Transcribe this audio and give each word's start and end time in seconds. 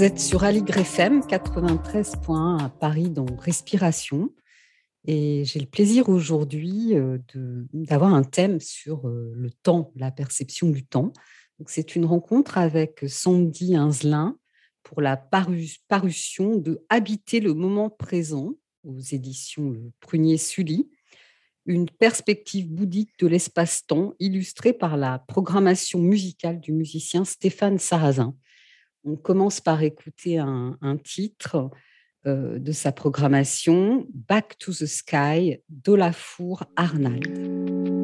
Vous 0.00 0.06
êtes 0.06 0.18
sur 0.18 0.44
Aligre 0.44 0.78
FM 0.78 1.20
93.1 1.20 2.64
à 2.64 2.70
Paris 2.70 3.10
dans 3.10 3.26
Respiration. 3.36 4.32
Et 5.06 5.44
j'ai 5.44 5.60
le 5.60 5.66
plaisir 5.66 6.08
aujourd'hui 6.08 6.94
euh, 6.94 7.18
d'avoir 7.74 8.14
un 8.14 8.22
thème 8.22 8.60
sur 8.60 9.06
euh, 9.06 9.30
le 9.34 9.50
temps, 9.50 9.92
la 9.96 10.10
perception 10.10 10.70
du 10.70 10.86
temps. 10.86 11.12
C'est 11.66 11.96
une 11.96 12.06
rencontre 12.06 12.56
avec 12.56 13.04
Sandy 13.06 13.76
Inzelin 13.76 14.38
pour 14.84 15.02
la 15.02 15.18
paru- 15.18 15.76
parution 15.86 16.56
de 16.56 16.82
Habiter 16.88 17.40
le 17.40 17.52
moment 17.52 17.90
présent 17.90 18.54
aux 18.84 19.00
éditions 19.00 19.76
Prunier 20.00 20.38
Sully, 20.38 20.88
une 21.66 21.90
perspective 21.90 22.70
bouddhique 22.70 23.18
de 23.18 23.26
l'espace-temps 23.26 24.14
illustrée 24.18 24.72
par 24.72 24.96
la 24.96 25.18
programmation 25.18 25.98
musicale 25.98 26.58
du 26.58 26.72
musicien 26.72 27.26
Stéphane 27.26 27.78
Sarrazin. 27.78 28.34
On 29.04 29.16
commence 29.16 29.60
par 29.60 29.82
écouter 29.82 30.38
un, 30.38 30.76
titre 31.02 31.70
euh, 32.26 32.58
de 32.58 32.72
sa 32.72 32.92
programmation, 32.92 34.06
Back 34.12 34.58
to 34.58 34.72
the 34.72 34.86
Sky, 34.86 35.58
d'Olafour 35.68 36.64
Arnald. 36.76 37.99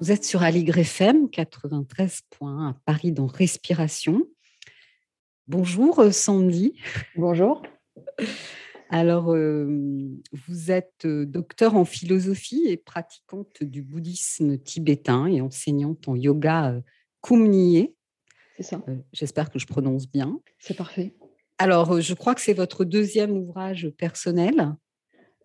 Vous 0.00 0.10
êtes 0.12 0.24
sur 0.24 0.42
Aligre 0.42 0.78
FM 0.78 1.26
93.1 1.26 2.68
à 2.70 2.74
Paris 2.86 3.12
dans 3.12 3.26
Respiration. 3.26 4.22
Bonjour 5.46 5.98
euh, 6.00 6.10
Sandy. 6.10 6.74
Bonjour. 7.16 7.62
Alors, 8.88 9.32
euh, 9.32 10.08
vous 10.48 10.70
êtes 10.70 11.04
euh, 11.04 11.26
docteur 11.26 11.76
en 11.76 11.84
philosophie 11.84 12.64
et 12.66 12.76
pratiquante 12.76 13.62
du 13.62 13.82
bouddhisme 13.82 14.58
tibétain 14.58 15.26
et 15.26 15.40
enseignante 15.40 16.08
en 16.08 16.16
yoga 16.16 16.80
Kumniye. 17.22 17.94
C'est 18.56 18.62
ça, 18.62 18.82
Euh, 18.88 18.96
J'espère 19.12 19.50
que 19.50 19.58
je 19.58 19.66
prononce 19.66 20.08
bien. 20.10 20.40
c'est 20.58 20.76
parfait. 20.76 21.14
Alors, 21.58 22.00
je 22.00 22.14
crois 22.14 22.34
que 22.34 22.40
c'est 22.40 22.54
votre 22.54 22.84
deuxième 22.86 23.32
ouvrage 23.32 23.90
personnel. 23.98 24.74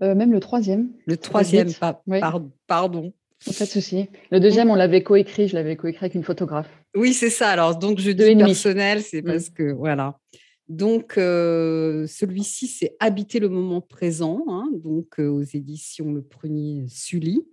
Euh, 0.01 0.15
même 0.15 0.31
le 0.31 0.39
troisième. 0.39 0.93
Le 1.05 1.17
troisième, 1.17 1.73
pas, 1.73 2.01
Oui. 2.07 2.19
par- 2.21 2.41
pardon. 2.67 3.13
Pas 3.43 3.65
de 3.65 3.69
souci. 3.69 4.07
Le 4.31 4.39
deuxième, 4.39 4.69
on 4.69 4.75
l'avait 4.75 5.03
coécrit. 5.03 5.47
Je 5.47 5.55
l'avais 5.55 5.75
coécrit 5.75 6.05
avec 6.05 6.15
une 6.15 6.23
photographe. 6.23 6.69
Oui, 6.95 7.13
c'est 7.13 7.29
ça. 7.29 7.49
Alors, 7.49 7.77
donc, 7.77 7.99
je 7.99 8.11
dis 8.11 8.35
personnel, 8.35 9.01
c'est 9.01 9.21
Mm. 9.21 9.25
parce 9.25 9.49
que, 9.49 9.71
voilà. 9.71 10.19
Donc, 10.67 11.17
euh, 11.17 12.07
celui-ci, 12.07 12.67
c'est 12.67 12.95
Habiter 12.99 13.39
le 13.39 13.49
moment 13.49 13.81
présent, 13.81 14.43
hein, 14.47 14.67
donc 14.73 15.19
euh, 15.19 15.27
aux 15.29 15.43
éditions 15.43 16.11
Le 16.11 16.23
Prunier 16.23 16.85
Sully. 16.89 17.45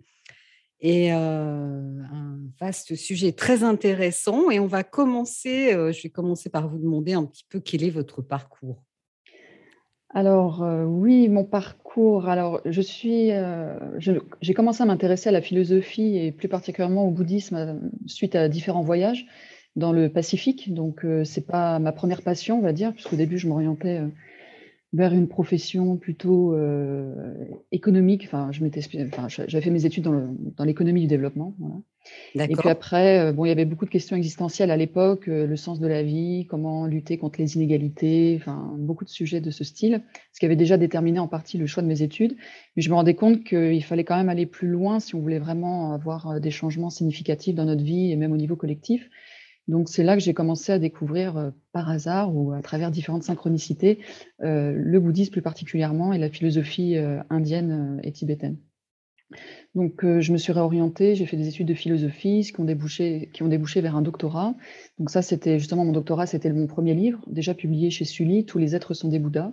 Et 0.80 1.12
euh, 1.12 1.16
un 1.18 2.38
vaste 2.58 2.96
sujet 2.96 3.32
très 3.32 3.62
intéressant. 3.62 4.50
Et 4.50 4.58
on 4.58 4.66
va 4.66 4.82
commencer, 4.82 5.70
je 5.72 6.02
vais 6.02 6.08
commencer 6.08 6.48
par 6.48 6.68
vous 6.68 6.78
demander 6.78 7.12
un 7.12 7.24
petit 7.24 7.44
peu 7.48 7.60
quel 7.60 7.84
est 7.84 7.90
votre 7.90 8.20
parcours. 8.22 8.82
Alors, 10.14 10.62
euh, 10.62 10.84
oui, 10.84 11.28
mon 11.28 11.44
parcours. 11.44 12.28
Alors, 12.28 12.60
je 12.66 12.80
suis, 12.82 13.30
euh, 13.32 13.78
j'ai 13.98 14.54
commencé 14.54 14.82
à 14.82 14.86
m'intéresser 14.86 15.30
à 15.30 15.32
la 15.32 15.40
philosophie 15.40 16.18
et 16.18 16.32
plus 16.32 16.48
particulièrement 16.48 17.06
au 17.06 17.10
bouddhisme 17.10 17.56
euh, 17.56 17.74
suite 18.06 18.34
à 18.34 18.48
différents 18.48 18.82
voyages 18.82 19.26
dans 19.76 19.92
le 19.92 20.10
Pacifique. 20.12 20.72
Donc, 20.74 21.06
c'est 21.24 21.46
pas 21.46 21.78
ma 21.78 21.92
première 21.92 22.20
passion, 22.22 22.58
on 22.58 22.62
va 22.62 22.74
dire, 22.74 22.92
puisqu'au 22.92 23.16
début, 23.16 23.38
je 23.38 23.48
m'orientais 23.48 24.02
vers 24.92 25.14
une 25.14 25.28
profession 25.28 25.96
plutôt 25.96 26.54
économique. 27.72 28.24
Enfin, 28.26 28.50
je 28.52 28.62
m'étais, 28.62 28.80
enfin, 29.06 29.28
j'a- 29.28 29.46
j'avais 29.46 29.64
fait 29.64 29.70
mes 29.70 29.86
études 29.86 30.04
dans 30.04 30.64
l'économie 30.64 31.00
du 31.02 31.06
développement. 31.06 31.54
Et 32.34 32.56
puis 32.56 32.68
après, 32.68 33.20
euh, 33.20 33.32
bon, 33.32 33.44
il 33.44 33.48
y 33.48 33.52
avait 33.52 33.64
beaucoup 33.64 33.84
de 33.84 33.90
questions 33.90 34.16
existentielles 34.16 34.70
à 34.70 34.76
l'époque, 34.76 35.28
euh, 35.28 35.46
le 35.46 35.56
sens 35.56 35.78
de 35.78 35.86
la 35.86 36.02
vie, 36.02 36.46
comment 36.48 36.86
lutter 36.86 37.18
contre 37.18 37.40
les 37.40 37.56
inégalités, 37.56 38.36
enfin, 38.40 38.74
beaucoup 38.78 39.04
de 39.04 39.10
sujets 39.10 39.40
de 39.40 39.50
ce 39.50 39.64
style, 39.64 40.02
ce 40.32 40.40
qui 40.40 40.46
avait 40.46 40.56
déjà 40.56 40.76
déterminé 40.76 41.18
en 41.18 41.28
partie 41.28 41.58
le 41.58 41.66
choix 41.66 41.82
de 41.82 41.88
mes 41.88 42.02
études. 42.02 42.36
Mais 42.76 42.82
je 42.82 42.90
me 42.90 42.94
rendais 42.94 43.14
compte 43.14 43.44
qu'il 43.44 43.84
fallait 43.84 44.04
quand 44.04 44.16
même 44.16 44.28
aller 44.28 44.46
plus 44.46 44.68
loin 44.68 45.00
si 45.00 45.14
on 45.14 45.20
voulait 45.20 45.38
vraiment 45.38 45.92
avoir 45.92 46.28
euh, 46.28 46.40
des 46.40 46.50
changements 46.50 46.90
significatifs 46.90 47.54
dans 47.54 47.66
notre 47.66 47.84
vie 47.84 48.10
et 48.10 48.16
même 48.16 48.32
au 48.32 48.38
niveau 48.38 48.56
collectif. 48.56 49.08
Donc 49.68 49.88
c'est 49.88 50.02
là 50.02 50.16
que 50.16 50.22
j'ai 50.22 50.34
commencé 50.34 50.72
à 50.72 50.80
découvrir 50.80 51.52
par 51.70 51.88
hasard 51.88 52.34
ou 52.34 52.50
à 52.52 52.60
travers 52.62 52.90
différentes 52.90 53.22
synchronicités 53.22 54.00
le 54.40 54.98
bouddhisme 54.98 55.30
plus 55.30 55.40
particulièrement 55.40 56.12
et 56.12 56.18
la 56.18 56.30
philosophie 56.30 56.96
indienne 57.30 58.00
et 58.02 58.10
tibétaine. 58.10 58.56
Donc, 59.74 60.04
euh, 60.04 60.20
je 60.20 60.32
me 60.32 60.38
suis 60.38 60.52
réorientée, 60.52 61.14
j'ai 61.14 61.26
fait 61.26 61.36
des 61.36 61.48
études 61.48 61.68
de 61.68 61.74
philosophie, 61.74 62.50
qui 62.52 62.60
ont 62.60 62.64
débouché, 62.64 63.80
vers 63.80 63.96
un 63.96 64.02
doctorat. 64.02 64.54
Donc 64.98 65.10
ça, 65.10 65.22
c'était 65.22 65.58
justement 65.58 65.84
mon 65.84 65.92
doctorat, 65.92 66.26
c'était 66.26 66.52
mon 66.52 66.66
premier 66.66 66.94
livre, 66.94 67.20
déjà 67.26 67.54
publié 67.54 67.90
chez 67.90 68.04
Sully, 68.04 68.44
Tous 68.44 68.58
les 68.58 68.74
êtres 68.74 68.94
sont 68.94 69.08
des 69.08 69.18
Bouddhas. 69.18 69.52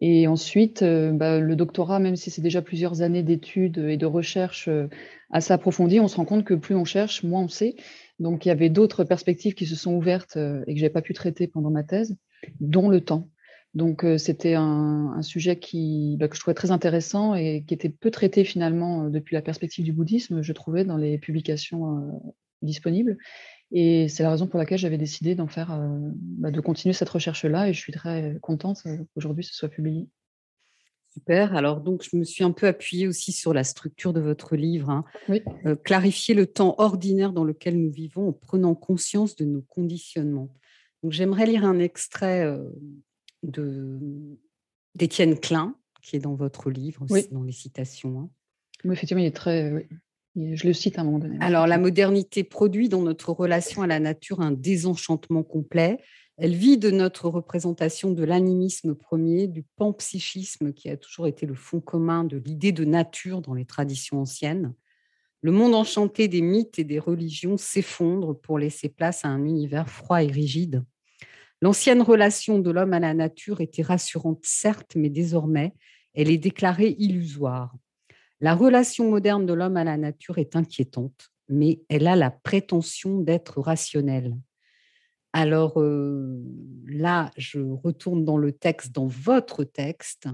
Et 0.00 0.26
ensuite, 0.26 0.82
euh, 0.82 1.12
bah, 1.12 1.38
le 1.38 1.54
doctorat, 1.54 2.00
même 2.00 2.16
si 2.16 2.30
c'est 2.30 2.42
déjà 2.42 2.60
plusieurs 2.60 3.02
années 3.02 3.22
d'études 3.22 3.78
et 3.78 3.96
de 3.96 4.06
recherche 4.06 4.66
euh, 4.66 4.88
assez 5.30 5.52
approfondies, 5.52 6.00
on 6.00 6.08
se 6.08 6.16
rend 6.16 6.24
compte 6.24 6.44
que 6.44 6.54
plus 6.54 6.74
on 6.74 6.84
cherche, 6.84 7.22
moins 7.22 7.42
on 7.42 7.48
sait. 7.48 7.76
Donc, 8.18 8.44
il 8.44 8.48
y 8.48 8.52
avait 8.52 8.68
d'autres 8.68 9.04
perspectives 9.04 9.54
qui 9.54 9.66
se 9.66 9.76
sont 9.76 9.94
ouvertes 9.94 10.36
euh, 10.36 10.64
et 10.66 10.74
que 10.74 10.80
j'ai 10.80 10.90
pas 10.90 11.02
pu 11.02 11.12
traiter 11.12 11.46
pendant 11.46 11.70
ma 11.70 11.84
thèse, 11.84 12.16
dont 12.58 12.88
le 12.88 13.00
temps. 13.00 13.28
Donc, 13.74 14.04
euh, 14.04 14.18
c'était 14.18 14.54
un, 14.54 15.14
un 15.16 15.22
sujet 15.22 15.58
qui, 15.58 16.16
bah, 16.18 16.28
que 16.28 16.36
je 16.36 16.40
trouvais 16.40 16.54
très 16.54 16.70
intéressant 16.70 17.34
et 17.34 17.64
qui 17.66 17.72
était 17.72 17.88
peu 17.88 18.10
traité 18.10 18.44
finalement 18.44 19.04
euh, 19.04 19.08
depuis 19.08 19.34
la 19.34 19.42
perspective 19.42 19.84
du 19.84 19.92
bouddhisme, 19.92 20.42
je 20.42 20.52
trouvais, 20.52 20.84
dans 20.84 20.98
les 20.98 21.16
publications 21.18 21.96
euh, 21.98 22.12
disponibles. 22.60 23.16
Et 23.70 24.08
c'est 24.08 24.22
la 24.22 24.30
raison 24.30 24.46
pour 24.46 24.58
laquelle 24.58 24.78
j'avais 24.78 24.98
décidé 24.98 25.34
d'en 25.34 25.48
faire, 25.48 25.72
euh, 25.72 25.88
bah, 26.12 26.50
de 26.50 26.60
continuer 26.60 26.92
cette 26.92 27.08
recherche-là 27.08 27.68
et 27.68 27.72
je 27.72 27.80
suis 27.80 27.92
très 27.92 28.36
contente 28.42 28.82
qu'aujourd'hui 29.14 29.44
ce 29.44 29.54
soit 29.54 29.70
publié. 29.70 30.06
Super. 31.14 31.54
Alors, 31.54 31.80
donc, 31.82 32.02
je 32.10 32.16
me 32.16 32.24
suis 32.24 32.42
un 32.42 32.52
peu 32.52 32.66
appuyée 32.66 33.06
aussi 33.06 33.32
sur 33.32 33.52
la 33.52 33.64
structure 33.64 34.14
de 34.14 34.20
votre 34.20 34.56
livre. 34.56 34.88
hein. 34.88 35.04
Oui. 35.28 35.42
Euh, 35.66 35.76
clarifier 35.76 36.34
le 36.34 36.46
temps 36.46 36.74
ordinaire 36.78 37.32
dans 37.32 37.44
lequel 37.44 37.78
nous 37.78 37.90
vivons 37.90 38.28
en 38.28 38.32
prenant 38.32 38.74
conscience 38.74 39.36
de 39.36 39.44
nos 39.44 39.60
conditionnements. 39.62 40.48
Donc, 41.02 41.12
j'aimerais 41.12 41.46
lire 41.46 41.64
un 41.66 41.78
extrait 41.78 42.44
euh, 42.44 42.64
de 43.42 43.98
d'Étienne 44.94 45.38
Klein, 45.38 45.74
qui 46.02 46.16
est 46.16 46.20
dans 46.20 46.34
votre 46.34 46.70
livre, 46.70 47.06
Oui. 47.10 47.26
dans 47.30 47.42
les 47.42 47.52
citations. 47.52 48.20
hein. 48.20 48.30
Oui, 48.84 48.92
effectivement, 48.92 49.22
il 49.22 49.26
est 49.26 49.30
très. 49.36 49.72
oui. 49.72 50.54
Je 50.54 50.66
le 50.66 50.72
cite 50.72 50.98
à 50.98 51.02
un 51.02 51.04
moment 51.04 51.18
donné. 51.18 51.36
Alors, 51.40 51.66
la 51.66 51.76
modernité 51.78 52.42
produit 52.42 52.88
dans 52.88 53.02
notre 53.02 53.32
relation 53.32 53.82
à 53.82 53.86
la 53.86 54.00
nature 54.00 54.40
un 54.40 54.50
désenchantement 54.50 55.42
complet. 55.42 55.98
Elle 56.38 56.54
vit 56.54 56.78
de 56.78 56.90
notre 56.90 57.28
représentation 57.28 58.12
de 58.12 58.24
l'animisme 58.24 58.94
premier, 58.94 59.46
du 59.46 59.62
panpsychisme 59.76 60.72
qui 60.72 60.88
a 60.88 60.96
toujours 60.96 61.26
été 61.26 61.44
le 61.44 61.54
fond 61.54 61.80
commun 61.80 62.24
de 62.24 62.38
l'idée 62.38 62.72
de 62.72 62.84
nature 62.84 63.42
dans 63.42 63.52
les 63.52 63.66
traditions 63.66 64.20
anciennes. 64.22 64.74
Le 65.42 65.52
monde 65.52 65.74
enchanté 65.74 66.28
des 66.28 66.40
mythes 66.40 66.78
et 66.78 66.84
des 66.84 66.98
religions 66.98 67.58
s'effondre 67.58 68.34
pour 68.40 68.58
laisser 68.58 68.88
place 68.88 69.26
à 69.26 69.28
un 69.28 69.44
univers 69.44 69.88
froid 69.90 70.22
et 70.22 70.28
rigide. 70.28 70.82
L'ancienne 71.62 72.02
relation 72.02 72.58
de 72.58 72.72
l'homme 72.72 72.92
à 72.92 72.98
la 72.98 73.14
nature 73.14 73.60
était 73.60 73.82
rassurante, 73.82 74.40
certes, 74.42 74.96
mais 74.96 75.10
désormais, 75.10 75.72
elle 76.12 76.28
est 76.28 76.36
déclarée 76.38 76.96
illusoire. 76.98 77.72
La 78.40 78.56
relation 78.56 79.08
moderne 79.08 79.46
de 79.46 79.52
l'homme 79.52 79.76
à 79.76 79.84
la 79.84 79.96
nature 79.96 80.38
est 80.38 80.56
inquiétante, 80.56 81.30
mais 81.48 81.80
elle 81.88 82.08
a 82.08 82.16
la 82.16 82.32
prétention 82.32 83.20
d'être 83.20 83.60
rationnelle. 83.60 84.36
Alors 85.32 85.80
euh, 85.80 86.42
là, 86.84 87.30
je 87.36 87.60
retourne 87.60 88.24
dans 88.24 88.38
le 88.38 88.50
texte, 88.50 88.90
dans 88.90 89.06
votre 89.06 89.62
texte. 89.62 90.26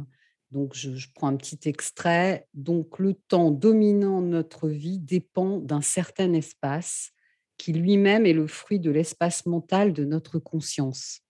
Donc, 0.50 0.74
je, 0.74 0.94
je 0.94 1.08
prends 1.14 1.28
un 1.28 1.36
petit 1.36 1.68
extrait. 1.68 2.48
Donc, 2.54 2.98
le 2.98 3.12
temps 3.12 3.50
dominant 3.50 4.22
notre 4.22 4.66
vie 4.66 4.98
dépend 4.98 5.58
d'un 5.58 5.82
certain 5.82 6.32
espace 6.32 7.12
qui 7.58 7.72
lui-même 7.72 8.24
est 8.24 8.32
le 8.32 8.46
fruit 8.46 8.80
de 8.80 8.90
l'espace 8.90 9.44
mental 9.44 9.92
de 9.92 10.04
notre 10.04 10.38
conscience. 10.38 11.20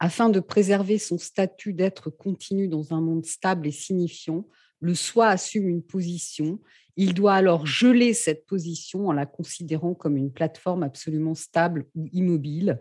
Afin 0.00 0.28
de 0.28 0.40
préserver 0.40 0.98
son 0.98 1.18
statut 1.18 1.72
d'être 1.72 2.10
continu 2.10 2.68
dans 2.68 2.92
un 2.92 3.00
monde 3.00 3.24
stable 3.24 3.66
et 3.66 3.72
signifiant, 3.72 4.46
le 4.80 4.94
soi 4.94 5.28
assume 5.28 5.68
une 5.68 5.82
position. 5.82 6.60
Il 6.96 7.14
doit 7.14 7.34
alors 7.34 7.66
geler 7.66 8.14
cette 8.14 8.46
position 8.46 9.08
en 9.08 9.12
la 9.12 9.26
considérant 9.26 9.94
comme 9.94 10.16
une 10.16 10.32
plateforme 10.32 10.82
absolument 10.82 11.34
stable 11.34 11.86
ou 11.94 12.08
immobile, 12.12 12.78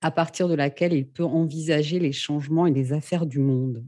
à 0.00 0.10
partir 0.10 0.48
de 0.48 0.54
laquelle 0.54 0.92
il 0.92 1.08
peut 1.08 1.24
envisager 1.24 1.98
les 1.98 2.12
changements 2.12 2.66
et 2.66 2.72
les 2.72 2.92
affaires 2.92 3.26
du 3.26 3.38
monde. 3.38 3.84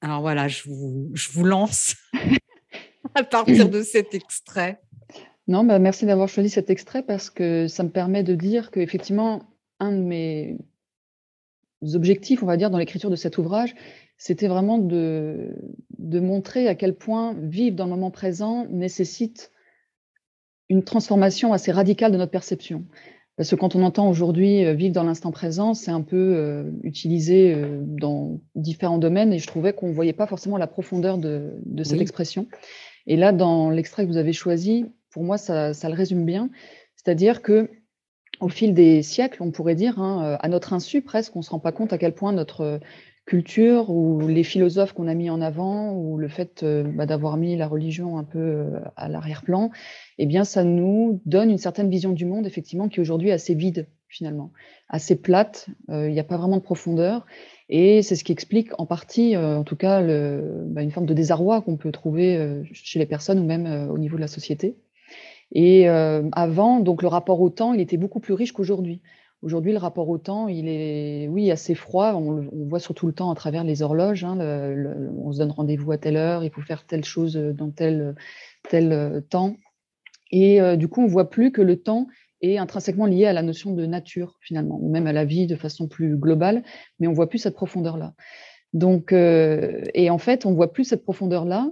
Alors 0.00 0.20
voilà, 0.20 0.48
je 0.48 0.64
vous, 0.64 1.10
je 1.14 1.30
vous 1.30 1.44
lance 1.44 1.96
à 3.14 3.24
partir 3.24 3.68
de 3.68 3.82
cet 3.82 4.14
extrait. 4.14 4.80
Non, 5.48 5.64
bah, 5.64 5.78
merci 5.78 6.06
d'avoir 6.06 6.28
choisi 6.28 6.48
cet 6.48 6.70
extrait 6.70 7.02
parce 7.02 7.30
que 7.30 7.66
ça 7.66 7.82
me 7.82 7.88
permet 7.90 8.22
de 8.22 8.34
dire 8.34 8.70
qu'effectivement, 8.70 9.42
un 9.80 9.92
de 9.92 10.02
mes 10.02 10.58
objectifs, 11.94 12.42
on 12.42 12.46
va 12.46 12.56
dire, 12.56 12.70
dans 12.70 12.78
l'écriture 12.78 13.10
de 13.10 13.16
cet 13.16 13.38
ouvrage, 13.38 13.74
c'était 14.16 14.46
vraiment 14.46 14.78
de, 14.78 15.56
de 15.98 16.20
montrer 16.20 16.68
à 16.68 16.76
quel 16.76 16.94
point 16.94 17.34
vivre 17.34 17.74
dans 17.74 17.84
le 17.84 17.90
moment 17.90 18.12
présent 18.12 18.66
nécessite 18.70 19.50
une 20.68 20.84
transformation 20.84 21.52
assez 21.52 21.72
radicale 21.72 22.12
de 22.12 22.18
notre 22.18 22.30
perception. 22.30 22.84
Parce 23.36 23.50
que 23.50 23.56
quand 23.56 23.74
on 23.74 23.82
entend 23.82 24.08
aujourd'hui 24.08 24.64
euh, 24.64 24.74
vivre 24.74 24.94
dans 24.94 25.02
l'instant 25.02 25.32
présent, 25.32 25.74
c'est 25.74 25.90
un 25.90 26.02
peu 26.02 26.34
euh, 26.36 26.70
utilisé 26.82 27.54
euh, 27.54 27.80
dans 27.82 28.40
différents 28.54 28.98
domaines 28.98 29.32
et 29.32 29.38
je 29.38 29.46
trouvais 29.46 29.72
qu'on 29.72 29.88
ne 29.88 29.94
voyait 29.94 30.12
pas 30.12 30.26
forcément 30.26 30.58
la 30.58 30.66
profondeur 30.66 31.18
de, 31.18 31.54
de 31.64 31.82
cette 31.82 31.96
Oui. 31.96 32.02
expression. 32.02 32.46
Et 33.06 33.16
là, 33.16 33.32
dans 33.32 33.70
l'extrait 33.70 34.04
que 34.04 34.08
vous 34.08 34.18
avez 34.18 34.32
choisi, 34.34 34.84
pour 35.12 35.22
moi, 35.22 35.38
ça, 35.38 35.72
le 35.72 35.94
résume 35.94 36.24
bien. 36.24 36.50
C'est-à-dire 36.96 37.42
que 37.42 37.70
au 38.40 38.48
fil 38.48 38.74
des 38.74 39.02
siècles, 39.02 39.42
on 39.42 39.50
pourrait 39.52 39.74
dire, 39.74 40.00
hein, 40.00 40.24
euh, 40.24 40.36
à 40.40 40.48
notre 40.48 40.72
insu 40.72 41.02
presque, 41.02 41.36
on 41.36 41.40
ne 41.40 41.44
se 41.44 41.50
rend 41.50 41.60
pas 41.60 41.72
compte 41.72 41.92
à 41.92 41.98
quel 41.98 42.14
point 42.14 42.32
notre 42.32 42.60
euh, 42.62 42.78
culture 43.24 43.90
ou 43.90 44.26
les 44.26 44.42
philosophes 44.42 44.94
qu'on 44.94 45.06
a 45.06 45.14
mis 45.14 45.30
en 45.30 45.40
avant 45.40 45.92
ou 45.92 46.18
le 46.18 46.28
fait 46.28 46.62
euh, 46.64 46.82
bah, 46.82 47.06
d'avoir 47.06 47.36
mis 47.36 47.56
la 47.56 47.68
religion 47.68 48.18
un 48.18 48.24
peu 48.24 48.38
euh, 48.38 48.80
à 48.96 49.08
l'arrière-plan, 49.08 49.70
eh 50.18 50.26
bien, 50.26 50.44
ça 50.44 50.64
nous 50.64 51.20
donne 51.24 51.50
une 51.50 51.58
certaine 51.58 51.88
vision 51.88 52.12
du 52.12 52.24
monde, 52.26 52.46
effectivement, 52.46 52.88
qui 52.88 53.00
aujourd'hui 53.00 53.28
est 53.28 53.32
assez 53.32 53.54
vide, 53.54 53.86
finalement, 54.08 54.50
assez 54.88 55.14
plate. 55.14 55.68
euh, 55.90 56.08
Il 56.08 56.12
n'y 56.12 56.20
a 56.20 56.24
pas 56.24 56.36
vraiment 56.36 56.56
de 56.56 56.62
profondeur. 56.62 57.26
Et 57.68 58.02
c'est 58.02 58.16
ce 58.16 58.24
qui 58.24 58.32
explique 58.32 58.70
en 58.78 58.86
partie, 58.86 59.36
euh, 59.36 59.58
en 59.58 59.64
tout 59.64 59.76
cas, 59.76 60.02
bah, 60.02 60.82
une 60.82 60.90
forme 60.90 61.06
de 61.06 61.14
désarroi 61.14 61.62
qu'on 61.62 61.76
peut 61.76 61.92
trouver 61.92 62.36
euh, 62.36 62.64
chez 62.72 62.98
les 62.98 63.06
personnes 63.06 63.38
ou 63.38 63.44
même 63.44 63.66
euh, 63.66 63.86
au 63.86 63.98
niveau 63.98 64.16
de 64.16 64.20
la 64.20 64.28
société. 64.28 64.76
Et 65.52 65.88
euh, 65.88 66.22
avant, 66.32 66.80
donc 66.80 67.02
le 67.02 67.08
rapport 67.08 67.40
au 67.40 67.50
temps, 67.50 67.74
il 67.74 67.80
était 67.80 67.98
beaucoup 67.98 68.20
plus 68.20 68.34
riche 68.34 68.52
qu'aujourd'hui. 68.52 69.02
Aujourd'hui, 69.42 69.72
le 69.72 69.78
rapport 69.78 70.08
au 70.08 70.18
temps, 70.18 70.46
il 70.48 70.68
est, 70.68 71.26
oui, 71.28 71.50
assez 71.50 71.74
froid. 71.74 72.14
On, 72.14 72.48
on 72.52 72.68
voit 72.68 72.78
surtout 72.78 73.06
le 73.06 73.12
temps 73.12 73.30
à 73.30 73.34
travers 73.34 73.64
les 73.64 73.82
horloges. 73.82 74.24
hein, 74.24 74.38
on 75.18 75.32
se 75.32 75.38
donne 75.38 75.50
rendez-vous 75.50 75.90
à 75.92 75.98
telle 75.98 76.16
heure, 76.16 76.44
il 76.44 76.50
faut 76.50 76.60
faire 76.60 76.86
telle 76.86 77.04
chose 77.04 77.34
dans 77.34 77.70
tel, 77.70 78.14
tel 78.70 78.92
euh, 78.92 79.20
temps. 79.20 79.56
Et 80.30 80.60
euh, 80.60 80.76
du 80.76 80.88
coup, 80.88 81.02
on 81.02 81.06
voit 81.06 81.28
plus 81.28 81.52
que 81.52 81.60
le 81.60 81.76
temps 81.76 82.06
est 82.40 82.56
intrinsèquement 82.56 83.06
lié 83.06 83.26
à 83.26 83.32
la 83.32 83.42
notion 83.42 83.72
de 83.72 83.84
nature, 83.84 84.38
finalement, 84.40 84.78
ou 84.80 84.90
même 84.90 85.06
à 85.06 85.12
la 85.12 85.24
vie 85.24 85.46
de 85.46 85.56
façon 85.56 85.88
plus 85.88 86.16
globale, 86.16 86.62
mais 86.98 87.06
on 87.06 87.12
voit 87.12 87.28
plus 87.28 87.38
cette 87.38 87.54
profondeur-là. 87.54 88.14
Donc, 88.72 89.12
euh, 89.12 89.82
et 89.94 90.08
en 90.08 90.18
fait, 90.18 90.46
on 90.46 90.54
voit 90.54 90.72
plus 90.72 90.84
cette 90.84 91.02
profondeur-là 91.02 91.70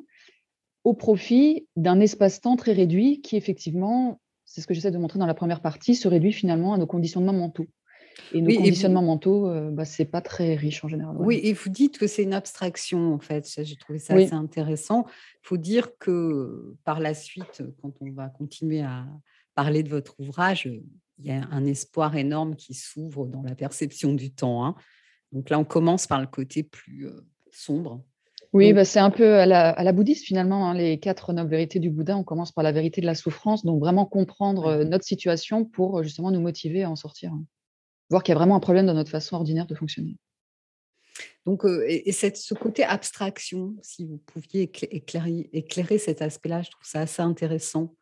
au 0.85 0.95
profit 0.95 1.67
d'un 1.77 2.01
espace-temps 2.01 2.57
très 2.57 2.73
réduit 2.73 3.21
qui, 3.21 3.37
effectivement, 3.37 4.21
c'est 4.45 4.61
ce 4.61 4.67
que 4.67 4.75
j'essaie 4.75 4.91
de 4.91 4.99
montrer 4.99 5.19
dans 5.19 5.27
la 5.27 5.35
première 5.35 5.61
partie, 5.61 5.95
se 5.95 6.09
réduit 6.09 6.33
finalement 6.33 6.75
à 6.75 6.79
nos 6.79 6.87
conditionnements 6.87 7.33
mentaux. 7.33 7.67
Et 8.33 8.41
nos 8.41 8.47
Oui, 8.49 8.55
et 8.55 8.57
vous, 8.57 8.63
conditionnements 8.65 9.03
mentaux, 9.03 9.49
euh, 9.49 9.71
bah, 9.71 9.85
c'est 9.85 10.05
pas 10.05 10.21
très 10.21 10.55
riche 10.57 10.85
en 10.85 10.89
général. 10.89 11.17
ouais. 11.17 11.27
oui, 11.27 11.41
et 11.45 11.53
vous 11.53 11.71
dites 11.71 11.99
que 11.99 12.07
c'est 12.07 12.23
une 12.25 12.35
abstraction, 12.35 13.15
en 13.15 13.19
fait. 13.21 13.49
J'ai 13.63 13.77
trouvé 13.77 13.99
ça 13.99 14.15
Oui, 14.15 14.25
assez 14.25 14.35
intéressant. 14.35 15.07
Il 15.45 15.47
faut 15.49 15.57
dire 15.57 15.97
que 15.99 16.75
par 16.85 16.99
la 17.01 17.15
suite, 17.15 17.63
quand 17.81 17.93
on 18.01 18.11
va 18.11 18.29
continuer 18.29 18.83
à 18.83 19.07
parler 19.55 19.83
de 19.83 19.89
votre 19.89 20.19
ouvrage, 20.19 20.67
il 21.19 21.27
y 21.27 21.31
a 21.31 21.47
un 21.51 21.65
espoir 21.67 22.17
énorme 22.17 22.57
qui 22.57 22.75
s'ouvre 22.75 23.27
dans 23.27 23.43
la 23.43 23.55
perception 23.55 24.13
du 24.15 24.33
temps. 24.33 24.65
hein. 24.65 24.75
Donc 25.33 25.49
là, 25.51 25.59
on 25.59 25.65
commence 25.65 26.07
par 26.07 26.21
le 26.21 26.27
côté 26.27 26.63
plus 26.63 27.07
euh, 27.07 27.21
sombre. 27.53 28.03
Oui 28.53 28.67
Donc, 28.69 28.77
bah, 28.77 28.85
c'est 28.85 28.99
un 28.99 29.11
peu 29.11 29.37
à 29.37 29.47
la, 29.47 29.71
à 29.71 29.85
la 29.85 29.93
bouddhiste 29.93 30.25
finalement. 30.25 30.69
hein, 30.69 30.75
les 30.75 30.99
quatre 30.99 31.33
nobles 31.33 31.51
vérités 31.51 31.79
du 31.79 31.91
Bouddha, 31.91 32.17
on 32.17 32.25
commence 32.25 32.53
par 32.53 32.65
la 32.65 32.73
vérité 32.73 33.01
de 33.01 33.07
la 33.07 33.15
souffrance, 33.15 33.65
donc 33.65 33.81
vraiment 33.81 34.07
comprendre 34.07 34.67
ouais. 34.67 34.75
euh, 34.83 34.85
notre 34.85 35.05
situation 35.05 35.65
pour 35.65 35.99
euh, 35.99 36.03
justement 36.03 36.31
nous 36.31 36.41
motiver 36.41 36.83
à 36.83 36.91
en 36.91 36.97
sortir. 36.97 37.33
hein. 37.33 37.45
Voir 38.11 38.23
qu'il 38.23 38.33
y 38.33 38.35
a 38.35 38.39
vraiment 38.39 38.57
un 38.57 38.61
problème 38.61 38.87
dans 38.87 38.95
notre 38.95 39.11
façon 39.11 39.37
ordinaire 39.37 39.67
de 39.67 39.75
fonctionner. 39.75 40.17
Donc, 41.47 41.65
euh, 41.65 41.85
et, 41.89 42.09
et 42.09 42.13
cette- 42.13 42.37
ce 42.37 42.55
côté 42.55 42.85
abstraction, 42.85 43.75
si 43.83 44.05
vous 44.05 44.19
pouviez 44.19 44.67
écla- 44.67 44.89
éclairer, 44.91 45.49
éclairer 45.53 45.99
cet 45.99 46.21
aspect-là, 46.21 46.63
je 46.63 46.71
trouve 46.71 46.85
ça 46.87 47.01
assez 47.01 47.23
intéressant 47.23 47.95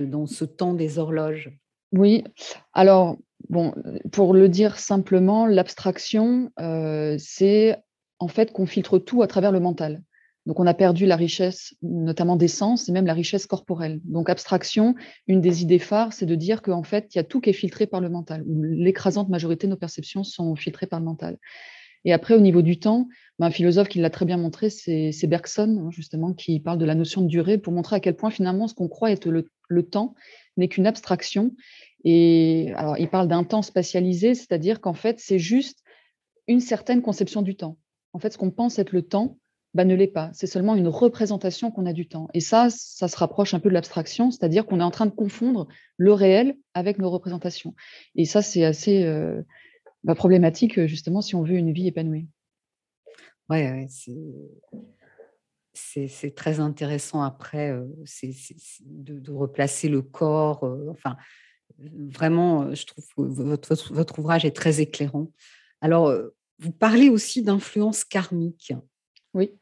euh, 0.00 0.06
dans 0.06 0.26
ce 0.26 0.44
temps 0.44 0.74
des 0.74 0.98
horloges. 0.98 1.50
Oui, 1.92 2.24
alors, 2.72 3.16
bon, 3.48 3.74
pour 4.12 4.32
le 4.32 4.48
dire 4.48 4.78
simplement, 4.78 5.46
l'abstraction, 5.46 6.50
euh, 6.58 7.16
c'est 7.18 7.76
en 8.20 8.28
fait 8.28 8.52
qu'on 8.52 8.66
filtre 8.66 8.98
tout 8.98 9.22
à 9.22 9.26
travers 9.26 9.50
le 9.50 9.60
mental. 9.60 10.02
Donc, 10.46 10.58
on 10.58 10.66
a 10.66 10.74
perdu 10.74 11.04
la 11.04 11.16
richesse, 11.16 11.74
notamment 11.82 12.36
des 12.36 12.48
sens, 12.48 12.88
et 12.88 12.92
même 12.92 13.06
la 13.06 13.12
richesse 13.12 13.46
corporelle. 13.46 14.00
Donc, 14.04 14.30
abstraction, 14.30 14.94
une 15.26 15.40
des 15.40 15.62
idées 15.62 15.78
phares, 15.78 16.12
c'est 16.12 16.24
de 16.24 16.34
dire 16.34 16.62
qu'en 16.62 16.82
fait, 16.82 17.14
il 17.14 17.18
y 17.18 17.20
a 17.20 17.24
tout 17.24 17.40
qui 17.40 17.50
est 17.50 17.54
filtré 17.54 17.86
par 17.86 18.00
le 18.00 18.08
mental. 18.08 18.42
L'écrasante 18.46 19.28
majorité 19.28 19.66
de 19.66 19.72
nos 19.72 19.76
perceptions 19.76 20.24
sont 20.24 20.56
filtrées 20.56 20.86
par 20.86 20.98
le 20.98 21.04
mental. 21.04 21.36
Et 22.06 22.14
après, 22.14 22.34
au 22.34 22.40
niveau 22.40 22.62
du 22.62 22.78
temps, 22.78 23.08
ben, 23.38 23.46
un 23.48 23.50
philosophe 23.50 23.88
qui 23.88 23.98
l'a 23.98 24.08
très 24.08 24.24
bien 24.24 24.38
montré, 24.38 24.70
c'est 24.70 25.12
c'est 25.12 25.26
Bergson, 25.26 25.84
hein, 25.84 25.90
justement, 25.90 26.32
qui 26.32 26.58
parle 26.58 26.78
de 26.78 26.86
la 26.86 26.94
notion 26.94 27.20
de 27.20 27.26
durée 27.26 27.58
pour 27.58 27.74
montrer 27.74 27.96
à 27.96 28.00
quel 28.00 28.16
point, 28.16 28.30
finalement, 28.30 28.66
ce 28.68 28.74
qu'on 28.74 28.88
croit 28.88 29.10
être 29.10 29.28
le, 29.28 29.50
le 29.68 29.82
temps 29.82 30.14
n'est 30.56 30.68
qu'une 30.68 30.86
abstraction. 30.86 31.52
Et 32.04 32.72
alors, 32.76 32.96
il 32.96 33.08
parle 33.10 33.28
d'un 33.28 33.44
temps 33.44 33.60
spatialisé, 33.60 34.34
c'est-à-dire 34.34 34.80
qu'en 34.80 34.94
fait, 34.94 35.20
c'est 35.20 35.38
juste 35.38 35.82
une 36.46 36.60
certaine 36.60 37.02
conception 37.02 37.42
du 37.42 37.54
temps. 37.56 37.76
En 38.12 38.18
fait, 38.18 38.30
ce 38.30 38.38
qu'on 38.38 38.50
pense 38.50 38.78
être 38.78 38.92
le 38.92 39.02
temps, 39.02 39.38
ben, 39.74 39.86
ne 39.86 39.94
l'est 39.94 40.08
pas. 40.08 40.30
C'est 40.32 40.48
seulement 40.48 40.74
une 40.74 40.88
représentation 40.88 41.70
qu'on 41.70 41.86
a 41.86 41.92
du 41.92 42.08
temps. 42.08 42.28
Et 42.34 42.40
ça, 42.40 42.68
ça 42.70 43.06
se 43.06 43.16
rapproche 43.16 43.54
un 43.54 43.60
peu 43.60 43.68
de 43.68 43.74
l'abstraction, 43.74 44.30
c'est-à-dire 44.30 44.66
qu'on 44.66 44.80
est 44.80 44.84
en 44.84 44.90
train 44.90 45.06
de 45.06 45.14
confondre 45.14 45.68
le 45.96 46.12
réel 46.12 46.56
avec 46.74 46.98
nos 46.98 47.08
représentations. 47.08 47.74
Et 48.16 48.24
ça, 48.24 48.42
c'est 48.42 48.64
assez 48.64 49.04
euh, 49.04 49.42
bah, 50.02 50.16
problématique, 50.16 50.86
justement, 50.86 51.22
si 51.22 51.36
on 51.36 51.42
veut 51.42 51.54
une 51.54 51.72
vie 51.72 51.86
épanouie. 51.86 52.26
Ouais, 53.48 53.70
ouais, 53.70 53.88
c'est 55.72 56.34
très 56.34 56.60
intéressant 56.60 57.22
après 57.22 57.70
euh, 57.70 57.86
de, 58.84 59.32
replacer 59.32 59.88
le 59.88 60.02
corps. 60.02 60.64
euh, 60.64 60.88
enfin, 60.90 61.16
vraiment, 61.78 62.62
euh, 62.62 62.74
je 62.74 62.86
trouve 62.86 63.04
que 63.16 63.22
votre, 63.22 64.18
ouvrage 64.18 64.44
est 64.44 64.54
très 64.54 64.80
éclairant. 64.80 65.32
Alors, 65.80 66.08
euh, 66.08 66.34
vous 66.60 66.72
parlez 66.72 67.08
aussi 67.08 67.42
d'influence 67.42 68.04
karmique. 68.04 68.72
Oui. 69.34 69.52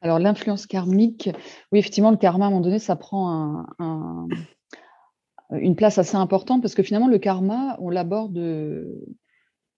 Alors, 0.00 0.18
l'influence 0.18 0.66
karmique, 0.66 1.28
oui, 1.72 1.78
effectivement, 1.78 2.10
le 2.10 2.16
karma, 2.16 2.46
à 2.46 2.48
un 2.48 2.50
moment 2.50 2.62
donné, 2.62 2.78
ça 2.78 2.96
prend 2.96 3.30
un- 3.30 3.66
un- 3.78 4.28
une 5.52 5.76
place 5.76 5.98
assez 5.98 6.16
importante 6.16 6.62
parce 6.62 6.74
que 6.74 6.82
finalement, 6.82 7.08
le 7.08 7.18
karma, 7.18 7.76
on 7.80 7.90
l'aborde. 7.90 8.38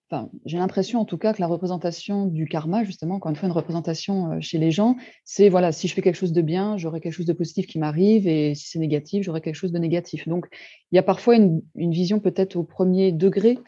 Enfin, 0.08 0.30
j'ai 0.44 0.58
l'impression 0.58 1.00
en 1.00 1.06
tout 1.06 1.16
cas 1.16 1.32
que 1.32 1.40
la 1.40 1.46
représentation 1.46 2.26
du 2.26 2.46
karma, 2.46 2.84
justement, 2.84 3.14
encore 3.14 3.30
une 3.30 3.36
fois, 3.36 3.48
une 3.48 3.54
représentation 3.54 4.32
euh, 4.32 4.40
chez 4.40 4.58
les 4.58 4.70
gens, 4.70 4.96
c'est 5.24 5.48
voilà, 5.48 5.72
si 5.72 5.88
je 5.88 5.94
fais 5.94 6.02
quelque 6.02 6.16
chose 6.16 6.34
de 6.34 6.42
bien, 6.42 6.76
j'aurai 6.76 7.00
quelque 7.00 7.14
chose 7.14 7.24
de 7.24 7.32
positif 7.32 7.66
qui 7.66 7.78
m'arrive, 7.78 8.28
et 8.28 8.54
si 8.54 8.68
c'est 8.68 8.78
négatif, 8.78 9.24
j'aurai 9.24 9.40
quelque 9.40 9.54
chose 9.54 9.72
de 9.72 9.78
négatif. 9.78 10.28
Donc, 10.28 10.46
il 10.90 10.96
y 10.96 10.98
a 10.98 11.02
parfois 11.02 11.36
une, 11.36 11.62
une 11.74 11.92
vision 11.92 12.20
peut-être 12.20 12.56
au 12.56 12.62
premier 12.62 13.10
degré 13.10 13.58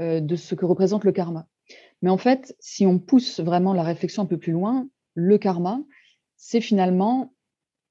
euh, 0.00 0.20
de 0.20 0.36
ce 0.36 0.54
que 0.54 0.64
représente 0.64 1.04
le 1.04 1.12
karma. 1.12 1.46
Mais 2.02 2.10
en 2.10 2.18
fait, 2.18 2.56
si 2.60 2.86
on 2.86 2.98
pousse 2.98 3.40
vraiment 3.40 3.72
la 3.72 3.82
réflexion 3.82 4.22
un 4.22 4.26
peu 4.26 4.38
plus 4.38 4.52
loin, 4.52 4.88
le 5.14 5.38
karma, 5.38 5.82
c'est 6.36 6.60
finalement 6.60 7.32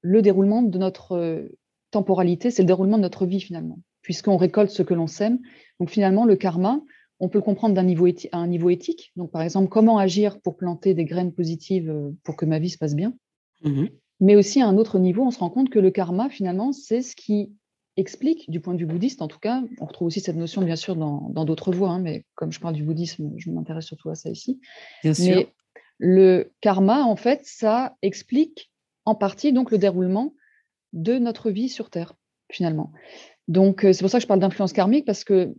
le 0.02 0.22
déroulement 0.22 0.62
de 0.62 0.78
notre 0.78 1.12
euh, 1.12 1.56
temporalité, 1.90 2.50
c'est 2.50 2.62
le 2.62 2.66
déroulement 2.66 2.96
de 2.96 3.02
notre 3.02 3.26
vie 3.26 3.40
finalement, 3.40 3.78
puisqu'on 4.02 4.36
récolte 4.36 4.70
ce 4.70 4.82
que 4.82 4.94
l'on 4.94 5.06
sème. 5.06 5.38
Donc 5.78 5.90
finalement, 5.90 6.24
le 6.24 6.36
karma, 6.36 6.82
on 7.20 7.28
peut 7.28 7.38
le 7.38 7.44
comprendre 7.44 7.74
d'un 7.74 7.82
niveau 7.82 8.06
à 8.32 8.38
un 8.38 8.46
niveau 8.46 8.70
éthique. 8.70 9.12
Donc 9.16 9.30
par 9.30 9.42
exemple, 9.42 9.68
comment 9.68 9.98
agir 9.98 10.40
pour 10.40 10.56
planter 10.56 10.94
des 10.94 11.04
graines 11.04 11.32
positives 11.32 11.90
euh, 11.90 12.10
pour 12.24 12.36
que 12.36 12.46
ma 12.46 12.58
vie 12.58 12.70
se 12.70 12.78
passe 12.78 12.94
bien. 12.94 13.14
Mhm. 13.62 13.90
Mais 14.20 14.36
aussi 14.36 14.60
à 14.60 14.66
un 14.66 14.76
autre 14.76 14.98
niveau, 14.98 15.24
on 15.24 15.30
se 15.30 15.38
rend 15.38 15.50
compte 15.50 15.70
que 15.70 15.78
le 15.78 15.90
karma, 15.90 16.28
finalement, 16.28 16.72
c'est 16.72 17.02
ce 17.02 17.16
qui 17.16 17.52
explique, 17.96 18.50
du 18.50 18.60
point 18.60 18.74
de 18.74 18.78
vue 18.78 18.86
bouddhiste 18.86 19.22
en 19.22 19.28
tout 19.28 19.38
cas, 19.38 19.62
on 19.80 19.84
retrouve 19.84 20.06
aussi 20.06 20.20
cette 20.20 20.36
notion 20.36 20.62
bien 20.62 20.76
sûr 20.76 20.96
dans 20.96 21.44
d'autres 21.44 21.72
voies, 21.72 21.90
hein, 21.90 22.00
mais 22.00 22.24
comme 22.34 22.52
je 22.52 22.60
parle 22.60 22.74
du 22.74 22.84
bouddhisme, 22.84 23.32
je 23.36 23.50
m'intéresse 23.50 23.86
surtout 23.86 24.10
à 24.10 24.14
ça 24.14 24.30
ici. 24.30 24.60
Bien 25.02 25.14
sûr. 25.14 25.36
Mais 25.36 25.48
le 25.98 26.52
karma, 26.60 27.02
en 27.02 27.16
fait, 27.16 27.42
ça 27.44 27.96
explique 28.00 28.70
en 29.04 29.14
partie 29.14 29.52
donc 29.52 29.70
le 29.70 29.78
déroulement 29.78 30.34
de 30.92 31.18
notre 31.18 31.50
vie 31.50 31.68
sur 31.68 31.90
Terre, 31.90 32.14
finalement. 32.50 32.92
Donc, 33.48 33.84
euh, 33.84 33.92
c'est 33.92 34.02
pour 34.02 34.10
ça 34.10 34.18
que 34.18 34.22
je 34.22 34.26
parle 34.26 34.40
d'influence 34.40 34.72
karmique, 34.72 35.04
parce 35.04 35.24
que 35.24 35.54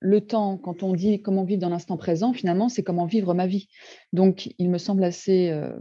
le 0.00 0.20
temps, 0.20 0.58
quand 0.58 0.82
on 0.82 0.92
dit 0.92 1.20
comment 1.20 1.44
vivre 1.44 1.60
dans 1.60 1.68
l'instant 1.68 1.96
présent, 1.96 2.32
finalement, 2.32 2.68
c'est 2.68 2.82
comment 2.82 3.06
vivre 3.06 3.34
ma 3.34 3.46
vie. 3.46 3.68
Donc, 4.12 4.54
il 4.58 4.70
me 4.70 4.78
semble 4.78 5.04
assez 5.04 5.50
euh, 5.50 5.72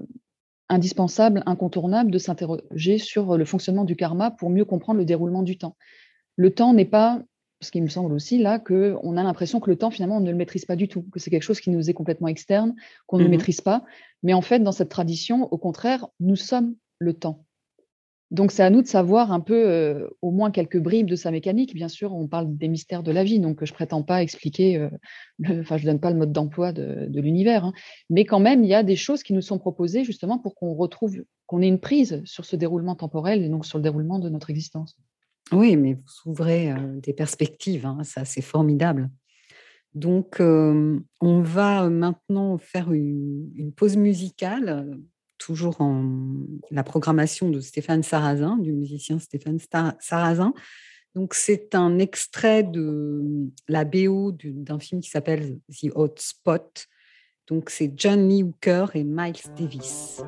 indispensable, 0.73 1.43
incontournable 1.45 2.11
de 2.11 2.17
s'interroger 2.17 2.97
sur 2.97 3.37
le 3.37 3.45
fonctionnement 3.45 3.85
du 3.85 3.95
karma 3.95 4.31
pour 4.31 4.49
mieux 4.49 4.65
comprendre 4.65 4.99
le 4.99 5.05
déroulement 5.05 5.43
du 5.43 5.57
temps. 5.57 5.77
Le 6.35 6.53
temps 6.53 6.73
n'est 6.73 6.85
pas, 6.85 7.21
ce 7.61 7.71
qui 7.71 7.81
me 7.81 7.87
semble 7.87 8.13
aussi 8.13 8.39
là, 8.39 8.59
qu'on 8.59 9.17
a 9.17 9.23
l'impression 9.23 9.59
que 9.59 9.69
le 9.69 9.77
temps, 9.77 9.91
finalement, 9.91 10.17
on 10.17 10.21
ne 10.21 10.31
le 10.31 10.35
maîtrise 10.37 10.65
pas 10.65 10.75
du 10.75 10.87
tout, 10.87 11.03
que 11.11 11.19
c'est 11.19 11.29
quelque 11.29 11.43
chose 11.43 11.59
qui 11.61 11.69
nous 11.69 11.89
est 11.89 11.93
complètement 11.93 12.27
externe, 12.27 12.75
qu'on 13.07 13.19
ne 13.19 13.23
Mhm. 13.23 13.29
maîtrise 13.29 13.61
pas. 13.61 13.83
Mais 14.23 14.33
en 14.33 14.41
fait, 14.41 14.59
dans 14.59 14.71
cette 14.71 14.89
tradition, 14.89 15.47
au 15.51 15.57
contraire, 15.57 16.07
nous 16.19 16.35
sommes 16.35 16.75
le 16.99 17.13
temps. 17.13 17.42
Donc, 18.33 18.51
c'est 18.51 18.63
à 18.63 18.69
nous 18.69 18.81
de 18.81 18.87
savoir 18.87 19.31
un 19.31 19.39
peu, 19.39 19.69
euh, 19.69 20.09
au 20.21 20.31
moins 20.31 20.51
quelques 20.51 20.79
bribes 20.79 21.07
de 21.07 21.15
sa 21.15 21.31
mécanique. 21.31 21.73
Bien 21.73 21.87
sûr, 21.87 22.13
on 22.13 22.27
parle 22.27 22.57
des 22.57 22.67
mystères 22.67 23.03
de 23.03 23.11
la 23.11 23.23
vie, 23.23 23.39
donc 23.39 23.63
je 23.63 23.71
prétends 23.71 24.03
pas 24.03 24.21
expliquer, 24.21 24.77
euh, 24.77 24.89
enfin, 25.61 25.77
je 25.77 25.85
donne 25.85 25.99
pas 25.99 26.11
le 26.11 26.17
mode 26.17 26.31
d'emploi 26.31 26.73
de, 26.73 27.07
l'univers, 27.13 27.65
hein. 27.65 27.73
mais 28.09 28.25
quand 28.25 28.39
même, 28.39 28.63
il 28.63 28.69
y 28.69 28.73
a 28.73 28.83
des 28.83 28.95
choses 28.95 29.23
qui 29.23 29.33
nous 29.33 29.41
sont 29.41 29.59
proposées 29.59 30.03
justement 30.03 30.39
pour 30.39 30.55
qu'on 30.55 30.73
retrouve, 30.73 31.23
qu'on 31.45 31.61
ait 31.61 31.67
une 31.67 31.79
prise 31.79 32.21
sur 32.25 32.43
ce 32.43 32.55
déroulement 32.55 32.95
temporel 32.95 33.43
et 33.43 33.49
donc 33.49 33.65
sur 33.65 33.77
le 33.77 33.83
déroulement 33.83 34.19
de 34.19 34.29
notre 34.29 34.49
existence. 34.49 34.97
Oui, 35.51 35.75
mais 35.77 35.93
vous 35.93 36.31
ouvrez 36.31 36.71
euh, 36.71 36.99
des 37.01 37.13
perspectives, 37.13 37.85
hein, 37.85 38.03
ça 38.03 38.25
c'est 38.25 38.41
formidable. 38.41 39.09
Donc, 39.93 40.39
euh, 40.39 40.99
on 41.21 41.41
va 41.41 41.89
maintenant 41.89 42.57
faire 42.57 42.91
une, 42.91 43.71
pause 43.75 43.95
musicale, 43.95 44.69
euh, 44.69 44.95
toujours 45.45 45.81
en 45.81 46.05
la 46.71 46.83
programmation 46.83 47.49
de 47.49 47.59
Stéphane 47.59 48.03
Sarrazin, 48.03 48.57
du 48.57 48.71
musicien 48.71 49.19
Stéphane 49.19 49.57
Sta- 49.57 49.95
Sarrazin. 49.99 50.53
Donc, 51.15 51.33
c'est 51.33 51.75
un 51.75 51.99
extrait 51.99 52.63
de 52.63 53.21
la 53.67 53.83
BO 53.85 54.31
du- 54.31 54.51
d'un 54.53 54.79
film 54.79 55.01
qui 55.01 55.09
s'appelle 55.09 55.59
The 55.69 55.89
Hot 55.95 56.15
Spot. 56.17 56.87
Donc, 57.47 57.69
c'est 57.69 57.91
John 57.97 58.27
Lee 58.29 58.43
Hooker 58.43 58.85
et 58.95 59.03
Miles 59.03 59.35
Davis. 59.57 60.21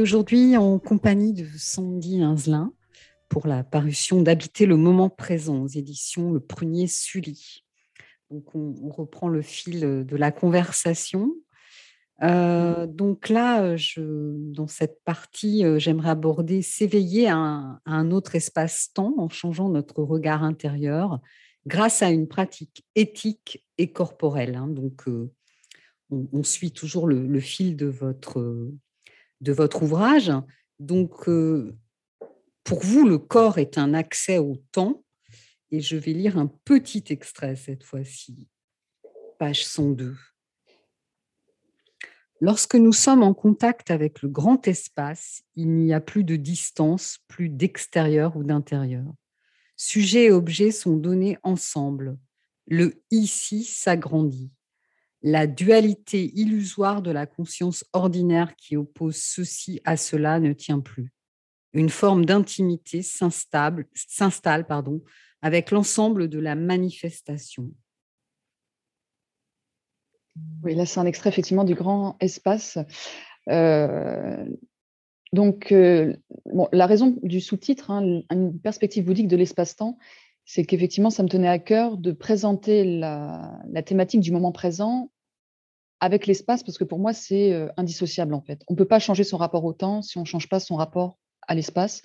Aujourd'hui 0.00 0.56
en 0.56 0.78
compagnie 0.78 1.32
de 1.32 1.46
Sandy 1.56 2.22
Inzelin 2.22 2.72
pour 3.28 3.46
la 3.46 3.64
parution 3.64 4.22
d'Habiter 4.22 4.66
le 4.66 4.76
moment 4.76 5.08
présent 5.08 5.62
aux 5.62 5.68
éditions 5.68 6.32
Le 6.32 6.40
Prunier 6.40 6.86
Sully. 6.86 7.64
Donc 8.30 8.54
on, 8.54 8.88
reprend 8.88 9.28
le 9.28 9.42
fil 9.42 9.80
de 9.80 10.16
la 10.16 10.32
conversation. 10.32 11.32
Euh, 12.22 12.86
donc 12.86 13.28
là, 13.28 13.76
dans 13.96 14.68
cette 14.68 15.02
partie, 15.04 15.64
euh, 15.64 15.78
j'aimerais 15.78 16.10
aborder 16.10 16.62
s'éveiller 16.62 17.28
à, 17.28 17.80
un- 17.84 18.10
autre 18.10 18.36
espace-temps 18.36 19.14
en 19.18 19.28
changeant 19.28 19.68
notre 19.68 20.02
regard 20.02 20.44
intérieur 20.44 21.20
grâce 21.66 22.02
à 22.02 22.10
une 22.10 22.28
pratique 22.28 22.84
éthique 22.94 23.64
et 23.78 23.92
corporelle. 23.92 24.54
hein. 24.54 24.68
Donc, 24.68 25.08
euh, 25.08 25.32
on, 26.10 26.42
suit 26.42 26.72
toujours 26.72 27.06
le, 27.06 27.40
fil 27.40 27.76
de 27.76 27.86
votre, 27.86 28.70
de 29.42 29.52
votre 29.52 29.82
ouvrage. 29.82 30.32
Donc, 30.78 31.28
euh, 31.28 31.76
pour 32.64 32.80
vous, 32.80 33.06
le 33.06 33.18
corps 33.18 33.58
est 33.58 33.76
un 33.76 33.92
accès 33.92 34.38
au 34.38 34.56
temps. 34.72 35.04
Et 35.70 35.80
je 35.80 35.96
vais 35.96 36.12
lire 36.12 36.38
un 36.38 36.46
petit 36.46 37.04
extrait 37.08 37.56
cette 37.56 37.82
fois-ci, 37.82 38.48
page 39.38 39.64
102. 39.66 40.14
Lorsque 42.40 42.74
nous 42.74 42.92
sommes 42.92 43.22
en 43.22 43.34
contact 43.34 43.90
avec 43.90 44.20
le 44.22 44.28
grand 44.28 44.66
espace, 44.66 45.42
il 45.54 45.70
n'y 45.70 45.94
a 45.94 46.00
plus 46.00 46.24
de 46.24 46.36
distance, 46.36 47.18
plus 47.28 47.48
d'extérieur 47.48 48.36
ou 48.36 48.42
d'intérieur. 48.42 49.06
Sujet 49.76 50.24
et 50.24 50.30
objet 50.30 50.72
sont 50.72 50.96
donnés 50.96 51.38
ensemble. 51.42 52.18
Le 52.66 53.02
ici 53.10 53.64
s'agrandit. 53.64 54.50
La 55.22 55.46
dualité 55.46 56.32
illusoire 56.34 57.00
de 57.00 57.10
la 57.10 57.26
conscience 57.26 57.84
ordinaire 57.92 58.56
qui 58.56 58.76
oppose 58.76 59.16
ceci 59.16 59.80
à 59.84 59.96
cela 59.96 60.40
ne 60.40 60.52
tient 60.52 60.80
plus. 60.80 61.12
Une 61.74 61.90
forme 61.90 62.24
d'intimité 62.24 63.02
s'installe 63.02 63.86
avec 65.40 65.70
l'ensemble 65.70 66.28
de 66.28 66.38
la 66.38 66.54
manifestation. 66.54 67.70
Oui, 70.62 70.74
là, 70.74 70.86
c'est 70.86 71.00
un 71.00 71.06
extrait 71.06 71.30
effectivement 71.30 71.64
du 71.64 71.74
grand 71.74 72.16
espace. 72.20 72.78
Euh, 73.48 74.44
donc, 75.32 75.72
euh, 75.72 76.14
la 76.72 76.86
raison 76.86 77.18
du 77.22 77.40
sous-titre, 77.40 77.90
hein, 77.90 78.22
une 78.30 78.58
perspective 78.60 79.04
bouddhique 79.04 79.28
de 79.28 79.36
l'espace-temps, 79.36 79.98
c'est 80.44 80.64
qu'effectivement, 80.64 81.10
ça 81.10 81.22
me 81.22 81.28
tenait 81.28 81.48
à 81.48 81.58
cœur 81.58 81.96
de 81.96 82.12
présenter 82.12 82.84
la, 82.84 83.60
la 83.70 83.82
thématique 83.82 84.20
du 84.20 84.32
moment 84.32 84.52
présent 84.52 85.10
avec 86.00 86.26
l'espace, 86.26 86.62
parce 86.64 86.78
que 86.78 86.84
pour 86.84 86.98
moi, 86.98 87.12
c'est 87.12 87.52
euh, 87.52 87.68
indissociable 87.76 88.34
en 88.34 88.40
fait. 88.40 88.62
On 88.68 88.74
ne 88.74 88.76
peut 88.78 88.84
pas 88.88 88.98
changer 88.98 89.22
son 89.24 89.36
rapport 89.36 89.64
au 89.64 89.72
temps 89.72 90.02
si 90.02 90.18
on 90.18 90.22
ne 90.22 90.26
change 90.26 90.48
pas 90.48 90.58
son 90.58 90.74
rapport 90.74 91.18
à 91.46 91.54
l'espace. 91.54 92.02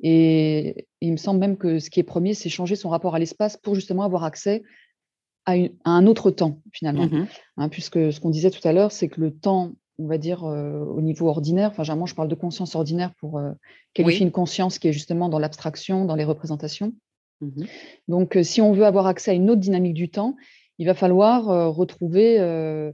Et, 0.00 0.68
et 0.70 0.86
il 1.00 1.12
me 1.12 1.16
semble 1.16 1.40
même 1.40 1.56
que 1.56 1.78
ce 1.78 1.88
qui 1.90 2.00
est 2.00 2.04
premier, 2.04 2.34
c'est 2.34 2.48
changer 2.48 2.74
son 2.76 2.88
rapport 2.88 3.14
à 3.14 3.18
l'espace 3.18 3.56
pour 3.56 3.74
justement 3.74 4.02
avoir 4.02 4.24
accès 4.24 4.62
à, 5.46 5.56
une- 5.56 5.72
à 5.84 5.90
un 5.90 6.06
autre 6.06 6.30
temps, 6.30 6.60
finalement. 6.72 7.06
Mhm. 7.06 7.26
Hein, 7.58 7.68
puisque 7.68 8.12
ce 8.12 8.20
qu'on 8.20 8.30
disait 8.30 8.50
tout 8.50 8.66
à 8.66 8.72
l'heure, 8.72 8.92
c'est 8.92 9.08
que 9.08 9.20
le 9.20 9.32
temps, 9.32 9.72
on 9.98 10.06
va 10.06 10.18
dire, 10.18 10.44
euh, 10.44 10.80
au 10.80 11.00
niveau 11.00 11.28
ordinaire, 11.28 11.70
enfin, 11.70 11.84
généralement, 11.84 12.06
je 12.06 12.14
parle 12.14 12.28
de 12.28 12.34
conscience 12.34 12.74
ordinaire 12.74 13.12
pour 13.20 13.38
euh, 13.38 13.52
qualifier 13.94 14.20
Oui. 14.20 14.26
une 14.26 14.32
conscience 14.32 14.78
qui 14.78 14.88
est 14.88 14.92
justement 14.92 15.28
dans 15.28 15.38
l'abstraction, 15.38 16.04
dans 16.04 16.16
les 16.16 16.24
représentations. 16.24 16.92
Mhm. 17.40 17.66
Donc, 18.08 18.36
euh, 18.36 18.42
si 18.42 18.60
on 18.60 18.72
veut 18.72 18.84
avoir 18.84 19.06
accès 19.06 19.30
à 19.30 19.34
une 19.34 19.50
autre 19.50 19.60
dynamique 19.60 19.94
du 19.94 20.10
temps, 20.10 20.36
il 20.78 20.86
va 20.86 20.94
falloir 20.94 21.48
euh, 21.50 21.68
retrouver 21.68 22.38
euh, 22.40 22.92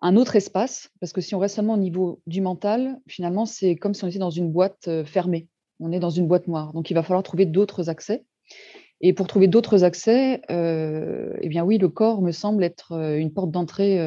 un 0.00 0.16
autre 0.16 0.36
espace, 0.36 0.90
parce 1.00 1.12
que 1.12 1.20
si 1.20 1.34
on 1.34 1.38
reste 1.38 1.56
seulement 1.56 1.74
au 1.74 1.78
niveau 1.78 2.20
du 2.26 2.40
mental, 2.40 2.98
finalement, 3.06 3.46
c'est 3.46 3.76
comme 3.76 3.94
si 3.94 4.04
on 4.04 4.08
était 4.08 4.18
dans 4.18 4.30
une 4.30 4.50
boîte 4.50 4.88
fermée. 5.04 5.48
On 5.80 5.92
est 5.92 6.00
dans 6.00 6.10
une 6.10 6.26
boîte 6.26 6.48
noire. 6.48 6.72
Donc, 6.72 6.90
il 6.90 6.94
va 6.94 7.02
falloir 7.02 7.22
trouver 7.22 7.46
d'autres 7.46 7.88
accès. 7.88 8.24
Et 9.00 9.12
pour 9.12 9.26
trouver 9.26 9.46
d'autres 9.46 9.84
accès, 9.84 10.40
eh 10.48 11.48
bien 11.48 11.64
oui, 11.64 11.78
le 11.78 11.88
corps 11.88 12.22
me 12.22 12.30
semble 12.30 12.62
être 12.62 12.92
une 12.92 13.32
porte 13.32 13.50
d'entrée, 13.50 13.98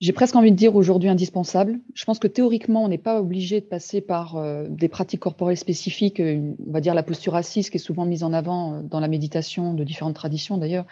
j'ai 0.00 0.12
presque 0.12 0.34
envie 0.34 0.50
de 0.50 0.56
dire 0.56 0.74
aujourd'hui 0.76 1.08
indispensable. 1.10 1.78
Je 1.94 2.04
pense 2.06 2.18
que 2.18 2.26
théoriquement, 2.26 2.84
on 2.84 2.88
n'est 2.88 2.98
pas 2.98 3.20
obligé 3.20 3.60
de 3.60 3.66
passer 3.66 4.00
par 4.00 4.36
euh, 4.36 4.66
des 4.68 4.88
pratiques 4.88 5.20
corporelles 5.20 5.58
spécifiques, 5.58 6.20
euh, 6.20 6.54
on 6.66 6.72
va 6.72 6.80
dire 6.80 6.94
la 6.94 7.02
posture 7.02 7.34
assise 7.36 7.68
qui 7.68 7.76
est 7.76 7.80
souvent 7.80 8.06
mise 8.06 8.24
en 8.24 8.32
avant 8.32 8.74
euh, 8.74 8.82
dans 8.82 8.98
la 9.00 9.08
méditation 9.08 9.74
de 9.74 9.84
différentes 9.84 10.14
traditions 10.14 10.56
d'ailleurs. 10.56 10.86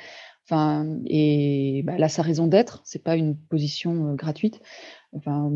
Enfin, 0.44 0.86
et 1.06 1.82
bah, 1.84 1.98
là, 1.98 2.08
sa 2.08 2.22
raison 2.22 2.46
d'être, 2.46 2.80
c'est 2.84 3.02
pas 3.02 3.16
une 3.16 3.34
position 3.36 4.14
gratuite. 4.14 4.60
Enfin, 5.14 5.50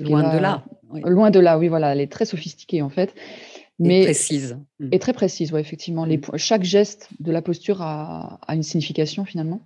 Loin 0.00 0.34
de 0.34 0.38
là. 0.38 0.64
oui. 0.90 1.00
Loin 1.04 1.30
de 1.30 1.40
là, 1.40 1.58
oui, 1.58 1.68
voilà, 1.68 1.92
elle 1.92 2.00
est 2.00 2.10
très 2.10 2.24
sophistiquée 2.24 2.82
en 2.82 2.88
fait. 2.88 3.10
Et 3.80 3.88
Mais 3.88 4.02
précise. 4.02 4.58
Mm. 4.78 4.88
et 4.92 4.98
très 5.00 5.12
précise, 5.12 5.52
ouais, 5.52 5.60
effectivement. 5.60 6.04
Les, 6.04 6.18
Mm. 6.18 6.36
chaque 6.36 6.62
geste 6.62 7.08
de 7.18 7.32
la 7.32 7.42
posture 7.42 7.82
a, 7.82 8.38
a 8.46 8.54
une 8.54 8.62
signification 8.62 9.24
finalement. 9.24 9.60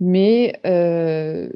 Mais 0.00 0.58
euh, 0.66 1.48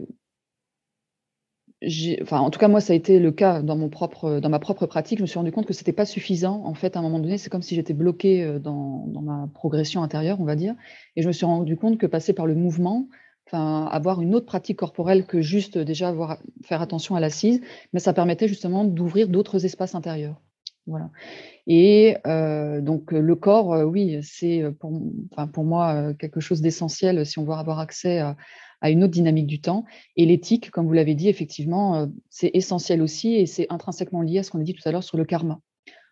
en 1.83 2.51
tout 2.51 2.59
cas, 2.59 2.69
moi, 2.69 2.81
ça 2.81 2.93
a 2.93 2.97
été 2.97 3.19
le 3.19 3.31
cas 3.31 3.63
dans, 3.63 3.77
mon 3.77 3.89
propre, 3.89 4.41
dans 4.41 4.49
ma 4.49 4.59
propre 4.59 4.87
pratique. 4.87 5.19
Je 5.19 5.23
me 5.23 5.27
suis 5.27 5.39
rendu 5.39 5.53
compte 5.53 5.67
que 5.67 5.73
c'était 5.73 5.93
pas 5.93 6.07
suffisant. 6.07 6.63
En 6.65 6.75
fait, 6.75 6.97
à 6.97 6.99
un 7.01 7.03
moment 7.03 7.21
donné, 7.21 7.39
c'est 7.39 7.51
comme 7.51 7.63
si 7.63 7.75
j'étais 7.75 7.95
bloquée 7.95 8.43
euh, 8.43 8.59
dans, 8.59 9.07
dans 9.09 9.23
ma 9.23 9.49
progression 9.55 10.03
intérieure, 10.03 10.41
on 10.41 10.45
va 10.45 10.57
dire. 10.57 10.75
Et 11.17 11.23
je 11.23 11.29
me 11.29 11.33
suis 11.33 11.47
rendu 11.47 11.77
compte 11.77 11.99
que 11.99 12.07
passer 12.07 12.33
par 12.33 12.47
le 12.47 12.55
mouvement, 12.55 13.09
enfin, 13.47 13.87
avoir 13.91 14.21
une 14.21 14.35
autre 14.35 14.47
pratique 14.47 14.79
corporelle 14.79 15.25
que 15.25 15.41
juste 15.41 15.79
déjà 15.79 16.09
avoir, 16.09 16.39
faire 16.65 16.83
attention 16.83 17.15
à 17.15 17.21
l'assise, 17.21 17.61
mais 17.93 18.01
ça 18.01 18.13
permettait 18.13 18.49
justement 18.49 18.85
d'ouvrir 18.85 19.29
d'autres 19.29 19.65
espaces 19.65 19.95
intérieurs. 19.95 20.41
Voilà. 20.89 21.11
Et 21.67 22.17
euh, 22.27 22.81
donc 22.81 23.13
euh, 23.13 23.21
le 23.21 23.37
corps, 23.37 23.75
euh, 23.75 23.85
oui, 23.85 24.21
c'est 24.23 24.63
euh, 24.63 24.73
pour, 24.73 24.99
pour 25.53 25.65
moi 25.65 25.93
euh, 25.93 26.15
quelque 26.15 26.41
chose 26.41 26.63
d'essentiel 26.63 27.27
si 27.27 27.39
on 27.39 27.45
veut 27.45 27.53
avoir 27.53 27.79
accès 27.79 28.21
à, 28.21 28.37
à 28.81 28.91
une 28.91 29.05
autre 29.05 29.13
dynamique 29.13 29.47
du 29.47 29.61
temps. 29.61 29.85
Et 30.17 30.27
l'éthique, 30.27 30.71
comme 30.71 30.87
vous 30.87 30.93
l'avez 30.93 31.15
dit, 31.15 31.29
effectivement, 31.29 31.97
euh, 31.97 32.07
c'est 32.31 32.51
essentiel 32.55 33.03
aussi 33.03 33.35
et 33.35 33.47
c'est 33.47 33.67
intrinsèquement 33.71 34.23
lié 34.23 34.39
à 34.39 34.43
ce 34.43 34.51
qu'on 34.51 34.61
a 34.61 34.65
dit 34.65 34.75
tout 34.75 34.89
à 34.89 34.93
l'heure 34.93 35.05
sur 35.05 35.17
le 35.19 35.25
karma. 35.25 35.61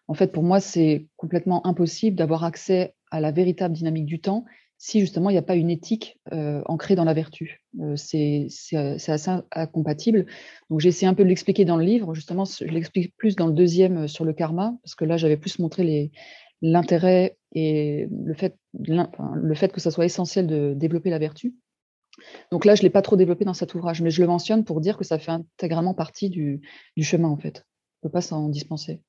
En 0.09 0.14
fait, 0.14 0.33
pour 0.33 0.42
moi, 0.42 0.61
c'est 0.61 1.07
complètement 1.16 1.66
impossible 1.66 2.16
d'avoir 2.16 2.44
accès 2.44 2.94
à 3.11 3.20
la 3.20 3.33
véritable 3.33 3.74
dynamique 3.74 4.07
du 4.07 4.20
temps 4.20 4.44
si 4.79 5.00
justement 5.00 5.31
il 5.31 5.35
n'y 5.35 5.38
a 5.38 5.42
pas 5.42 5.57
une 5.57 5.70
éthique 5.70 6.18
euh, 6.33 6.62
ancrée 6.66 6.96
dans 6.96 7.05
la 7.05 7.14
vertu. 7.14 7.62
Euh, 7.81 7.96
c'est 7.96 8.48
assez 8.72 9.31
incompatible. 9.52 10.26
Donc 10.68 10.81
j'ai 10.81 10.90
essayé 10.90 11.09
un 11.09 11.14
peu 11.14 11.24
de 11.24 11.29
l'expliquer 11.29 11.64
dans 11.64 11.76
le 11.76 11.85
livre. 11.85 12.14
Justement, 12.14 12.44
je 12.44 12.64
l'explique 12.64 13.16
plus 13.16 13.37
dans 13.37 13.46
le 13.46 13.55
deuxième 13.55 14.07
sur 14.07 14.24
le 14.24 14.33
karma, 14.33 14.76
parce 14.83 14.94
que 14.94 15.05
là 15.05 15.16
j'avais 15.16 15.38
plus 15.38 15.59
montré 15.59 16.11
l'intérêt 16.62 17.38
et 17.52 18.09
le 18.11 18.35
fait, 18.35 18.57
le 18.79 19.55
fait 19.55 19.72
que 19.72 19.81
ça 19.81 19.90
soit 19.90 20.05
essentiel 20.05 20.46
de 20.46 20.74
développer 20.74 21.11
la 21.11 21.18
vertu. 21.18 21.55
Donc 22.50 22.64
là, 22.64 22.74
je 22.74 22.81
ne 22.83 22.85
l'ai 22.87 22.90
pas 22.90 23.02
trop 23.02 23.16
développé 23.16 23.44
dans 23.44 23.55
cet 23.55 23.74
ouvrage, 23.74 24.00
mais 24.02 24.11
je 24.11 24.20
le 24.22 24.26
mentionne 24.29 24.64
pour 24.64 24.81
dire 24.81 24.96
que 24.96 25.05
ça 25.05 25.18
fait 25.18 25.33
intégralement 25.33 25.94
partie 25.94 26.31
du, 26.31 26.61
du 26.96 27.05
chemin, 27.05 27.29
en 27.29 27.37
fait. 27.37 27.64
On 28.02 28.07
ne 28.07 28.11
peut 28.11 28.12
pas 28.12 28.20
s'en 28.20 28.48
dispenser. 28.48 29.02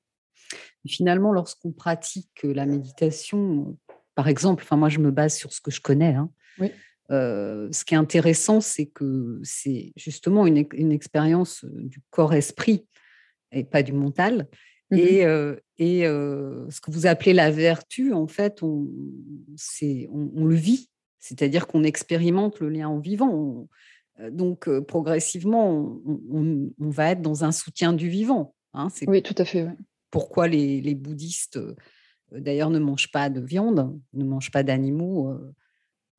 Finalement, 0.86 1.32
lorsqu'on 1.32 1.72
pratique 1.72 2.42
la 2.42 2.64
méditation, 2.66 3.76
par 4.14 4.28
exemple, 4.28 4.62
enfin 4.62 4.76
moi 4.76 4.88
je 4.88 4.98
me 5.00 5.10
base 5.10 5.36
sur 5.36 5.52
ce 5.52 5.60
que 5.60 5.70
je 5.70 5.80
connais. 5.80 6.14
hein, 6.14 6.30
Oui. 6.58 6.70
euh, 7.10 7.68
ce 7.72 7.84
qui 7.84 7.94
est 7.94 7.98
intéressant, 7.98 8.60
c'est 8.60 8.86
que 8.86 9.40
c'est 9.42 9.92
justement 9.96 10.46
une, 10.46 10.66
une 10.72 10.92
expérience 10.92 11.64
euh, 11.64 11.70
du 11.84 12.00
corps-esprit 12.10 12.86
et 13.52 13.64
pas 13.64 13.82
du 13.82 13.92
mental. 13.92 14.48
Mhm. 14.90 14.98
Et, 14.98 15.24
euh, 15.26 15.56
et 15.78 16.06
euh, 16.06 16.68
ce 16.70 16.80
que 16.80 16.90
vous 16.90 17.06
appelez 17.06 17.34
la 17.34 17.50
vertu, 17.50 18.12
en 18.14 18.26
fait, 18.26 18.62
on, 18.62 18.88
on 20.10 20.44
le 20.46 20.54
vit. 20.54 20.88
C'est-à-dire 21.18 21.66
qu'on 21.66 21.82
expérimente 21.84 22.60
le 22.60 22.68
lien 22.68 22.88
en 22.88 22.98
vivant. 22.98 23.30
On- 23.32 23.68
euh, 24.20 24.30
donc, 24.30 24.68
euh, 24.68 24.80
progressivement, 24.80 25.68
on, 26.06 26.20
on- 26.30 26.70
on 26.80 26.90
va 26.90 27.10
être 27.10 27.22
dans 27.22 27.44
un 27.44 27.52
soutien 27.52 27.92
du 27.92 28.08
vivant. 28.08 28.54
hein. 28.74 28.88
c'est 28.90 29.08
Oui, 29.08 29.22
tout 29.22 29.34
à 29.38 29.44
fait. 29.44 29.62
ouais. 29.64 29.76
pourquoi 30.10 30.48
les, 30.48 30.80
les 30.80 30.94
bouddhistes, 30.94 31.56
euh, 31.58 31.74
d'ailleurs, 32.32 32.70
ne 32.70 32.78
mangent 32.78 33.10
pas 33.12 33.28
de 33.30 33.40
viande, 33.40 33.98
ne 34.14 34.24
mangent 34.24 34.50
pas 34.50 34.62
d'animaux, 34.62 35.36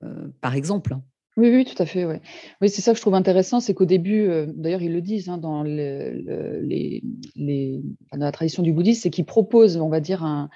euh, 0.03 0.27
par 0.41 0.55
exemple. 0.55 0.95
Oui, 1.37 1.49
oui, 1.49 1.63
tout 1.65 1.81
à 1.81 1.85
fait. 1.85 2.05
Ouais. 2.05 2.21
Oui, 2.61 2.69
c'est 2.69 2.81
ça 2.81 2.91
que 2.91 2.97
je 2.97 3.01
trouve 3.01 3.13
intéressant, 3.15 3.59
c'est 3.61 3.73
qu'au 3.73 3.85
début, 3.85 4.27
d'ailleurs, 4.47 4.81
ils 4.81 4.91
le 4.93 5.01
disent 5.01 5.29
hein, 5.29 5.37
dans, 5.37 5.63
le- 5.63 6.21
le- 6.21 6.59
les, 6.61 7.01
les- 7.35 7.81
enfin, 8.05 8.17
dans 8.19 8.25
la 8.25 8.31
tradition 8.31 8.61
du 8.63 8.73
bouddhisme, 8.73 9.01
c'est 9.03 9.09
qu'ils 9.09 9.25
proposent, 9.25 9.77
on 9.77 9.89
va 9.89 10.01
dire, 10.01 10.23
un, 10.23 10.49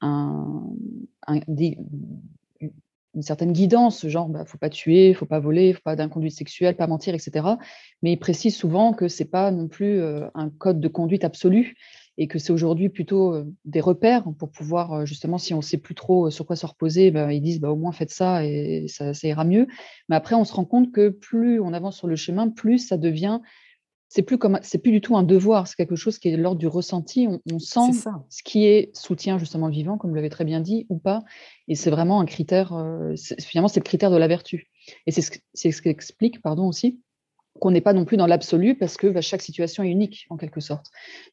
un- 0.00 0.64
un- 1.28 1.40
des- 1.48 1.78
une 3.16 3.22
certaine 3.22 3.52
guidance, 3.52 4.06
genre, 4.06 4.28
bah, 4.28 4.44
faut 4.44 4.58
pas 4.58 4.68
tuer, 4.68 5.14
faut 5.14 5.26
pas 5.26 5.40
voler, 5.40 5.72
faut 5.72 5.80
pas 5.82 5.96
d'inconduite 5.96 6.34
sexuelle, 6.34 6.76
pas 6.76 6.86
mentir, 6.86 7.14
etc. 7.14 7.46
Mais 8.02 8.12
ils 8.12 8.18
précisent 8.18 8.56
souvent 8.56 8.92
que 8.92 9.08
c'est 9.08 9.24
pas 9.24 9.50
non 9.50 9.68
plus 9.68 9.98
euh, 9.98 10.26
un 10.34 10.50
code 10.50 10.80
de 10.80 10.88
conduite 10.88 11.24
absolu 11.24 11.76
et 12.18 12.28
que 12.28 12.38
c'est 12.38 12.52
aujourd'hui 12.52 12.90
plutôt 12.90 13.34
euh, 13.34 13.44
des 13.64 13.80
repères 13.80 14.24
pour 14.38 14.50
pouvoir, 14.50 14.92
euh, 14.92 15.04
justement, 15.06 15.38
si 15.38 15.54
on 15.54 15.62
sait 15.62 15.78
plus 15.78 15.94
trop 15.94 16.30
sur 16.30 16.46
quoi 16.46 16.56
se 16.56 16.66
reposer, 16.66 17.10
bah, 17.10 17.32
ils 17.32 17.40
disent, 17.40 17.58
bah, 17.58 17.70
au 17.70 17.76
moins 17.76 17.92
faites 17.92 18.10
ça 18.10 18.44
et 18.44 18.84
ça, 18.86 19.14
ça 19.14 19.26
ira 19.26 19.44
mieux. 19.44 19.66
Mais 20.10 20.16
après, 20.16 20.34
on 20.34 20.44
se 20.44 20.52
rend 20.52 20.66
compte 20.66 20.92
que 20.92 21.08
plus 21.08 21.58
on 21.58 21.72
avance 21.72 21.96
sur 21.96 22.06
le 22.06 22.16
chemin, 22.16 22.50
plus 22.50 22.78
ça 22.78 22.98
devient 22.98 23.40
c'est 24.16 24.22
plus 24.22 24.38
comme 24.38 24.58
c'est 24.62 24.78
plus 24.78 24.92
du 24.92 25.02
tout 25.02 25.14
un 25.14 25.22
devoir, 25.22 25.68
c'est 25.68 25.76
quelque 25.76 25.94
chose 25.94 26.18
qui 26.18 26.28
est 26.28 26.36
de 26.38 26.42
l'ordre 26.42 26.58
du 26.58 26.66
ressenti. 26.66 27.28
On, 27.52 27.58
sent 27.58 27.92
ce 28.30 28.42
qui 28.42 28.64
est 28.64 28.96
soutient 28.96 29.36
justement 29.36 29.66
le 29.66 29.74
vivant, 29.74 29.98
comme 29.98 30.08
vous 30.08 30.16
l'avez 30.16 30.30
très 30.30 30.46
bien 30.46 30.60
dit, 30.60 30.86
ou 30.88 30.96
pas. 30.96 31.22
Et 31.68 31.74
c'est 31.74 31.90
vraiment 31.90 32.18
un 32.22 32.24
critère, 32.24 32.72
euh, 32.72 33.14
finalement, 33.40 33.68
c'est 33.68 33.80
le 33.80 33.84
critère 33.84 34.10
de 34.10 34.16
la 34.16 34.26
vertu. 34.26 34.70
Et 35.06 35.10
c'est 35.10 35.20
ce, 35.20 35.32
ce 35.54 35.82
qui 35.82 35.88
explique, 35.90 36.40
pardon, 36.40 36.66
aussi, 36.66 36.98
qu'on 37.60 37.70
n'est 37.70 37.82
pas 37.82 37.92
non 37.92 38.06
plus 38.06 38.16
dans 38.16 38.26
l'absolu 38.26 38.74
parce 38.74 38.96
que 38.96 39.06
bah, 39.06 39.20
chaque 39.20 39.42
situation 39.42 39.82
est 39.82 39.90
unique, 39.90 40.24
en 40.30 40.38
quelque 40.38 40.60
sorte. 40.60 40.86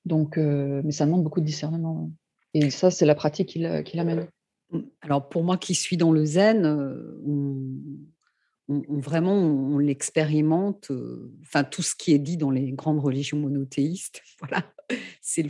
Donc, 0.06 0.38
euh, 0.38 0.82
mais 0.84 0.92
ça 0.92 1.06
demande 1.06 1.24
beaucoup 1.24 1.40
de 1.40 1.46
discernement. 1.46 2.12
Et 2.54 2.70
ça, 2.70 2.92
c'est 2.92 3.06
la 3.06 3.16
pratique 3.16 3.48
qui 3.48 3.60
l'a- 3.60 3.82
qui 3.84 3.96
l'amène. 3.96 4.28
Alors 5.00 5.30
pour 5.30 5.44
moi 5.46 5.56
qui 5.56 5.74
suis 5.74 5.96
dans 5.96 6.12
le 6.12 6.26
zen, 6.26 6.66
euh, 6.66 7.22
on, 8.70 9.00
vraiment 9.00 9.34
on, 9.36 9.78
l'expérimente. 9.78 10.92
euh, 10.92 11.32
Enfin 11.42 11.64
tout 11.64 11.82
ce 11.82 11.96
qui 11.96 12.14
est 12.14 12.20
dit 12.20 12.38
dans 12.38 12.52
les 12.52 12.72
grandes 12.72 13.00
religions 13.00 13.38
monothéistes, 13.38 14.22
voilà, 14.40 14.64
c'est 15.22 15.44
le- 15.44 15.50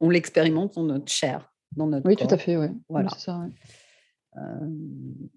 on 0.00 0.10
l'expérimente 0.10 0.74
dans 0.74 0.84
notre 0.84 1.10
chair, 1.10 1.52
dans 1.76 1.86
notre 1.86 2.06
Oui, 2.06 2.16
tout 2.16 2.26
à 2.30 2.38
fait, 2.38 2.56
ouais. 2.56 2.70
Oui, 2.70 2.80
Voilà. 2.88 3.10
c'est 3.10 3.20
ça, 3.26 3.38
ouais. 3.38 3.50
Euh, 4.36 4.68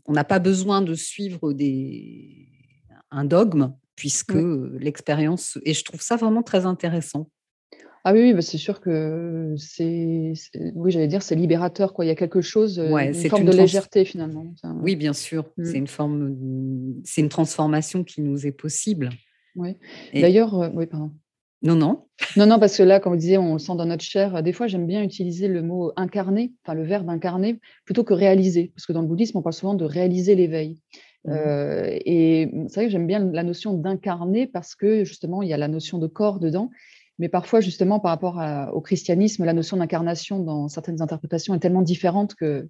on 0.06 0.14
n'a 0.14 0.24
pas 0.24 0.40
besoin 0.40 0.82
de 0.82 0.94
suivre 0.94 1.52
des, 1.54 2.48
un 3.10 3.26
dogme 3.26 3.74
puisque 3.96 4.34
Oui. 4.36 4.70
l'expérience 4.80 5.58
et 5.66 5.74
je 5.74 5.84
trouve 5.84 6.02
ça 6.02 6.16
vraiment 6.16 6.44
très 6.44 6.66
intéressant. 6.66 7.30
Ah 8.06 8.12
oui, 8.14 8.20
oui, 8.22 8.34
bah, 8.34 8.42
c'est 8.42 8.58
sûr 8.58 8.82
que 8.82 9.56
c'est, 9.58 10.34
oui, 10.76 10.92
j'allais 10.92 11.08
dire, 11.08 11.22
c'est 11.22 11.36
libérateur, 11.36 11.94
quoi. 11.94 12.04
Il 12.04 12.10
y 12.10 12.12
a 12.12 12.16
quelque 12.16 12.42
chose, 12.42 12.78
euh, 12.80 12.90
Ouais, 12.92 13.08
une 13.08 13.30
forme 13.30 13.44
une 13.44 13.50
de 13.52 13.56
légèreté 13.58 14.04
finalement. 14.04 14.46
Oui, 14.82 14.96
bien 14.98 15.14
sûr, 15.14 15.46
Mm. 15.58 15.64
c'est 15.66 15.78
une 15.78 15.88
forme, 15.88 16.36
c'est 17.06 17.22
une 17.22 17.30
transformation 17.30 18.04
qui 18.04 18.22
nous 18.22 18.46
est 18.46 18.52
possible. 18.52 19.10
Et- 20.14 20.22
D'ailleurs, 20.22 20.60
euh, 20.60 20.70
oui, 20.74 20.86
pardon. 20.86 21.12
Non, 21.62 21.76
non. 21.76 22.04
Non, 22.36 22.46
non, 22.46 22.60
parce 22.60 22.76
que 22.78 22.84
là, 22.84 23.00
comme 23.00 23.14
vous 23.14 23.20
disiez, 23.20 23.38
on 23.38 23.54
le 23.54 23.60
sent 23.60 23.76
dans 23.78 23.86
notre 23.86 24.04
chair. 24.04 24.44
Des 24.44 24.52
fois, 24.52 24.68
j'aime 24.68 24.86
bien 24.86 25.02
utiliser 25.02 25.48
le 25.48 25.62
mot 25.62 25.94
incarner, 25.96 26.52
enfin 26.66 26.74
le 26.74 26.84
verbe 26.84 27.10
incarner, 27.10 27.62
plutôt 27.86 28.04
que 28.04 28.14
réaliser. 28.14 28.74
Parce 28.76 28.86
que 28.86 28.92
dans 28.92 29.02
le 29.02 29.08
bouddhisme, 29.08 29.38
on 29.38 29.42
parle 29.42 29.54
souvent 29.54 29.74
de 29.76 29.86
réaliser 29.86 30.36
l'éveil. 30.36 30.82
Mhm. 31.26 31.34
Euh, 31.34 31.86
et 32.06 32.50
c'est 32.68 32.76
vrai 32.76 32.86
que 32.88 32.92
j'aime 32.92 33.08
bien 33.08 33.20
la 33.32 33.44
notion 33.44 33.74
d'incarner 33.76 34.46
parce 34.46 34.76
que 34.76 35.06
justement, 35.06 35.42
il 35.42 35.48
y 35.48 35.54
a 35.54 35.58
la 35.58 35.70
notion 35.70 36.00
de 36.00 36.08
corps 36.08 36.42
dedans. 36.42 36.70
Mais 37.20 37.30
parfois, 37.30 37.60
justement, 37.62 38.00
par 38.00 38.12
rapport 38.12 38.40
à- 38.40 38.74
au 38.74 38.82
christianisme, 38.82 39.46
la 39.46 39.54
notion 39.54 39.78
d'incarnation 39.78 40.40
dans 40.40 40.68
certaines 40.68 41.02
interprétations 41.02 41.54
est 41.54 41.60
tellement 41.60 41.82
différente 41.84 42.34
que, 42.36 42.68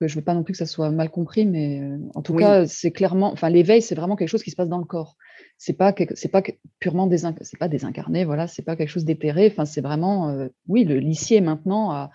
que 0.00 0.08
je 0.08 0.14
ne 0.14 0.20
veux 0.20 0.24
pas 0.24 0.34
non 0.34 0.42
plus 0.42 0.52
que 0.52 0.58
ça 0.58 0.66
soit 0.66 0.90
mal 0.90 1.08
compris. 1.10 1.46
Mais 1.46 1.80
euh, 1.80 1.98
en 2.14 2.22
tout 2.22 2.34
Oui. 2.34 2.42
cas, 2.42 2.66
c'est 2.66 2.90
clairement, 2.90 3.32
enfin, 3.32 3.48
l'éveil, 3.48 3.80
c'est 3.82 3.94
vraiment 3.94 4.16
quelque 4.16 4.28
chose 4.28 4.42
qui 4.42 4.50
se 4.50 4.56
passe 4.56 4.68
dans 4.68 4.78
le 4.78 4.84
corps. 4.84 5.16
C'est 5.56 5.72
pas, 5.74 5.94
c'est 6.14 6.28
pas 6.30 6.42
purement 6.80 7.06
désin- 7.06 7.34
c'est 7.40 7.58
pas 7.58 7.68
désincarné, 7.68 8.24
voilà, 8.24 8.46
c'est 8.46 8.62
pas 8.62 8.76
quelque 8.76 8.90
chose 8.90 9.04
d'éthéré. 9.04 9.48
Enfin, 9.50 9.64
c'est 9.64 9.80
vraiment, 9.80 10.28
euh, 10.30 10.48
oui, 10.68 10.84
le 10.84 10.98
lycée 10.98 11.40
maintenant 11.40 11.90
a, 11.92 12.10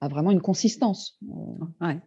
a 0.00 0.08
vraiment 0.08 0.30
une 0.30 0.42
consistance. 0.42 1.18
Euh, 1.22 1.86
Ouais. 1.86 1.98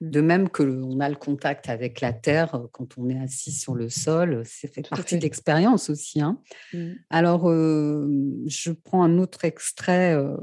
De 0.00 0.20
même 0.22 0.48
que 0.48 0.62
le- 0.62 0.82
on 0.82 0.98
a 1.00 1.08
le 1.10 1.16
contact 1.16 1.68
avec 1.68 2.00
la 2.00 2.12
terre 2.14 2.54
euh, 2.54 2.66
quand 2.72 2.96
on 2.96 3.08
est 3.10 3.18
assis 3.18 3.52
sur 3.52 3.74
le 3.74 3.88
sol, 3.90 4.42
ça 4.46 4.66
fait 4.68 4.82
Tout 4.82 4.94
à 4.94 4.96
partie 4.96 5.10
fait. 5.10 5.18
de 5.18 5.22
l'expérience 5.22 5.90
aussi. 5.90 6.20
hein. 6.22 6.40
mm. 6.72 6.92
Alors, 7.10 7.50
euh, 7.50 8.08
je 8.46 8.70
prends 8.72 9.02
un 9.02 9.18
autre 9.18 9.44
extrait. 9.44 10.14
euh, 10.14 10.36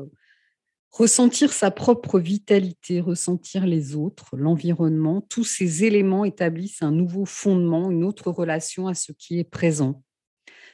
ressentir 0.91 1.54
sa 1.54 1.70
propre 1.70 2.20
vitalité, 2.20 3.02
ressentir 3.02 3.67
les 3.67 3.93
autres, 3.96 4.36
l'environnement, 4.36 5.22
tous 5.22 5.43
ces 5.43 5.84
éléments 5.84 6.26
établissent 6.26 6.82
un 6.82 6.91
nouveau 6.91 7.26
fondement, 7.26 7.91
une 7.91 8.04
autre 8.04 8.32
relation 8.32 8.88
à 8.88 8.96
ce 8.96 9.12
qui 9.12 9.38
est 9.38 9.43
présent. 9.43 10.02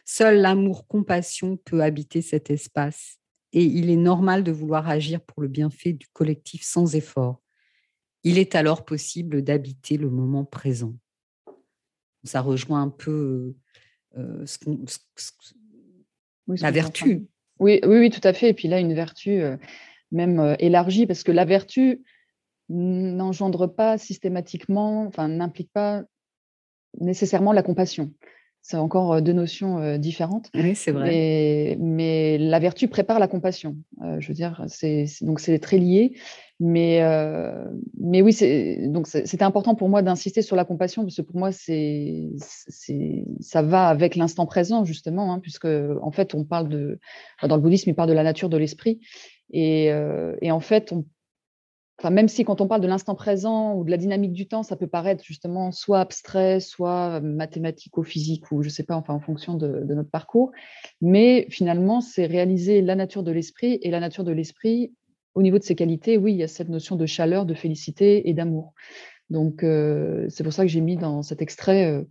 Seul 0.05 0.39
l'amour-compassion 0.41 1.57
peut 1.57 1.81
habiter 1.83 2.21
cet 2.21 2.49
espace 2.51 3.17
et 3.51 3.63
il 3.63 3.89
est 3.89 3.97
normal 3.97 4.43
de 4.43 4.51
vouloir 4.51 4.87
agir 4.89 5.19
pour 5.21 5.41
le 5.41 5.49
bienfait 5.49 5.93
du 5.93 6.07
collectif 6.13 6.63
sans 6.63 6.95
effort. 6.95 7.42
Il 8.23 8.37
est 8.37 8.55
alors 8.55 8.85
possible 8.85 9.41
d'habiter 9.41 9.97
le 9.97 10.09
moment 10.09 10.45
présent. 10.45 10.93
Ça 12.23 12.41
rejoint 12.41 12.81
un 12.81 12.89
peu 12.89 13.53
euh, 14.17 14.45
ce 14.45 14.57
qu'on- 14.59 14.85
ce- 14.87 14.99
ce- 15.17 15.53
Oui, 16.47 16.57
ce 16.57 16.63
la 16.63 16.71
vertu. 16.71 17.25
Oui, 17.59 17.79
oui, 17.83 17.97
oui, 17.99 18.09
tout 18.09 18.25
à 18.25 18.33
fait. 18.33 18.49
Et 18.49 18.53
puis 18.53 18.67
là, 18.67 18.79
une 18.79 18.93
vertu 18.93 19.41
euh, 19.41 19.57
même 20.11 20.39
euh, 20.39 20.55
élargie, 20.59 21.05
parce 21.07 21.23
que 21.23 21.31
la 21.31 21.45
vertu 21.45 22.03
n'engendre 22.69 23.67
pas 23.67 23.97
systématiquement, 23.97 25.05
enfin, 25.07 25.27
n'implique 25.27 25.71
pas 25.73 26.03
nécessairement 27.01 27.51
la 27.53 27.63
compassion. 27.63 28.13
C'est 28.65 28.77
encore 28.77 29.11
euh, 29.13 29.21
deux 29.21 29.33
notions 29.33 29.77
euh, 29.79 29.97
différentes. 29.97 30.49
Oui, 30.55 30.73
c'est 30.73 30.93
vrai. 30.93 31.05
Mais, 31.09 31.77
mais 31.81 32.37
la 32.37 32.59
vertu 32.59 32.87
prépare 32.87 33.19
la 33.19 33.27
compassion. 33.27 33.75
Euh, 34.01 34.21
je 34.21 34.27
veux 34.29 34.33
dire, 34.33 34.63
c'est 34.67 35.05
c'est- 35.05 35.25
donc 35.25 35.41
c'est 35.41 35.59
très 35.59 35.77
lié. 35.77 36.13
Mais, 36.61 37.01
euh, 37.01 37.65
mais 37.99 38.21
oui, 38.21 38.31
c'est- 38.31 38.87
donc 38.87 39.07
c'est- 39.07 39.25
c'était 39.25 39.43
important 39.43 39.75
pour 39.75 39.89
moi 39.89 40.01
d'insister 40.01 40.41
sur 40.41 40.55
la 40.55 40.63
compassion 40.63 41.01
parce 41.03 41.17
que 41.17 41.21
pour 41.21 41.35
moi, 41.37 41.51
c'est 41.51 42.29
c'est- 42.37 43.25
ça 43.41 43.61
va 43.61 43.89
avec 43.89 44.15
l'instant 44.15 44.45
présent 44.45 44.85
justement, 44.85 45.33
hein, 45.33 45.39
puisque 45.39 45.67
en 46.01 46.11
fait, 46.11 46.33
on 46.33 46.45
parle 46.45 46.69
de 46.69 46.99
dans 47.45 47.57
le 47.57 47.61
bouddhisme, 47.61 47.89
il 47.89 47.95
parle 47.95 48.07
de 48.09 48.13
la 48.13 48.23
nature 48.23 48.47
de 48.47 48.57
l'esprit. 48.57 49.01
Et, 49.51 49.91
euh, 49.91 50.35
et 50.41 50.51
en 50.51 50.61
fait, 50.61 50.93
on 50.93 51.03
Enfin, 51.99 52.09
même 52.09 52.27
si 52.27 52.43
quand 52.43 52.59
on 52.59 52.67
parle 52.67 52.81
de 52.81 52.87
l'instant 52.87 53.15
présent 53.15 53.75
ou 53.75 53.83
de 53.83 53.91
la 53.91 53.97
dynamique 53.97 54.33
du 54.33 54.47
temps, 54.47 54.63
ça 54.63 54.75
peut 54.75 54.87
paraître 54.87 55.23
justement 55.23 55.71
soit 55.71 55.99
abstrait, 55.99 56.59
soit 56.59 57.21
mathématico-physique 57.21 58.51
ou 58.51 58.63
je 58.63 58.69
sais 58.69 58.83
pas, 58.83 58.95
enfin 58.95 59.13
en 59.13 59.19
fonction 59.19 59.55
de, 59.55 59.83
de 59.83 59.93
notre 59.93 60.09
parcours. 60.09 60.51
Mais 61.01 61.45
finalement, 61.49 62.01
c'est 62.01 62.25
réaliser 62.25 62.81
la 62.81 62.95
nature 62.95 63.23
de 63.23 63.31
l'esprit 63.31 63.79
et 63.81 63.91
la 63.91 63.99
nature 63.99 64.23
de 64.23 64.31
l'esprit 64.31 64.91
au 65.35 65.41
niveau 65.41 65.59
de 65.59 65.63
ses 65.63 65.75
qualités. 65.75 66.17
Oui, 66.17 66.33
il 66.33 66.37
y 66.37 66.43
a 66.43 66.47
cette 66.47 66.69
notion 66.69 66.95
de 66.95 67.05
chaleur, 67.05 67.45
de 67.45 67.53
félicité 67.53 68.27
et 68.27 68.33
d'amour. 68.33 68.73
Donc 69.29 69.63
euh, 69.63 70.25
c'est 70.29 70.43
pour 70.43 70.53
ça 70.53 70.63
que 70.63 70.69
j'ai 70.69 70.81
mis 70.81 70.97
dans 70.97 71.21
cet 71.21 71.41
extrait 71.41 71.85
euh, 71.85 72.03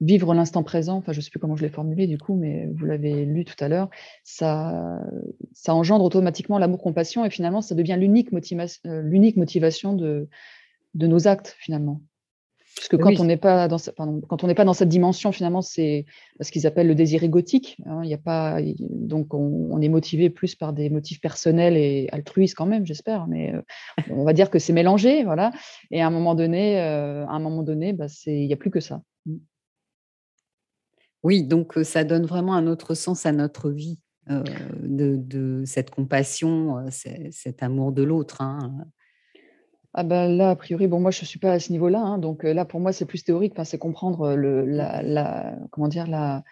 vivre 0.00 0.32
l'instant 0.34 0.62
présent. 0.62 0.96
Enfin, 0.96 1.12
je 1.12 1.20
sais 1.20 1.30
plus 1.30 1.40
comment 1.40 1.56
je 1.56 1.62
l'ai 1.62 1.68
formulé 1.68 2.06
du 2.06 2.18
coup, 2.18 2.34
mais 2.34 2.68
vous 2.74 2.86
l'avez 2.86 3.24
lu 3.24 3.44
tout 3.44 3.62
à 3.62 3.68
l'heure. 3.68 3.90
Ça, 4.24 5.00
ça 5.52 5.74
engendre 5.74 6.04
automatiquement 6.04 6.58
l'amour-compassion 6.58 7.24
et 7.24 7.30
finalement, 7.30 7.60
ça 7.60 7.74
devient 7.74 7.96
l'unique 7.98 8.32
motivation, 8.32 8.80
euh, 8.90 9.02
l'unique 9.02 9.36
motivation 9.36 9.92
de, 9.92 10.28
de 10.94 11.06
nos 11.06 11.28
actes 11.28 11.54
finalement. 11.58 12.00
Puisque 12.76 12.96
quand 12.96 13.08
Oui. 13.08 13.16
on 13.18 13.24
n'est 13.24 13.36
pas 13.36 13.66
dans 13.66 13.78
ce- 13.78 13.90
pardon, 13.90 14.22
quand 14.26 14.44
on 14.44 14.46
n'est 14.46 14.54
pas 14.54 14.64
dans 14.64 14.74
cette 14.74 14.88
dimension, 14.88 15.32
finalement, 15.32 15.60
c'est 15.60 16.06
ce 16.40 16.50
qu'ils 16.52 16.68
appellent 16.68 16.86
le 16.86 16.94
désir 16.94 17.24
égotique. 17.24 17.76
hein. 17.84 18.02
Y 18.04 18.14
a 18.14 18.18
pas, 18.18 18.58
donc 18.78 19.34
on, 19.34 19.68
on 19.72 19.80
est 19.82 19.88
motivé 19.88 20.30
plus 20.30 20.54
par 20.54 20.72
des 20.72 20.88
motifs 20.88 21.20
personnels 21.20 21.76
et 21.76 22.08
altruistes 22.12 22.54
quand 22.56 22.66
même, 22.66 22.86
j'espère. 22.86 23.26
Mais 23.26 23.52
euh, 23.52 23.60
on 24.10 24.24
va 24.24 24.32
dire 24.32 24.50
que 24.50 24.60
c'est 24.60 24.72
mélangé, 24.72 25.24
voilà. 25.24 25.50
Et 25.90 26.00
à 26.00 26.06
un 26.06 26.10
moment 26.10 26.36
donné, 26.36 26.80
euh, 26.80 27.26
à 27.26 27.32
un 27.32 27.40
moment 27.40 27.64
donné, 27.64 27.92
bah, 27.92 28.06
c'est, 28.08 28.40
il 28.40 28.46
n'y 28.46 28.52
a 28.52 28.56
plus 28.56 28.70
que 28.70 28.80
ça. 28.80 29.02
Oui, 31.22 31.42
donc 31.42 31.78
ça 31.82 32.04
donne 32.04 32.24
vraiment 32.24 32.54
un 32.54 32.66
autre 32.66 32.94
sens 32.94 33.26
à 33.26 33.32
notre 33.32 33.70
vie, 33.70 33.98
de, 34.28 35.62
cette 35.66 35.90
compassion, 35.90 36.84
cet 36.90 37.62
amour 37.62 37.92
de 37.92 38.02
l'autre. 38.02 38.40
hein. 38.40 38.86
Ah 39.92 40.04
ben 40.04 40.28
là, 40.28 40.50
a 40.50 40.56
priori, 40.56 40.86
bon, 40.86 41.00
moi, 41.00 41.10
je 41.10 41.22
ne 41.22 41.26
suis 41.26 41.40
pas 41.40 41.52
à 41.52 41.58
ce 41.58 41.72
niveau-là. 41.72 42.00
hein, 42.00 42.18
donc 42.18 42.44
là, 42.44 42.64
pour 42.64 42.78
moi, 42.78 42.92
c'est 42.92 43.06
plus 43.06 43.24
théorique. 43.24 43.54
C'est 43.64 43.78
comprendre 43.78 44.34
le, 44.34 44.64
la, 44.64 45.56
comment 45.70 45.88
dire, 45.88 46.06
la, 46.06 46.44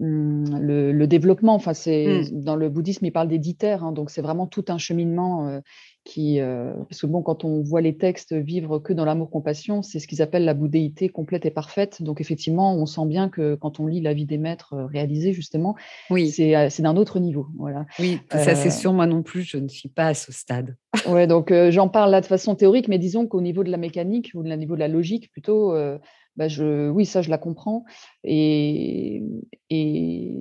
le, 0.00 0.92
le 0.92 1.06
développement. 1.06 1.54
Enfin, 1.54 1.74
c'est 1.74 2.22
dans 2.32 2.56
le 2.56 2.68
bouddhisme, 2.68 3.04
il 3.06 3.10
parle 3.12 3.28
des 3.28 3.38
dix 3.38 3.56
terres. 3.56 3.84
hein, 3.84 3.92
donc, 3.92 4.10
c'est 4.10 4.22
vraiment 4.22 4.46
tout 4.46 4.64
un 4.68 4.78
cheminement 4.78 5.48
euh, 5.48 5.60
qui, 6.04 6.40
euh, 6.40 6.72
parce 6.88 7.00
que 7.02 7.06
bon, 7.06 7.22
quand 7.22 7.44
on 7.44 7.62
voit 7.62 7.80
les 7.80 7.96
textes 7.96 8.32
vivre 8.32 8.78
que 8.78 8.92
dans 8.92 9.04
l'amour-compassion, 9.04 9.82
c'est 9.82 9.98
ce 9.98 10.06
qu'ils 10.08 10.22
appellent 10.22 10.44
la 10.44 10.54
bouddhéité 10.54 11.08
complète 11.08 11.44
et 11.46 11.50
parfaite. 11.50 12.02
Donc, 12.02 12.20
effectivement, 12.20 12.74
on 12.74 12.86
sent 12.86 13.06
bien 13.06 13.28
que 13.28 13.56
quand 13.56 13.80
on 13.80 13.86
lit 13.86 14.00
la 14.00 14.14
vie 14.14 14.26
des 14.26 14.38
maîtres 14.38 14.74
euh, 14.74 14.86
réalisée, 14.86 15.32
justement, 15.32 15.74
Oui, 16.10 16.30
c'est 16.30 16.52
d'un 16.80 16.96
autre 16.96 17.18
niveau. 17.18 17.46
Voilà. 17.58 17.86
oui, 17.98 18.20
ça 18.30 18.54
c'est 18.54 18.70
sûr, 18.70 18.92
moi 18.92 19.06
non 19.06 19.22
plus, 19.22 19.42
je 19.42 19.58
ne 19.58 19.68
suis 19.68 19.88
pas 19.88 20.06
à 20.08 20.14
ce 20.14 20.32
stade. 20.32 20.76
Ouais, 21.08 21.26
donc 21.26 21.52
j'en 21.70 21.88
parle 21.88 22.10
là 22.10 22.20
de 22.20 22.26
façon 22.26 22.54
théorique, 22.54 22.88
mais 22.88 22.98
disons 22.98 23.26
qu'au 23.26 23.40
niveau 23.40 23.62
de 23.64 23.70
la 23.70 23.76
mécanique 23.76 24.32
ou 24.34 24.40
au 24.40 24.42
niveau 24.42 24.74
de 24.74 24.80
la 24.80 24.88
logique, 24.88 25.30
plutôt, 25.30 25.72
bah, 26.38 26.48
je, 26.48 26.88
oui, 26.88 27.04
ça 27.04 27.20
je 27.20 27.30
la 27.30 27.36
comprends. 27.36 27.84
Et, 28.24 29.22
et 29.70 30.38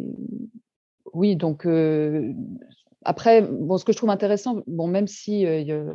oui, 1.14 1.36
donc 1.36 1.66
euh, 1.66 2.32
après, 3.04 3.42
bon, 3.42 3.78
ce 3.78 3.84
que 3.84 3.92
je 3.92 3.98
trouve 3.98 4.12
intéressant, 4.12 4.62
bon, 4.68 4.88
même 4.88 5.08
si, 5.08 5.46
euh, 5.48 5.94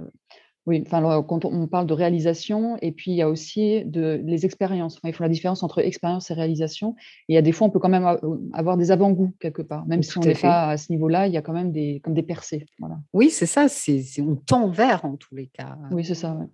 oui, 0.66 0.82
enfin, 0.84 1.22
quand 1.22 1.44
on 1.44 1.68
parle 1.68 1.86
de 1.86 1.92
réalisation, 1.94 2.76
et 2.82 2.90
puis 2.90 3.12
il 3.12 3.16
y 3.16 3.22
a 3.22 3.28
aussi 3.28 3.84
de, 3.84 4.20
les 4.24 4.44
expériences. 4.44 4.96
Enfin, 4.96 5.08
il 5.08 5.14
faut 5.14 5.22
la 5.22 5.28
différence 5.28 5.62
entre 5.62 5.78
expérience 5.78 6.30
et 6.30 6.34
réalisation. 6.34 6.96
Et 7.28 7.32
il 7.32 7.34
y 7.34 7.38
a 7.38 7.42
des 7.42 7.52
fois, 7.52 7.68
on 7.68 7.70
peut 7.70 7.78
quand 7.78 7.88
même 7.88 8.18
avoir 8.52 8.76
des 8.76 8.90
avant-goûts 8.90 9.34
quelque 9.38 9.62
part, 9.62 9.86
même 9.86 10.02
si 10.02 10.18
on 10.18 10.22
n'est 10.22 10.34
pas 10.34 10.68
à 10.70 10.76
ce 10.76 10.90
niveau-là, 10.90 11.28
il 11.28 11.32
y 11.32 11.36
a 11.36 11.42
quand 11.42 11.52
même 11.52 11.70
des, 11.70 12.00
comme 12.00 12.14
des 12.14 12.22
percées. 12.22 12.66
Voilà. 12.80 12.98
Oui, 13.12 13.30
c'est 13.30 13.46
ça, 13.46 13.68
c'est- 13.68 14.20
on 14.20 14.34
tend 14.34 14.68
vers 14.68 15.04
en 15.04 15.16
tous 15.16 15.34
les 15.36 15.46
cas. 15.46 15.78
Oui, 15.92 16.04
c'est 16.04 16.14
ça. 16.16 16.34
ouais. 16.34 16.46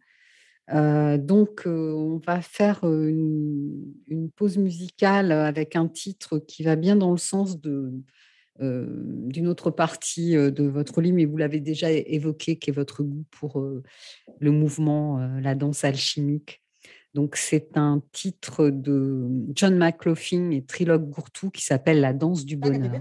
Euh, 0.75 1.17
donc, 1.17 1.67
euh, 1.67 1.93
on 1.93 2.19
va 2.19 2.41
faire 2.43 2.85
une, 2.85 3.93
une 4.09 4.31
pause 4.31 4.59
musicale 4.59 5.33
avec 5.33 5.77
un 5.77 5.89
titre 5.89 6.39
qui 6.39 6.63
va 6.63 6.77
bien 6.77 6.97
dans 6.97 7.11
le 7.11 7.17
sens 7.17 7.61
de, 7.61 7.93
euh, 8.61 8.87
d'une 9.27 9.49
autre 9.49 9.71
partie 9.71 10.35
de 10.35 10.65
votre 10.65 11.01
livre, 11.01 11.17
mais 11.17 11.25
vous 11.25 11.37
l'avez 11.37 11.61
déjà 11.61 11.91
évoqué, 11.91 12.57
qui 12.57 12.71
est 12.71 12.73
votre 12.73 13.03
goût 13.03 13.25
pour 13.31 13.63
le 14.41 14.51
mouvement, 14.51 15.19
la 15.41 15.55
danse 15.55 15.85
alchimique. 15.85 16.63
Donc, 17.15 17.37
c'est 17.37 17.77
un 17.79 18.03
titre 18.13 18.69
de 18.69 19.27
John 19.55 19.77
McLaughlin 19.77 20.51
et 20.51 20.63
Trilogue 20.63 21.09
Gourtou 21.09 21.51
qui 21.51 21.65
s'appelle 21.65 22.01
La 22.01 22.13
danse 22.13 22.45
du 22.45 22.57
bonheur. 22.57 23.01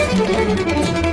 Música 0.00 1.09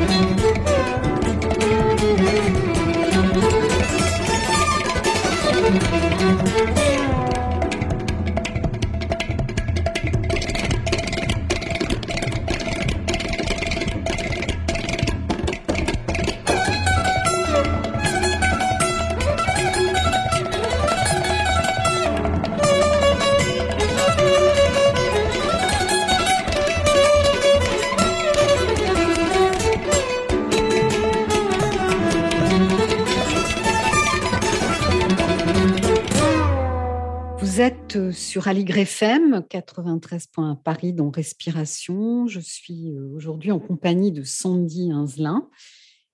sur 38.28 38.50
Aligre 38.50 38.80
FM 38.80 39.42
93 39.50 40.28
points 40.28 40.52
à 40.52 40.56
Paris 40.58 40.92
dans 40.92 41.10
Respiration. 41.10 42.28
Je 42.28 42.42
suis 42.42 42.92
euh, 42.92 43.10
aujourd'hui 43.16 43.54
en 43.54 43.60
compagnie 43.60 44.12
de 44.12 44.24
Sandy 44.24 44.92
Inzelin. 44.92 45.50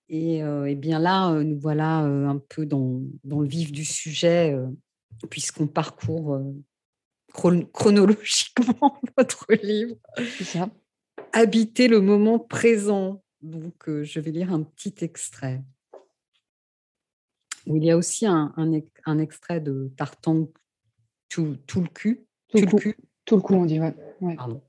Et, 0.10 0.44
euh, 0.44 0.66
eh 0.70 0.76
bien 0.76 1.00
là, 1.00 1.32
euh, 1.32 1.44
nous 1.44 1.60
voilà 1.60 2.02
un 2.02 2.38
peu 2.38 2.68
dans, 2.68 3.02
dans 3.24 3.40
le 3.40 3.48
vif 3.48 3.72
du 3.72 3.84
sujet, 3.84 4.54
euh, 4.54 4.68
puisqu'on 5.32 5.66
parcourt 5.66 6.36
euh, 6.36 6.54
chron- 7.34 7.66
chronologiquement 7.74 9.02
votre 9.18 9.48
livre. 9.64 9.96
Ça. 10.44 10.70
Habiter 11.32 11.88
le 11.88 12.00
moment 12.00 12.38
présent. 12.38 13.24
Donc, 13.42 13.86
je 13.88 14.20
vais 14.20 14.30
lire 14.32 14.54
un 14.54 14.62
petit 14.62 14.94
extrait. 15.04 15.64
Il 17.66 17.84
y 17.84 17.90
a 17.90 17.98
aussi 17.98 18.28
un, 18.28 18.54
un 18.56 18.72
ex- 18.72 18.88
un 19.08 19.18
extrait 19.18 19.60
de 19.62 19.92
Tartan 19.98 20.48
tout, 21.34 21.58
tout 21.68 21.82
le 21.82 21.88
cul. 21.88 22.26
Tout 22.50 22.58
le 22.58 22.64
Tout 22.64 22.70
coup. 22.70 22.76
le 22.78 22.82
cul, 22.82 22.98
Tout 23.26 23.36
le 23.36 23.42
coup, 23.42 23.54
on 23.56 23.66
dit, 23.66 23.80
ouais. 23.80 23.94
ouais. 24.22 24.36
pardon. 24.36 24.62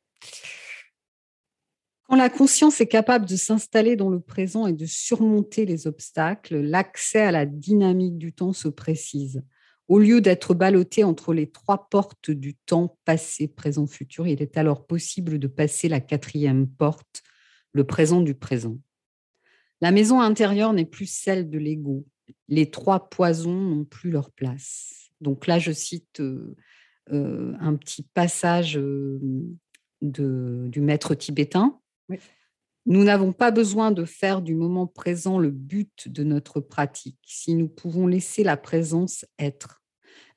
Quand 2.05 2.17
la 2.17 2.29
conscience 2.31 2.81
est 2.81 2.87
capable 2.87 3.27
de 3.27 3.37
s'installer 3.37 3.97
dans 3.97 4.11
le 4.11 4.21
présent 4.21 4.67
et 4.67 4.73
de 4.73 4.87
surmonter 4.87 5.65
les 5.67 5.87
obstacles, 5.87 6.57
l'accès 6.57 7.21
à 7.21 7.31
la 7.33 7.47
dynamique 7.47 8.19
du 8.19 8.33
temps 8.33 8.53
se 8.53 8.69
précise. 8.69 9.43
Au 9.89 9.99
lieu 9.99 10.21
d'être 10.23 10.55
ballotté 10.55 11.05
entre 11.05 11.35
les 11.35 11.51
trois 11.51 11.89
portes 11.91 12.31
du 12.31 12.55
temps 12.55 12.97
passé, 13.05 13.49
présent, 13.49 13.87
futur, 13.87 14.27
il 14.27 14.41
est 14.41 14.57
alors 14.57 14.87
possible 14.87 15.39
de 15.39 15.47
passer 15.47 15.89
la 15.89 16.01
quatrième 16.01 16.67
porte, 16.67 17.23
le 17.73 17.85
présent 17.85 18.23
du 18.23 18.35
présent. 18.35 18.79
La 19.83 19.91
maison 19.91 20.21
intérieure 20.21 20.73
n'est 20.73 20.87
plus 20.87 21.07
celle 21.07 21.51
de 21.51 21.59
l'ego. 21.59 22.07
Les 22.49 22.71
trois 22.71 23.11
poisons 23.11 23.61
n'ont 23.61 23.85
plus 23.85 24.11
leur 24.11 24.31
place. 24.31 25.04
Donc 25.21 25.47
là, 25.47 25.59
je 25.59 25.73
cite 25.73 26.23
un 27.11 27.77
petit 27.77 28.03
passage 28.15 28.75
de- 28.75 30.67
du 30.69 30.81
maître 30.81 31.15
tibétain. 31.15 31.79
Oui. 32.09 32.19
Nous 32.87 33.03
n'avons 33.03 33.33
pas 33.33 33.51
besoin 33.51 33.93
de 33.93 34.05
faire 34.05 34.43
du 34.43 34.55
moment 34.55 34.87
présent 34.87 35.39
le 35.39 35.51
but 35.51 36.07
de 36.09 36.23
notre 36.23 36.61
pratique 36.61 37.19
si 37.25 37.55
nous 37.55 37.69
pouvons 37.69 38.07
laisser 38.07 38.45
la 38.45 38.59
présence 38.59 39.25
être. 39.39 39.83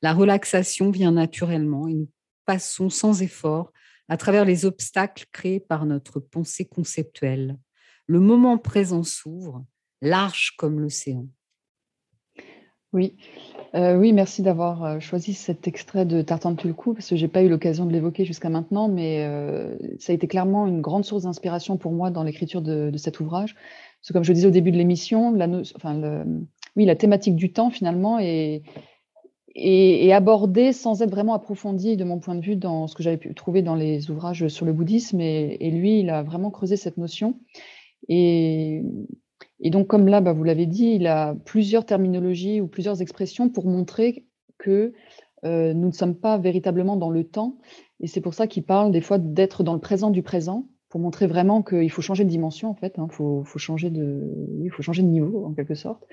La 0.02 0.13
relaxation 0.13 0.90
vient 0.90 1.12
naturellement 1.12 1.90
et 1.90 1.94
nous 1.94 2.10
passons 2.46 2.90
sans 2.90 3.22
effort 3.22 3.74
à 4.08 4.16
travers 4.16 4.46
les 4.46 4.63
obstacles 4.63 5.26
créés 5.34 5.60
par 5.60 5.86
notre 5.86 6.22
pensée 6.22 6.63
conceptuelle. 6.63 7.58
Le 8.06 8.22
moment 8.22 8.58
présent 8.58 9.04
s'ouvre, 9.04 9.66
large 10.02 10.54
comme 10.58 10.80
l'océan. 10.80 11.28
Oui, 12.93 13.15
Euh, 13.76 13.95
oui, 13.97 14.13
merci 14.13 14.41
d'avoir 14.41 14.84
euh, 14.84 15.00
choisi 15.00 15.34
cet 15.34 15.67
extrait 15.67 16.06
de 16.06 16.21
Tartan 16.21 16.52
de 16.52 16.56
Tulku 16.56 16.93
parce 16.93 17.10
que 17.10 17.15
j'ai 17.15 17.28
pas 17.28 17.43
eu 17.43 17.50
l'occasion 17.50 17.86
de 17.86 17.91
l'évoquer 17.91 18.26
jusqu'à 18.26 18.50
maintenant, 18.50 18.88
mais 18.88 19.26
euh, 19.26 19.76
ça 20.00 20.13
a 20.13 20.15
été 20.15 20.28
clairement 20.28 20.67
une 20.67 20.82
grande 20.82 21.04
source 21.04 21.23
d'inspiration 21.23 21.78
pour 21.78 21.91
moi 21.91 22.10
dans 22.10 22.23
l'écriture 22.23 22.62
de, 22.62 22.91
cet 22.97 23.19
ouvrage. 23.19 23.56
Parce 23.56 24.08
que 24.08 24.13
comme 24.13 24.23
je 24.23 24.32
le 24.32 24.36
disais 24.36 24.47
au 24.47 24.52
début 24.52 24.71
de 24.71 24.78
l'émission, 24.78 25.32
la, 25.34 25.47
oui, 26.76 26.86
la 26.86 26.95
thématique 26.95 27.36
du 27.36 27.52
temps 27.52 27.69
finalement 27.69 28.19
est 28.19 28.62
abordée 30.12 30.71
sans 30.71 31.02
être 31.02 31.12
vraiment 31.12 31.34
approfondie 31.34 31.97
de 31.97 32.04
mon 32.04 32.19
point 32.19 32.36
de 32.36 32.41
vue 32.41 32.56
dans 32.56 32.88
ce 32.88 32.95
que 32.95 33.04
j'avais 33.04 33.17
pu 33.17 33.34
trouver 33.34 33.63
dans 33.63 33.76
les 33.76 34.10
ouvrages 34.10 34.47
sur 34.47 34.65
le 34.65 34.73
bouddhisme. 34.73 35.19
Et, 35.19 35.58
et 35.60 35.71
lui, 35.71 36.00
il 36.00 36.10
a 36.10 36.23
vraiment 36.23 36.52
creusé 36.52 36.78
cette 36.78 36.97
notion. 36.97 37.39
Et, 38.08 38.84
et 39.60 39.70
donc, 39.70 39.88
comme 39.88 40.08
là, 40.08 40.22
bah, 40.22 40.34
vous 40.34 40.43
l'avez 40.43 40.65
dit, 40.65 40.91
il 40.96 41.08
a 41.08 41.36
plusieurs 41.46 41.86
terminologies 41.86 42.62
ou 42.62 42.67
plusieurs 42.67 43.02
expressions 43.02 43.50
pour 43.50 43.65
montrer 43.65 44.26
que 44.58 44.93
euh, 45.46 45.74
nous 45.74 45.88
ne 45.88 45.92
sommes 45.94 46.15
pas 46.15 46.38
véritablement 46.38 46.96
dans 46.96 47.10
le 47.10 47.23
temps. 47.23 47.58
Et 48.00 48.08
c'est 48.08 48.21
pour 48.21 48.34
ça 48.34 48.48
qu'il 48.48 48.63
parle 48.63 48.92
des 48.92 49.02
fois 49.02 49.17
d'être 49.17 49.63
dans 49.63 49.73
le 49.73 49.79
présent 49.79 50.10
du 50.12 50.21
présent, 50.21 50.67
pour 50.90 51.02
montrer 51.02 51.27
vraiment 51.27 51.63
qu'il 51.63 51.92
faut 51.92 52.02
changer 52.02 52.23
de 52.23 52.29
dimension, 52.29 52.69
en 52.69 52.75
fait. 52.75 52.96
Il 52.98 53.12
faut, 53.12 53.44
faut, 53.44 53.60
changer 53.60 53.90
de, 53.90 54.31
il 54.63 54.69
faut 54.69 54.84
changer 54.84 55.02
de 55.02 55.08
niveau, 55.08 55.46
en 55.46 55.54
quelque 55.54 55.75
sorte. 55.75 56.04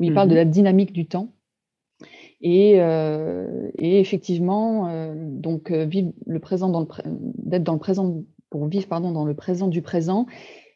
Où 0.00 0.04
il 0.04 0.14
parle 0.14 0.28
de 0.28 0.34
Mhm. 0.34 0.38
la 0.38 0.44
dynamique 0.44 0.92
du 0.92 1.06
temps. 1.06 1.34
Et, 2.40 2.80
euh, 2.80 3.70
et 3.78 4.00
effectivement, 4.00 4.88
euh, 4.88 5.14
donc 5.16 5.70
vivre 5.70 6.12
le 6.26 6.40
présent 6.40 6.68
dans 6.68 6.80
le 6.80 6.86
pré- 6.86 7.04
d'être 7.06 7.62
dans 7.62 7.74
le 7.74 7.78
présent 7.78 8.22
pour 8.50 8.66
vivre 8.66 8.86
pardon 8.86 9.12
dans 9.12 9.24
le 9.24 9.34
présent 9.34 9.68
du 9.68 9.82
présent, 9.82 10.26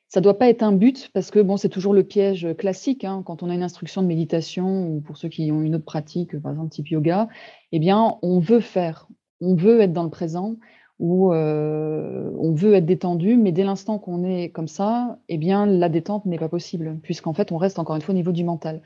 ça 0.08 0.20
doit 0.20 0.38
pas 0.38 0.48
être 0.48 0.62
un 0.62 0.72
but 0.72 1.10
parce 1.12 1.30
que 1.30 1.38
bon 1.40 1.56
c'est 1.56 1.68
toujours 1.68 1.92
le 1.94 2.02
piège 2.04 2.48
classique 2.56 3.04
hein, 3.04 3.22
quand 3.24 3.42
on 3.42 3.50
a 3.50 3.54
une 3.54 3.62
instruction 3.62 4.02
de 4.02 4.06
méditation 4.06 4.88
ou 4.88 5.00
pour 5.00 5.16
ceux 5.18 5.28
qui 5.28 5.50
ont 5.52 5.62
une 5.62 5.74
autre 5.74 5.84
pratique 5.84 6.40
par 6.40 6.52
exemple 6.52 6.70
type 6.70 6.88
yoga, 6.88 7.28
eh 7.72 7.78
bien 7.78 8.16
on 8.22 8.38
veut 8.38 8.60
faire, 8.60 9.08
on 9.40 9.54
veut 9.54 9.80
être 9.80 9.92
dans 9.92 10.04
le 10.04 10.10
présent 10.10 10.56
ou 10.98 11.32
euh, 11.32 12.30
on 12.38 12.52
veut 12.54 12.74
être 12.74 12.86
détendu, 12.86 13.36
mais 13.36 13.52
dès 13.52 13.62
l'instant 13.62 13.98
qu'on 14.00 14.24
est 14.24 14.48
comme 14.50 14.66
ça, 14.66 15.18
eh 15.28 15.38
bien 15.38 15.64
la 15.66 15.88
détente 15.88 16.26
n'est 16.26 16.38
pas 16.38 16.48
possible 16.48 16.98
puisqu'en 17.02 17.34
fait 17.34 17.52
on 17.52 17.56
reste 17.56 17.78
encore 17.78 17.94
une 17.94 18.02
fois 18.02 18.14
au 18.14 18.16
niveau 18.16 18.32
du 18.32 18.44
mental. 18.44 18.82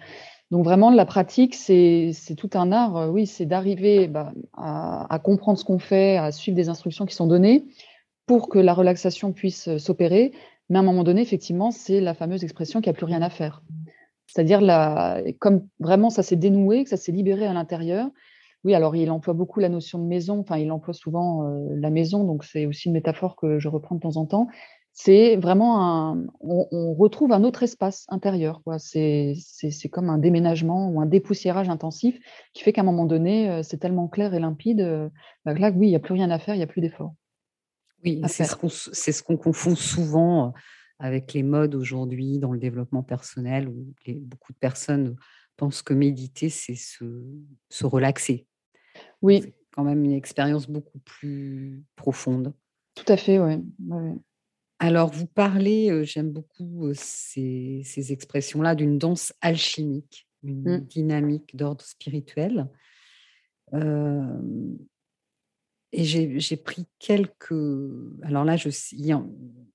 Donc 0.51 0.65
vraiment, 0.65 0.91
la 0.91 1.07
pratique, 1.07 1.55
c'est 1.55 2.13
tout 2.37 2.51
un 2.53 2.73
art. 2.73 2.97
euh, 2.99 3.09
Oui, 3.09 3.27
c'est 3.27 3.47
d'arriver 3.47 4.07
bah, 4.07 4.35
à, 4.53 5.07
à 5.13 5.19
comprendre 5.19 5.59
ce 5.59 5.65
qu'on 5.65 5.79
fait, 5.79 6.19
à 6.19 6.31
suivre 6.31 6.55
des 6.57 6.69
instructions 6.69 7.07
qui 7.07 7.15
sont 7.15 7.27
données 7.27 7.65
pour 8.27 8.51
que 8.51 8.59
la 8.59 8.75
relaxation 8.75 9.33
puisse 9.33 9.69
euh, 9.69 9.79
s'opérer. 9.79 10.33
Mais 10.69 10.79
à 10.79 10.81
un 10.81 10.85
moment 10.85 11.05
donné, 11.05 11.21
effectivement, 11.21 11.71
c'est 11.71 12.01
la 12.01 12.15
fameuse 12.15 12.45
expression 12.45 12.81
qu'il 12.81 12.91
n'y 12.91 12.97
a 12.97 12.99
plus 12.99 13.07
rien 13.07 13.23
à 13.23 13.31
faire. 13.31 13.63
C'est-à-dire, 14.27 14.61
comme 15.39 15.67
vraiment 15.79 16.09
ça 16.09 16.23
s'est 16.23 16.37
dénoué, 16.37 16.85
que 16.85 16.91
ça 16.91 16.97
s'est 16.97 17.13
libéré 17.13 17.47
à 17.47 17.53
l'intérieur. 17.53 18.09
Oui, 18.65 18.75
alors 18.75 18.95
il 18.95 19.11
emploie 19.11 19.35
beaucoup 19.35 19.61
la 19.61 19.69
notion 19.69 19.99
de 19.99 20.05
maison, 20.05 20.39
enfin 20.39 20.57
il 20.57 20.71
emploie 20.71 20.95
souvent 20.95 21.45
euh, 21.45 21.69
la 21.75 21.91
maison, 21.91 22.25
donc 22.25 22.45
c'est 22.45 22.65
aussi 22.65 22.89
une 22.89 22.95
métaphore 22.95 23.35
que 23.35 23.59
je 23.59 23.69
reprends 23.69 23.97
de 23.97 24.01
temps 24.01 24.17
en 24.17 24.25
temps. 24.25 24.47
C'est 24.95 25.37
vraiment 25.37 26.17
on, 26.41 26.95
retrouve 26.95 27.33
un 27.33 27.45
autre 27.45 27.63
espace 27.63 28.05
intérieur. 28.09 28.61
C'est 28.79 29.35
comme 29.91 30.11
un 30.11 30.19
déménagement 30.19 30.91
ou 30.91 31.01
un 31.01 31.07
dépoussiérage 31.07 31.71
intensif 31.71 32.19
qui 32.53 32.63
fait 32.63 32.73
qu'à 32.75 32.83
un 32.83 32.85
moment 32.85 33.07
donné, 33.07 33.51
euh, 33.51 33.63
c'est 33.63 33.79
tellement 33.79 34.07
clair 34.07 34.35
et 34.35 34.39
limpide, 34.39 34.81
euh, 34.81 35.09
bah, 35.45 35.55
là, 35.55 35.71
oui, 35.71 35.87
il 35.87 35.91
n'y 35.91 35.97
a 35.97 36.01
plus 36.01 36.15
rien 36.15 36.31
à 36.31 36.39
faire, 36.39 36.55
il 36.55 36.59
n'y 36.59 36.65
a 36.65 36.67
plus 36.67 36.83
d'effort. 36.83 37.15
Oui, 38.05 38.21
c'est 38.29 38.45
ce 38.45 38.57
qu'on 38.57 38.69
ce 38.69 39.23
confond 39.23 39.75
souvent 39.77 40.49
euh, 40.49 40.51
avec 40.99 41.33
les 41.33 41.43
modes 41.43 41.75
aujourd'hui 41.75 42.39
dans 42.39 42.53
le 42.53 42.59
développement 42.59 43.03
personnel 43.03 43.69
où 43.69 43.95
les- 44.07 44.15
beaucoup 44.15 44.53
de 44.53 44.59
personnes 44.59 45.17
pensent 45.57 45.83
que 45.83 45.95
méditer, 45.95 46.49
c'est 46.49 46.75
se, 46.75 47.05
se 47.69 47.87
relaxer. 47.87 48.47
Oui, 49.21 49.41
C'est 49.43 49.55
quand 49.73 49.85
même 49.85 50.05
une 50.05 50.13
expérience 50.13 50.69
beaucoup 50.69 50.99
plus 50.99 51.83
profonde. 51.97 52.53
tout 52.95 53.05
à 53.09 53.17
fait, 53.17 53.39
ouais, 53.39 53.61
ouais. 53.89 54.15
Alors, 54.79 55.11
vous 55.13 55.27
parlez, 55.27 55.91
euh, 55.91 56.03
j'aime 56.03 56.31
beaucoup 56.31 56.89
euh, 56.89 56.93
ces, 56.95 57.83
ces 57.85 58.13
expressions-là, 58.13 58.75
d'une 58.75 58.99
danse 58.99 59.33
alchimique, 59.41 60.29
une 60.43 60.79
Mm. 60.79 60.81
dynamique 60.81 61.55
d'ordre 61.57 61.85
spirituel. 61.85 62.69
Euh, 63.75 64.39
et 65.93 66.05
j'ai 66.05 66.57
pris 66.57 66.87
quelques. 66.99 67.53
Alors 68.23 68.45
là, 68.45 68.57
je, 68.57 68.69
il, 68.93 69.07
y 69.07 69.13
a, 69.13 69.23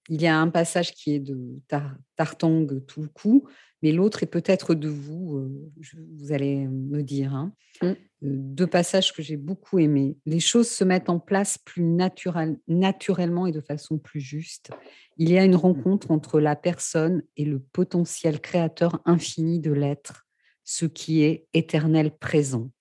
il 0.09 0.21
y 0.21 0.27
a 0.27 0.37
un 0.39 0.49
passage 0.49 0.93
qui 0.93 1.13
est 1.13 1.19
de 1.19 1.59
Tar- 1.67 1.95
Tartang 2.15 2.65
tout 2.87 3.01
le 3.03 3.07
coup, 3.09 3.47
mais 3.83 3.91
l'autre 3.91 4.23
est 4.23 4.27
peut-être 4.27 4.73
de 4.73 4.87
vous. 4.89 5.37
euh, 5.37 5.71
je- 5.79 5.97
vous 6.17 6.31
allez 6.31 6.67
me 6.67 7.03
dire. 7.03 7.33
hein. 7.35 7.53
Mm. 7.81 7.85
Euh, 7.85 7.95
Deux 8.21 8.65
passages 8.65 9.13
que 9.13 9.21
j'ai 9.21 9.37
beaucoup 9.37 9.77
aimés. 9.77 10.17
Les 10.25 10.39
choses 10.39 10.67
se 10.67 10.83
mettent 10.83 11.09
en 11.09 11.19
place 11.19 11.59
plus 11.59 11.83
naturel- 11.83 12.57
naturellement 12.67 13.45
et 13.45 13.51
de 13.51 13.61
façon 13.61 13.99
plus 13.99 14.19
juste. 14.21 14.71
Il 15.17 15.29
y 15.31 15.37
a 15.37 15.45
une 15.45 15.55
rencontre 15.55 16.09
entre 16.09 16.39
la 16.39 16.55
personne 16.55 17.21
et 17.37 17.45
le 17.45 17.59
potentiel 17.59 18.39
créateur 18.41 19.01
infini 19.05 19.59
de 19.59 19.71
l'être, 19.71 20.25
ce 20.63 20.85
qui 20.87 21.21
est 21.23 21.45
éternel 21.53 22.09
présent. 22.09 22.71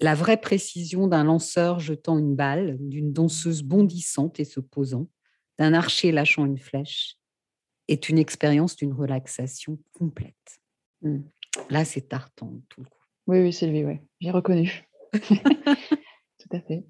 La 0.00 0.14
vraie 0.14 0.36
précision 0.36 1.06
d'un 1.06 1.24
lanceur 1.24 1.80
jetant 1.80 2.18
une 2.18 2.36
balle, 2.36 2.76
d'une 2.80 3.12
danseuse 3.12 3.62
bondissante 3.62 4.38
et 4.40 4.44
se 4.44 4.60
posant, 4.60 5.08
d'un 5.58 5.72
archer 5.72 6.12
lâchant 6.12 6.44
une 6.44 6.58
flèche, 6.58 7.16
est 7.88 8.08
une 8.08 8.18
expérience 8.18 8.76
d'une 8.76 8.92
relaxation 8.92 9.78
complète. 9.92 10.60
Mm. 11.02 11.20
Là, 11.70 11.84
c'est 11.84 12.02
Tartan, 12.02 12.60
tout 12.68 12.82
le 12.82 12.86
coup. 12.86 12.96
Oui, 13.26 13.40
oui, 13.40 13.68
lui, 13.68 13.84
ouais. 13.84 14.02
J'ai 14.20 14.30
reconnu. 14.30 14.88
Tout 15.12 16.48
à 16.52 16.60
fait. 16.60 16.84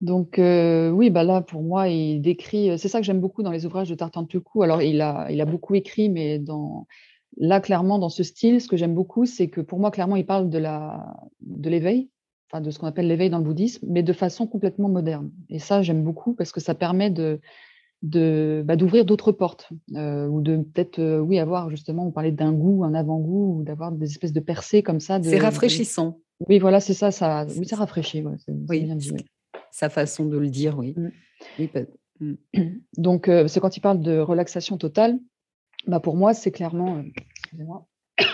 Donc, 0.00 0.38
euh, 0.38 0.90
oui, 0.90 1.10
bah 1.10 1.24
là, 1.24 1.40
pour 1.40 1.62
moi, 1.62 1.88
il 1.88 2.20
décrit. 2.20 2.78
C'est 2.78 2.88
ça 2.88 3.00
que 3.00 3.06
j'aime 3.06 3.20
beaucoup 3.20 3.42
dans 3.42 3.50
les 3.50 3.66
ouvrages 3.66 3.90
de 3.90 3.94
Tartan 3.94 4.24
Tuku. 4.24 4.62
Alors, 4.62 4.82
il 4.82 5.00
a, 5.00 5.30
il 5.30 5.40
a 5.40 5.44
beaucoup 5.44 5.74
écrit, 5.74 6.08
mais 6.08 6.38
dans, 6.38 6.86
là, 7.36 7.60
clairement, 7.60 7.98
dans 7.98 8.08
ce 8.08 8.22
style, 8.22 8.60
ce 8.60 8.68
que 8.68 8.76
j'aime 8.76 8.94
beaucoup, 8.94 9.26
c'est 9.26 9.48
que 9.48 9.60
pour 9.60 9.78
moi, 9.78 9.90
clairement, 9.90 10.16
il 10.16 10.26
parle 10.26 10.50
de 10.50 10.58
la, 10.58 11.16
de 11.40 11.70
l'éveil, 11.70 12.10
enfin, 12.50 12.60
de 12.60 12.70
ce 12.70 12.78
qu'on 12.78 12.86
appelle 12.86 13.06
l'éveil 13.08 13.30
dans 13.30 13.38
le 13.38 13.44
bouddhisme, 13.44 13.86
mais 13.88 14.02
de 14.02 14.12
façon 14.12 14.46
complètement 14.46 14.88
moderne. 14.88 15.30
Et 15.48 15.58
ça, 15.58 15.82
j'aime 15.82 16.02
beaucoup 16.02 16.34
parce 16.34 16.52
que 16.52 16.60
ça 16.60 16.74
permet 16.74 17.10
de, 17.10 17.40
bah, 18.64 18.76
d'ouvrir 18.76 19.04
d'autres 19.04 19.32
portes 19.32 19.68
euh, 19.94 20.26
ou 20.26 20.40
de 20.40 20.56
peut-être, 20.58 20.98
euh, 20.98 21.20
oui, 21.20 21.38
avoir 21.38 21.70
justement, 21.70 22.06
on 22.06 22.10
parlait 22.10 22.32
d'un 22.32 22.52
goût, 22.52 22.84
un 22.84 22.94
avant-goût, 22.94 23.58
ou 23.58 23.62
d'avoir 23.62 23.92
des 23.92 24.06
espèces 24.06 24.32
de 24.32 24.40
percées 24.40 24.82
comme 24.82 25.00
ça. 25.00 25.22
C'est 25.22 25.36
de- 25.38 25.42
rafraîchissant. 25.42 26.18
Oui, 26.48 26.58
voilà, 26.58 26.80
c'est 26.80 26.94
ça, 26.94 27.10
ça, 27.10 27.46
oui, 27.58 27.66
ça 27.66 27.76
rafraîchit. 27.76 28.22
ouais, 28.22 28.34
c'est- 28.38 28.52
c'est 28.52 28.66
Oui, 28.70 28.84
bien 28.84 28.96
dit, 28.96 29.12
oui. 29.12 29.24
sa 29.70 29.88
façon 29.90 30.24
de 30.24 30.38
le 30.38 30.48
dire, 30.48 30.78
oui. 30.78 30.94
Mm. 30.96 31.10
Oui, 31.58 31.70
mm. 32.20 32.34
Donc, 32.96 33.28
euh, 33.28 33.46
c'est 33.46 33.60
quand 33.60 33.76
il 33.76 33.80
parle 33.80 34.00
de 34.00 34.18
relaxation 34.18 34.78
totale, 34.78 35.18
bah 35.86 36.00
pour 36.00 36.16
moi, 36.16 36.34
c'est 36.34 36.50
clairement, 36.50 36.98
euh, 36.98 38.24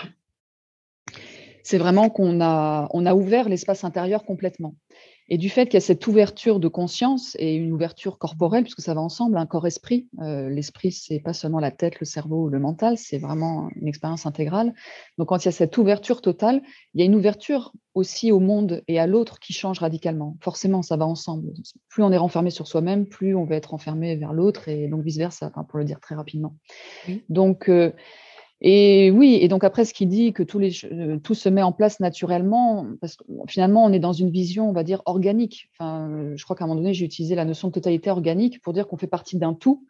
c'est 1.63 1.77
vraiment 1.77 2.09
qu'on 2.09 2.41
a, 2.41 2.87
on 2.91 3.05
a 3.05 3.13
ouvert 3.13 3.49
l'espace 3.49 3.83
intérieur 3.83 4.23
complètement. 4.23 4.75
Et 5.29 5.37
du 5.37 5.49
fait 5.49 5.65
qu'il 5.65 5.73
y 5.73 5.77
a 5.77 5.81
cette 5.81 6.07
ouverture 6.07 6.59
de 6.59 6.67
conscience 6.67 7.35
et 7.37 7.55
une 7.55 7.71
ouverture 7.73 8.17
corporelle, 8.17 8.63
puisque 8.63 8.81
ça 8.81 8.93
va 8.93 9.01
ensemble, 9.01 9.37
un 9.37 9.45
corps-esprit. 9.45 10.07
euh, 10.21 10.49
L'esprit, 10.49 10.91
c'est 10.91 11.19
pas 11.19 11.33
seulement 11.33 11.59
la 11.59 11.71
tête, 11.71 11.99
le 11.99 12.05
cerveau 12.05 12.45
ou 12.45 12.49
le 12.49 12.59
mental, 12.59 12.97
c'est 12.97 13.17
vraiment 13.17 13.69
une 13.75 13.87
expérience 13.87 14.25
intégrale. 14.25 14.73
Donc, 15.17 15.27
quand 15.27 15.43
il 15.43 15.45
y 15.45 15.49
a 15.49 15.51
cette 15.51 15.77
ouverture 15.77 16.21
totale, 16.21 16.61
il 16.93 17.01
y 17.01 17.03
a 17.03 17.05
une 17.05 17.15
ouverture 17.15 17.73
aussi 17.93 18.31
au 18.31 18.39
monde 18.39 18.83
et 18.87 18.99
à 18.99 19.07
l'autre 19.07 19.39
qui 19.39 19.53
change 19.53 19.79
radicalement. 19.79 20.37
Forcément, 20.41 20.81
ça 20.81 20.97
va 20.97 21.05
ensemble. 21.05 21.51
Plus 21.89 22.03
on 22.03 22.11
est 22.11 22.17
renfermé 22.17 22.49
sur 22.49 22.67
soi-même, 22.67 23.05
plus 23.05 23.35
on 23.35 23.43
va 23.43 23.55
être 23.55 23.73
enfermé 23.73 24.15
vers 24.15 24.33
l'autre, 24.33 24.69
et 24.69 24.87
donc 24.87 25.03
vice-versa, 25.03 25.47
enfin, 25.47 25.63
pour 25.63 25.79
le 25.79 25.85
dire 25.85 25.99
très 25.99 26.15
rapidement. 26.15 26.55
Oui. 27.07 27.23
Donc, 27.29 27.69
euh, 27.69 27.91
et 28.59 29.11
oui, 29.11 29.37
et 29.41 29.47
donc 29.47 29.63
après, 29.63 29.85
ce 29.85 29.93
qui 29.93 30.07
dit 30.07 30.33
que 30.33 30.41
tous 30.41 30.57
les, 30.57 30.71
ch- 30.71 30.91
euh, 30.91 31.19
tout 31.19 31.35
se 31.35 31.47
met 31.47 31.61
en 31.61 31.71
place 31.71 31.99
naturellement, 31.99 32.87
parce 32.99 33.15
que 33.15 33.23
finalement, 33.47 33.85
on 33.85 33.93
est 33.93 33.99
dans 33.99 34.13
une 34.13 34.31
vision, 34.31 34.67
on 34.69 34.73
va 34.73 34.83
dire, 34.83 35.01
organique. 35.05 35.69
Enfin, 35.73 36.09
euh, 36.09 36.33
je 36.35 36.43
crois 36.43 36.55
qu'à 36.55 36.63
un 36.63 36.67
moment 36.67 36.79
donné, 36.81 36.93
j'ai 36.93 37.05
utilisé 37.05 37.35
la 37.35 37.45
notion 37.45 37.67
de 37.67 37.73
totalité 37.73 38.09
organique 38.09 38.59
pour 38.61 38.73
dire 38.73 38.87
qu'on 38.87 38.97
fait 38.97 39.05
partie 39.07 39.37
d'un 39.37 39.53
tout. 39.53 39.85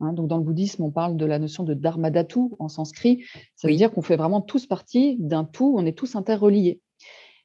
hein. 0.00 0.12
donc, 0.12 0.28
dans 0.28 0.36
le 0.38 0.44
bouddhisme, 0.44 0.84
on 0.84 0.90
parle 0.92 1.16
de 1.16 1.26
la 1.26 1.38
notion 1.40 1.64
de 1.64 1.74
dharmadhatu 1.74 2.38
en 2.60 2.68
sanskrit. 2.68 3.24
Ça 3.56 3.66
veut 3.66 3.72
Oui. 3.72 3.76
dire 3.78 3.90
qu'on 3.90 4.02
fait 4.02 4.16
vraiment 4.16 4.40
tous 4.40 4.66
partie 4.66 5.16
d'un 5.18 5.44
tout, 5.44 5.74
on 5.76 5.84
est 5.84 5.96
tous 5.98 6.14
interreliés. 6.14 6.80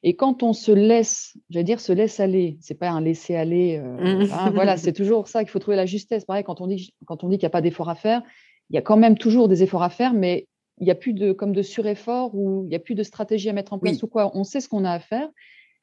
Et 0.04 0.14
quand 0.14 0.44
on 0.44 0.52
se 0.52 0.70
laisse, 0.70 1.36
j'allais 1.50 1.64
dire, 1.64 1.80
se 1.80 1.92
laisse 1.92 2.20
aller, 2.20 2.56
c'est 2.60 2.78
pas 2.78 2.88
un 2.90 3.00
laisser 3.00 3.34
aller. 3.34 3.80
euh, 3.82 3.96
hein, 4.32 4.50
voilà, 4.52 4.76
c'est 4.76 4.92
toujours 4.92 5.26
ça 5.26 5.40
qu'il 5.42 5.50
faut 5.50 5.58
trouver 5.58 5.76
la 5.76 5.86
justesse. 5.86 6.24
Pareil, 6.24 6.44
quand 6.44 6.60
on 6.60 6.68
dit, 6.68 6.94
quand 7.04 7.24
on 7.24 7.28
dit 7.28 7.36
qu'il 7.36 7.46
n'y 7.46 7.50
a 7.50 7.50
pas 7.50 7.62
d'effort 7.62 7.88
à 7.88 7.96
faire, 7.96 8.22
il 8.70 8.76
y 8.76 8.78
a 8.78 8.82
quand 8.82 8.96
même 8.96 9.18
toujours 9.18 9.48
des 9.48 9.64
efforts 9.64 9.82
à 9.82 9.90
faire, 9.90 10.12
mais 10.14 10.46
il 10.80 10.84
n'y 10.84 10.90
a 10.90 10.94
plus 10.94 11.12
de 11.12 11.32
comme 11.32 11.52
de 11.52 11.62
sureffort 11.62 12.34
ou 12.34 12.64
il 12.64 12.68
n'y 12.68 12.74
a 12.76 12.78
plus 12.80 12.94
de 12.94 13.02
stratégie 13.02 13.48
à 13.48 13.52
mettre 13.52 13.72
en 13.72 13.78
place 13.78 13.94
Oui. 13.94 14.00
ou 14.02 14.06
quoi. 14.06 14.30
On 14.34 14.44
sait 14.44 14.60
ce 14.60 14.68
qu'on 14.68 14.84
a 14.84 14.92
à 14.92 14.98
faire. 15.00 15.28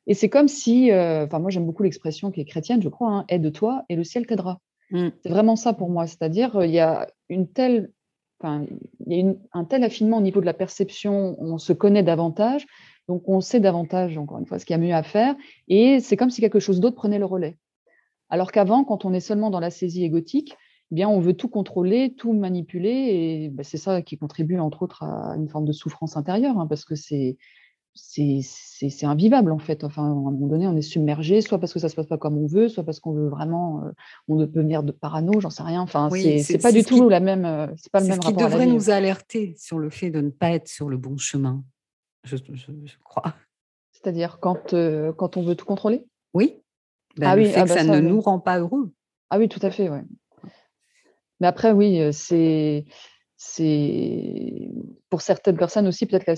Et 0.07 0.13
c'est 0.13 0.29
comme 0.29 0.47
si, 0.47 0.91
euh, 0.91 1.25
enfin 1.25 1.39
moi 1.39 1.49
j'aime 1.49 1.65
beaucoup 1.65 1.83
l'expression 1.83 2.31
qui 2.31 2.41
est 2.41 2.45
chrétienne, 2.45 2.81
je 2.81 2.89
crois, 2.89 3.09
hein, 3.11 3.25
aide-toi 3.27 3.83
et 3.89 3.95
le 3.95 4.03
ciel 4.03 4.25
t'aidera. 4.27 4.59
Mm. 4.91 5.07
C'est 5.23 5.29
vraiment 5.29 5.55
ça 5.55 5.73
pour 5.73 5.89
moi. 5.89 6.05
C'est-à-dire, 6.05 6.55
euh, 6.57 6.65
il 6.65 6.71
y 6.73 6.79
a 6.79 7.07
une 7.29 7.47
telle, 7.47 7.91
enfin, 8.39 8.65
il 9.07 9.13
y 9.13 9.15
a 9.15 9.19
une- 9.19 9.39
un 9.53 9.65
tel 9.65 9.83
affinement 9.83 10.17
au 10.17 10.21
niveau 10.21 10.41
de 10.41 10.45
la 10.45 10.53
perception, 10.53 11.35
on 11.39 11.57
se 11.57 11.73
connaît 11.73 12.03
davantage, 12.03 12.67
donc 13.07 13.27
on 13.27 13.41
sait 13.41 13.59
davantage, 13.59 14.17
encore 14.17 14.37
une 14.37 14.45
fois, 14.45 14.59
ce 14.59 14.65
qu'il 14.65 14.75
y 14.75 14.79
a 14.79 14.81
mieux 14.83 14.93
à 14.93 15.01
faire, 15.03 15.35
et 15.67 15.99
c'est 16.01 16.17
comme 16.17 16.29
si 16.29 16.39
quelque 16.41 16.59
chose 16.59 16.79
d'autre 16.79 16.95
prenait 16.95 17.19
le 17.19 17.25
relais. 17.25 17.57
Alors 18.29 18.51
qu'avant, 18.51 18.83
quand 18.83 19.05
on 19.05 19.13
est 19.13 19.19
seulement 19.19 19.49
dans 19.49 19.59
la 19.59 19.69
saisie 19.71 20.03
égotique, 20.03 20.55
eh 20.91 20.95
bien, 20.95 21.09
on 21.09 21.19
veut 21.19 21.33
tout 21.33 21.49
contrôler, 21.49 22.13
tout 22.15 22.33
manipuler, 22.33 22.89
et 22.89 23.49
ben, 23.49 23.63
c'est 23.63 23.77
ça 23.77 24.01
qui 24.01 24.17
contribue, 24.17 24.59
entre 24.59 24.83
autres, 24.83 25.03
à 25.03 25.35
une 25.35 25.47
forme 25.49 25.65
de 25.65 25.71
souffrance 25.71 26.15
intérieure, 26.17 26.57
hein, 26.59 26.67
parce 26.67 26.85
que 26.85 26.95
c'est 26.95 27.37
c'est 27.97 29.05
invivable 29.05 29.53
en 29.53 29.57
fait. 29.57 29.85
Enfin, 29.85 30.03
à 30.03 30.07
un 30.07 30.13
moment 30.15 30.47
donné, 30.47 30.67
on 30.67 30.75
est 30.75 30.81
submergé, 30.81 31.39
soit 31.39 31.59
parce 31.59 31.71
que 31.73 31.79
ça 31.79 31.87
se 31.87 31.95
passe 31.95 32.07
pas 32.07 32.17
comme 32.17 32.37
on 32.37 32.45
veut, 32.45 32.67
soit 32.67 32.83
parce 32.83 32.99
qu'on 32.99 33.13
veut 33.13 33.29
vraiment, 33.29 33.85
euh, 33.85 33.91
on 34.27 34.37
peut 34.37 34.47
devenir 34.47 34.83
de 34.83 34.91
parano, 34.91 35.39
j'en 35.39 35.49
sais 35.49 35.63
rien. 35.63 35.79
Enfin, 35.81 36.09
Oui, 36.11 36.39
c'est 36.43 36.57
pas 36.57 36.73
du 36.73 36.81
ce 36.81 36.87
qui- 36.87 36.97
tout 36.99 37.07
la 37.07 37.21
même, 37.21 37.45
euh, 37.45 37.67
c'est 37.77 37.89
pas 37.91 38.01
le 38.01 38.07
même 38.07 38.15
ce 38.15 38.19
qui 38.19 38.25
rapport 38.27 38.43
à 38.43 38.49
la 38.49 38.55
devrait 38.55 38.65
vie. 38.67 38.73
nous 38.73 38.89
alerter 38.89 39.55
sur 39.57 39.79
le 39.79 39.89
fait 39.89 40.09
de 40.09 40.19
ne 40.19 40.29
pas 40.29 40.51
être 40.51 40.67
sur 40.67 40.89
le 40.89 40.97
bon 40.97 41.15
chemin, 41.17 41.63
je, 42.25 42.35
je- 42.35 42.71
je 42.83 42.95
crois. 43.05 43.33
C'est-à-dire 43.93 44.39
quand 44.41 44.73
euh, 44.73 45.13
quand 45.13 45.37
on 45.37 45.43
veut 45.43 45.55
tout 45.55 45.65
contrôler? 45.65 46.05
Oui, 46.33 46.57
Ben, 47.17 47.29
Ah 47.29 47.35
le 47.37 47.43
oui, 47.43 47.47
fait 47.47 47.59
ah 47.61 47.63
que 47.63 47.69
bah 47.69 47.75
ça, 47.75 47.83
ça, 47.85 47.95
ne 47.95 48.01
oui. 48.05 48.11
nous 48.13 48.19
rend 48.19 48.39
pas 48.41 48.59
heureux. 48.59 48.91
Ah 49.29 49.37
oui, 49.39 49.47
tout 49.47 49.61
à 49.61 49.71
fait, 49.71 49.87
ouais. 49.89 50.03
Mais 51.39 51.47
après, 51.47 51.71
oui, 51.71 51.99
c'est 52.13 52.85
c'est 53.37 54.69
pour 55.09 55.21
certaines 55.21 55.57
personnes 55.57 55.87
aussi, 55.87 56.05
peut-être 56.05 56.23
qu'elles 56.25 56.37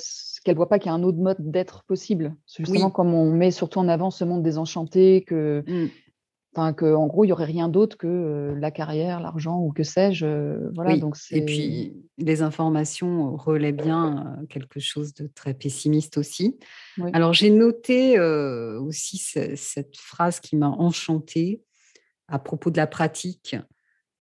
ne 0.54 0.56
voient 0.56 0.70
pas 0.70 0.80
qu'il 0.80 0.88
y 0.88 0.92
a 0.92 0.96
un 0.96 1.04
autre 1.04 1.20
mode 1.20 1.38
d'être 1.40 1.84
possible. 1.86 2.36
Justement, 2.58 2.88
Oui. 2.88 2.92
comme 2.94 3.14
on 3.14 3.32
met 3.32 3.52
surtout 3.52 3.80
en 3.80 3.88
avant 3.88 4.12
ce 4.12 4.24
monde 4.24 4.44
désenchanté, 4.44 5.24
que, 5.24 5.64
Mm. 5.68 6.74
que 6.76 6.94
en 6.96 7.06
gros, 7.06 7.24
il 7.24 7.28
n'y 7.28 7.34
aurait 7.34 7.46
rien 7.46 7.70
d'autre 7.70 7.98
que 7.98 8.08
euh, 8.08 8.56
la 8.60 8.72
carrière, 8.72 9.20
l'argent 9.22 9.60
ou 9.62 9.72
que 9.72 9.84
sais-je. 9.84 10.26
euh, 10.26 10.70
voilà, 10.74 10.94
Oui, 10.94 11.00
donc 11.00 11.16
et 11.32 11.46
puis 11.46 11.94
les 12.18 12.42
informations 12.42 13.36
relaient 13.38 13.72
bien 13.74 14.38
euh, 14.42 14.46
quelque 14.48 14.80
chose 14.80 15.14
de 15.14 15.28
très 15.28 15.54
pessimiste 15.54 16.18
aussi. 16.18 16.58
Oui. 16.98 17.12
Alors 17.14 17.32
j'ai 17.34 17.52
noté 17.52 18.20
aussi 18.20 19.18
ce- 19.20 19.56
cette 19.56 19.96
phrase 19.98 20.40
qui 20.40 20.56
m'a 20.56 20.70
enchantée 20.70 21.62
à 22.28 22.40
propos 22.40 22.72
de 22.72 22.78
la 22.78 22.88
pratique. 22.88 23.56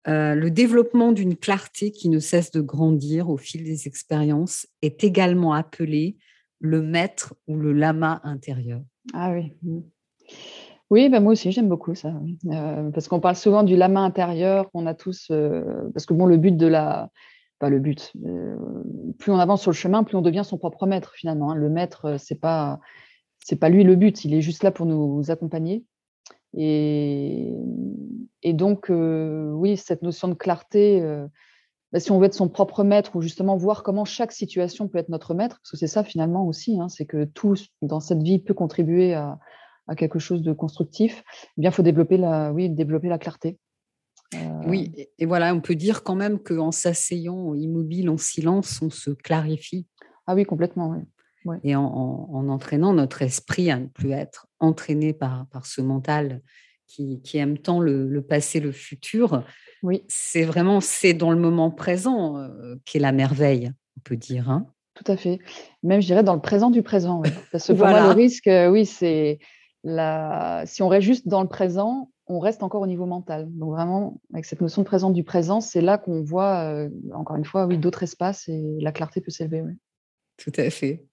Euh, 0.08 0.34
le 0.34 0.50
développement 0.50 1.12
d'une 1.12 1.36
clarté 1.36 1.90
qui 1.90 2.08
ne 2.08 2.18
cesse 2.18 2.50
de 2.50 2.60
grandir 2.60 3.28
au 3.28 3.36
fil 3.36 3.64
des 3.64 3.86
expériences 3.86 4.66
est 4.80 5.04
également 5.04 5.52
appelé 5.52 6.16
le 6.58 6.82
maître 6.82 7.34
ou 7.46 7.56
le 7.56 7.72
lama 7.72 8.20
intérieur. 8.24 8.80
Ah 9.12 9.32
oui. 9.32 9.52
Oui, 10.90 11.08
bah 11.08 11.20
moi 11.20 11.32
aussi, 11.32 11.52
j'aime 11.52 11.68
beaucoup 11.68 11.94
ça. 11.94 12.14
Euh, 12.46 12.90
parce 12.90 13.08
qu'on 13.08 13.20
parle 13.20 13.36
souvent 13.36 13.62
du 13.62 13.76
lama 13.76 14.00
intérieur 14.00 14.70
qu'on 14.70 14.86
a 14.86 14.94
tous. 14.94 15.28
euh, 15.30 15.88
parce 15.92 16.06
que 16.06 16.14
bon, 16.14 16.26
le 16.26 16.36
but 16.36 16.56
de 16.56 16.66
la. 16.66 17.10
Pas 17.58 17.68
le 17.68 17.78
but. 17.78 18.14
plus 19.18 19.30
on 19.32 19.38
avance 19.38 19.60
sur 19.60 19.70
le 19.70 19.76
chemin, 19.76 20.02
plus 20.02 20.16
on 20.16 20.22
devient 20.22 20.44
son 20.46 20.56
propre 20.56 20.86
maître 20.86 21.12
finalement. 21.14 21.50
hein. 21.50 21.54
Le 21.54 21.68
maître, 21.68 22.16
c'est 22.18 22.40
pas, 22.40 22.80
c'est 23.44 23.56
pas 23.56 23.68
lui 23.68 23.84
le 23.84 23.96
but. 23.96 24.24
Il 24.24 24.32
est 24.32 24.40
juste 24.40 24.62
là 24.64 24.70
pour 24.70 24.86
nous 24.86 25.30
accompagner. 25.30 25.84
Et, 26.56 27.54
et 28.42 28.52
donc, 28.52 28.90
euh, 28.90 29.50
oui, 29.52 29.76
cette 29.76 30.02
notion 30.02 30.28
de 30.28 30.34
clarté, 30.34 31.00
euh, 31.00 31.26
bah, 31.92 32.00
si 32.00 32.10
on 32.12 32.18
veut 32.18 32.26
être 32.26 32.34
son 32.34 32.48
propre 32.48 32.84
maître 32.84 33.16
ou 33.16 33.20
justement 33.22 33.56
voir 33.56 33.82
comment 33.82 34.04
chaque 34.04 34.32
situation 34.32 34.88
peut 34.88 34.98
être 34.98 35.08
notre 35.08 35.34
maître, 35.34 35.56
parce 35.60 35.70
que 35.72 35.76
c'est 35.76 35.86
ça 35.86 36.04
finalement 36.04 36.46
aussi, 36.46 36.80
hein, 36.80 36.88
c'est 36.88 37.06
que 37.06 37.24
tout 37.24 37.54
dans 37.82 38.00
cette 38.00 38.22
vie 38.22 38.38
peut 38.38 38.54
contribuer 38.54 39.14
à, 39.14 39.38
à 39.86 39.94
quelque 39.96 40.18
chose 40.18 40.42
de 40.42 40.52
constructif, 40.52 41.22
eh 41.56 41.60
bien, 41.60 41.70
il 41.70 41.74
faut 41.74 41.82
développer 41.82 42.16
la, 42.16 42.52
oui, 42.52 42.68
développer 42.70 43.08
la 43.08 43.18
clarté. 43.18 43.58
Euh, 44.34 44.38
Oui, 44.68 44.92
et- 44.96 45.10
et 45.18 45.26
voilà, 45.26 45.52
on 45.54 45.60
peut 45.60 45.74
dire 45.74 46.02
quand 46.04 46.14
même 46.14 46.38
qu'en 46.38 46.70
s'asseyant 46.70 47.54
immobile, 47.54 48.08
en 48.10 48.16
silence, 48.18 48.80
on 48.82 48.90
se 48.90 49.10
clarifie 49.10 49.86
Ah 50.26 50.34
oui, 50.34 50.44
complètement. 50.44 50.90
oui. 51.46 51.56
et 51.64 51.74
en, 51.74 51.82
en- 51.84 52.28
en 52.34 52.48
entraînant 52.48 52.92
notre 52.92 53.22
esprit 53.22 53.70
à 53.70 53.78
ne 53.78 53.86
plus 53.86 54.12
être 54.12 54.46
entraîné 54.60 55.12
par, 55.12 55.46
par 55.50 55.66
ce 55.66 55.80
mental 55.80 56.40
qui, 56.86 57.20
qui 57.22 57.38
aime 57.38 57.58
tant 57.58 57.80
le, 57.80 58.08
le 58.08 58.22
passé, 58.22 58.60
le 58.60 58.72
futur. 58.72 59.44
Oui, 59.82 60.04
C'est 60.08 60.42
vraiment, 60.44 60.80
c'est 60.80 61.14
dans 61.14 61.30
le 61.30 61.38
moment 61.38 61.70
présent 61.70 62.36
euh, 62.38 62.76
qu'est 62.84 62.98
la 62.98 63.12
merveille, 63.12 63.72
on 63.96 64.00
peut 64.02 64.16
dire. 64.16 64.50
hein. 64.50 64.66
tout 64.94 65.10
à 65.10 65.16
fait. 65.16 65.38
Même, 65.82 66.00
je 66.02 66.06
dirais, 66.06 66.22
dans 66.24 66.34
le 66.34 66.40
présent 66.40 66.70
du 66.70 66.82
présent. 66.82 67.20
oui. 67.24 67.30
Parce 67.52 67.66
que 67.66 67.72
pour 67.72 67.80
moi, 67.86 67.90
Voilà. 67.92 68.06
le 68.08 68.12
risque, 68.20 68.46
euh, 68.48 68.68
oui, 68.70 68.84
c'est 68.86 69.38
la... 69.84 70.62
si 70.66 70.82
on 70.82 70.88
reste 70.88 71.06
juste 71.06 71.26
dans 71.28 71.42
le 71.42 71.48
présent, 71.48 72.10
on 72.26 72.38
reste 72.38 72.62
encore 72.62 72.82
au 72.82 72.86
niveau 72.86 73.06
mental. 73.06 73.48
Donc 73.50 73.70
vraiment, 73.70 74.20
avec 74.32 74.44
cette 74.44 74.60
notion 74.60 74.82
de 74.82 74.86
présent 74.86 75.10
du 75.10 75.24
présent, 75.24 75.60
c'est 75.60 75.80
là 75.80 75.96
qu'on 75.98 76.22
voit, 76.22 76.60
euh, 76.74 76.88
encore 77.14 77.36
une 77.36 77.44
fois, 77.44 77.66
oui, 77.66 77.78
d'autres 77.78 78.02
espaces 78.02 78.48
et 78.48 78.78
la 78.80 78.92
clarté 78.92 79.20
peut 79.20 79.30
s'élever. 79.30 79.62
oui. 79.62 79.72
Tout 80.36 80.52
à 80.56 80.70
fait. 80.70 81.04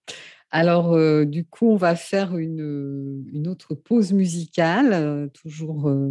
Alors, 0.51 0.93
euh, 0.93 1.25
du 1.25 1.45
coup, 1.45 1.69
on 1.71 1.75
va 1.75 1.95
faire 1.95 2.37
une, 2.37 3.23
une 3.33 3.47
autre 3.47 3.75
pause 3.75 4.13
musicale, 4.13 4.93
euh, 4.93 5.27
toujours 5.27 5.89
euh, 5.89 6.09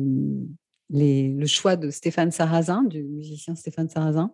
le 0.91 1.47
choix 1.47 1.77
de 1.77 1.91
Stéphane 1.91 2.31
Sarrazin, 2.31 2.83
du 2.85 3.03
musicien 3.03 3.55
Stéphane 3.55 3.89
Sarrazin. 3.89 4.33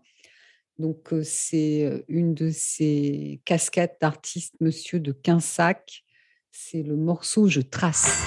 Donc, 0.78 1.12
euh, 1.12 1.22
c'est 1.22 1.84
euh, 1.84 2.02
une 2.08 2.34
de 2.34 2.50
ses 2.50 3.40
casquettes 3.44 3.98
d'artiste, 4.00 4.54
Monsieur 4.60 5.00
de 5.00 5.12
Quinsac. 5.12 6.02
C'est 6.50 6.82
le 6.82 6.96
morceau 6.96 7.46
Je 7.46 7.60
trace. 7.60 8.24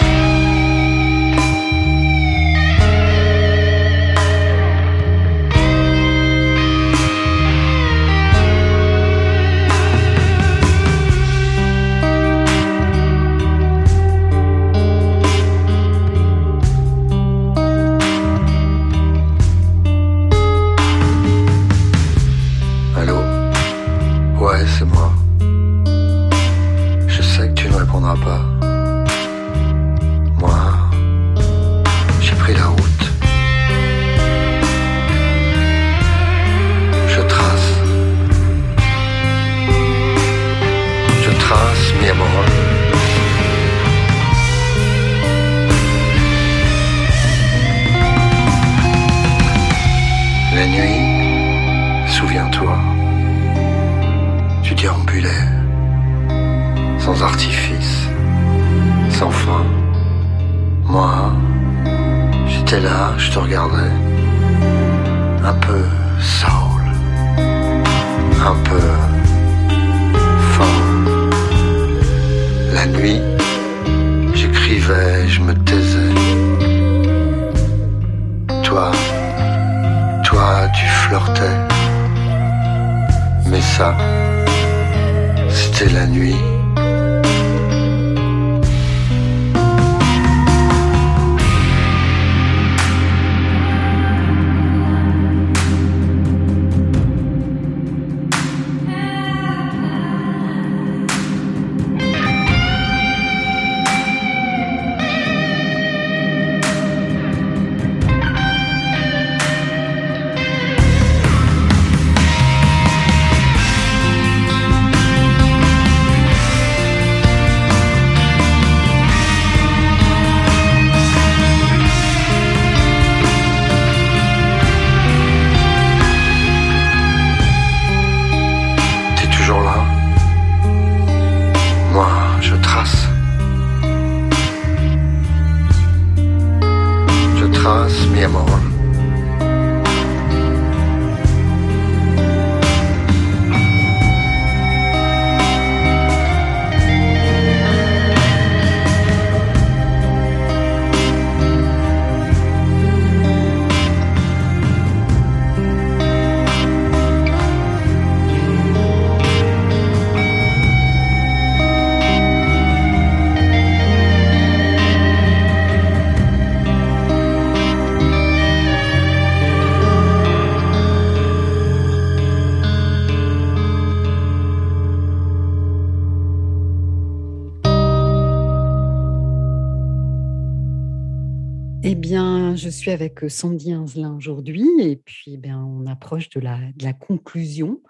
Suis 182.86 182.92
avec 182.92 183.28
Sandy 183.28 183.72
Inzelin 183.72 184.14
aujourd'hui 184.14 184.68
et 184.80 184.96
puis 184.96 185.36
bien, 185.38 185.60
on 185.64 185.86
approche 185.86 186.28
de 186.30 186.40
la, 186.40 186.58
de 186.76 186.84
la 186.84 186.92
conclusion. 186.92 187.82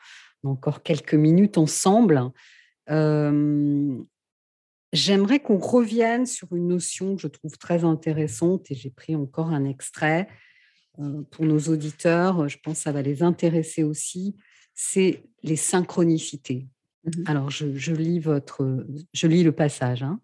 Encore 0.42 0.82
quelques 0.82 1.14
minutes 1.14 1.58
ensemble. 1.58 2.30
Euh, 2.88 3.98
J'aimerais 4.92 5.40
qu'on 5.40 5.58
revienne 5.58 6.24
sur 6.24 6.54
une 6.54 6.68
notion 6.68 7.16
que 7.16 7.20
je 7.22 7.26
trouve 7.26 7.58
très 7.58 7.84
intéressante 7.84 8.70
et 8.70 8.74
j'ai 8.74 8.90
pris 8.90 9.16
encore 9.16 9.48
un 9.48 9.64
extrait 9.64 10.28
euh, 11.00 11.22
pour 11.30 11.44
nos 11.44 11.58
auditeurs. 11.58 12.48
Je 12.48 12.56
pense 12.62 12.78
que 12.78 12.82
ça 12.84 12.92
va 12.92 13.02
les 13.02 13.22
intéresser 13.22 13.82
aussi. 13.82 14.36
C'est 14.72 15.24
les 15.42 15.56
synchronicités. 15.56 16.68
Mhm. 17.04 17.24
Alors, 17.26 17.50
je, 17.50 17.74
je 17.74 17.92
lis 17.92 18.20
votre, 18.20 18.86
je 19.12 19.26
lis 19.26 19.42
le 19.42 19.52
passage. 19.52 20.02
hein. 20.04 20.20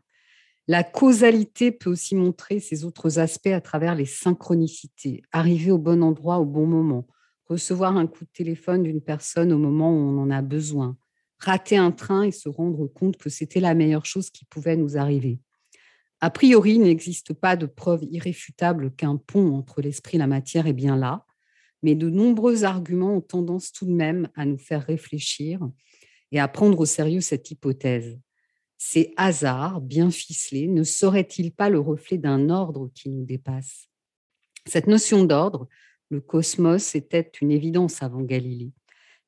La 0.68 0.84
causalité 0.84 1.72
peut 1.72 1.90
aussi 1.90 2.14
montrer 2.14 2.60
ses 2.60 2.84
autres 2.84 3.18
aspects 3.18 3.48
à 3.48 3.60
travers 3.60 3.96
les 3.96 4.06
synchronicités. 4.06 5.22
Arriver 5.32 5.72
au 5.72 5.78
bon 5.78 6.02
endroit 6.02 6.38
au 6.38 6.44
bon 6.44 6.66
moment, 6.66 7.08
recevoir 7.46 7.96
un 7.96 8.06
coup 8.06 8.24
de 8.24 8.30
téléphone 8.32 8.84
d'une 8.84 9.00
personne 9.00 9.52
au 9.52 9.58
moment 9.58 9.92
où 9.92 9.98
on 9.98 10.22
en 10.22 10.30
a 10.30 10.40
besoin, 10.40 10.96
rater 11.38 11.76
un 11.76 11.90
train 11.90 12.22
et 12.22 12.30
se 12.30 12.48
rendre 12.48 12.86
compte 12.86 13.16
que 13.16 13.28
c'était 13.28 13.60
la 13.60 13.74
meilleure 13.74 14.06
chose 14.06 14.30
qui 14.30 14.44
pouvait 14.44 14.76
nous 14.76 14.96
arriver. 14.96 15.40
A 16.20 16.30
priori, 16.30 16.74
il 16.74 16.82
n'existe 16.82 17.32
pas 17.32 17.56
de 17.56 17.66
preuve 17.66 18.04
irréfutable 18.04 18.92
qu'un 18.94 19.16
pont 19.16 19.56
entre 19.56 19.82
l'esprit 19.82 20.16
et 20.16 20.20
la 20.20 20.28
matière 20.28 20.68
est 20.68 20.72
bien 20.72 20.96
là, 20.96 21.26
mais 21.82 21.96
de 21.96 22.08
nombreux 22.08 22.62
arguments 22.62 23.16
ont 23.16 23.20
tendance 23.20 23.72
tout 23.72 23.86
de 23.86 23.92
même 23.92 24.28
à 24.36 24.44
nous 24.44 24.58
faire 24.58 24.86
réfléchir 24.86 25.60
et 26.30 26.38
à 26.38 26.46
prendre 26.46 26.78
au 26.78 26.86
sérieux 26.86 27.20
cette 27.20 27.50
hypothèse. 27.50 28.20
Ces 28.84 29.14
hasards 29.16 29.80
bien 29.80 30.10
ficelés 30.10 30.66
ne 30.66 30.82
seraient-ils 30.82 31.52
pas 31.52 31.70
le 31.70 31.78
reflet 31.78 32.18
d'un 32.18 32.50
ordre 32.50 32.90
qui 32.96 33.10
nous 33.10 33.24
dépasse? 33.24 33.88
Cette 34.66 34.88
notion 34.88 35.22
d'ordre, 35.22 35.68
le 36.10 36.20
cosmos, 36.20 36.96
était 36.96 37.30
une 37.40 37.52
évidence 37.52 38.02
avant 38.02 38.22
Galilée. 38.22 38.72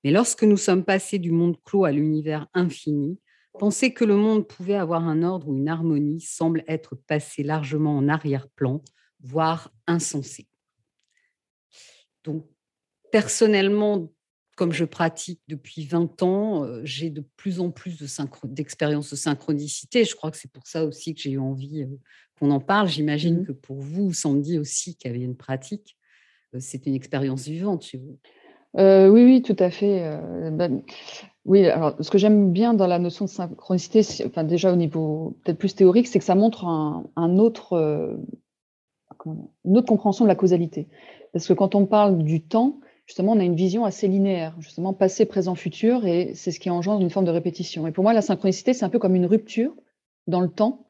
Mais 0.02 0.10
lorsque 0.10 0.42
nous 0.42 0.56
sommes 0.56 0.84
passés 0.84 1.20
du 1.20 1.30
monde 1.30 1.56
clos 1.62 1.84
à 1.84 1.92
l'univers 1.92 2.48
infini, 2.52 3.20
penser 3.56 3.94
que 3.94 4.04
le 4.04 4.16
monde 4.16 4.48
pouvait 4.48 4.74
avoir 4.74 5.06
un 5.06 5.22
ordre 5.22 5.48
ou 5.48 5.56
une 5.56 5.68
harmonie 5.68 6.20
semble 6.20 6.64
être 6.66 6.96
passé 6.96 7.44
largement 7.44 7.96
en 7.96 8.08
arrière-plan, 8.08 8.82
voire 9.20 9.72
insensé. 9.86 10.48
Donc, 12.24 12.44
personnellement, 13.12 14.12
comme 14.56 14.72
je 14.72 14.84
pratique 14.84 15.40
depuis 15.48 15.84
20 15.86 16.22
ans, 16.22 16.64
euh, 16.64 16.80
j'ai 16.84 17.10
de 17.10 17.24
plus 17.36 17.60
en 17.60 17.70
plus 17.70 17.98
de 17.98 18.06
synchro- 18.06 18.46
d'expériences 18.46 19.10
de 19.10 19.16
synchronicité. 19.16 20.04
Je 20.04 20.14
crois 20.14 20.30
que 20.30 20.36
c'est 20.36 20.50
pour 20.50 20.66
ça 20.66 20.84
aussi 20.84 21.14
que 21.14 21.20
j'ai 21.20 21.32
eu 21.32 21.38
envie 21.38 21.82
euh, 21.82 21.86
qu'on 22.38 22.50
en 22.50 22.60
parle. 22.60 22.88
J'imagine 22.88 23.38
Mhm. 23.40 23.46
que 23.46 23.52
pour 23.52 23.76
vous, 23.80 24.12
Sandy 24.12 24.58
aussi, 24.58 24.96
qui 24.96 25.08
avait 25.08 25.20
une 25.22 25.36
pratique, 25.36 25.96
euh, 26.54 26.58
c'est 26.60 26.86
une 26.86 26.94
expérience 26.94 27.46
vivante 27.48 27.82
chez 27.84 27.98
vous. 27.98 28.18
Euh, 28.78 29.08
oui, 29.08 29.24
oui, 29.24 29.42
tout 29.42 29.56
à 29.58 29.70
fait. 29.70 30.02
euh, 30.02 30.50
ben, 30.50 30.82
oui, 31.44 31.66
alors 31.66 31.94
ce 32.00 32.10
que 32.10 32.18
j'aime 32.18 32.52
bien 32.52 32.74
dans 32.74 32.86
la 32.88 32.98
notion 32.98 33.24
de 33.26 33.30
synchronicité, 33.30 34.00
enfin 34.26 34.44
déjà 34.44 34.72
au 34.72 34.76
niveau 34.76 35.36
peut-être 35.44 35.58
plus 35.58 35.74
théorique, 35.74 36.08
c'est 36.08 36.18
que 36.18 36.24
ça 36.24 36.34
montre 36.34 36.64
un, 36.64 37.04
un 37.16 37.38
autre, 37.38 37.74
euh, 37.74 38.16
une 39.64 39.76
autre 39.76 39.86
compréhension 39.86 40.24
de 40.24 40.28
la 40.28 40.34
causalité. 40.34 40.88
Parce 41.32 41.46
que 41.46 41.52
quand 41.52 41.74
on 41.74 41.86
parle 41.86 42.22
du 42.22 42.42
temps, 42.42 42.80
justement, 43.06 43.32
on 43.32 43.40
a 43.40 43.44
une 43.44 43.56
vision 43.56 43.84
assez 43.84 44.08
linéaire, 44.08 44.54
justement 44.60 44.92
passé, 44.92 45.26
présent, 45.26 45.54
futur, 45.54 46.06
et 46.06 46.32
c'est 46.34 46.50
ce 46.50 46.60
qui 46.60 46.70
engendre 46.70 47.02
une 47.02 47.10
forme 47.10 47.26
de 47.26 47.30
répétition. 47.30 47.86
Et 47.86 47.92
pour 47.92 48.04
moi, 48.04 48.12
la 48.12 48.22
synchronicité, 48.22 48.72
c'est 48.72 48.84
un 48.84 48.88
peu 48.88 48.98
comme 48.98 49.14
une 49.14 49.26
rupture 49.26 49.74
dans 50.26 50.40
le 50.40 50.48
temps 50.48 50.86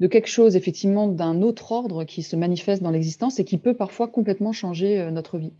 de 0.00 0.06
quelque 0.08 0.28
chose 0.28 0.56
effectivement 0.56 1.06
d'un 1.06 1.40
autre 1.40 1.70
ordre 1.70 2.04
qui 2.04 2.22
se 2.22 2.34
manifeste 2.34 2.82
dans 2.82 2.90
l'existence 2.90 3.38
et 3.38 3.44
qui 3.44 3.58
peut 3.58 3.74
parfois 3.74 4.08
complètement 4.08 4.52
changer 4.52 5.00
euh, 5.00 5.10
notre 5.10 5.38
vie. 5.38 5.52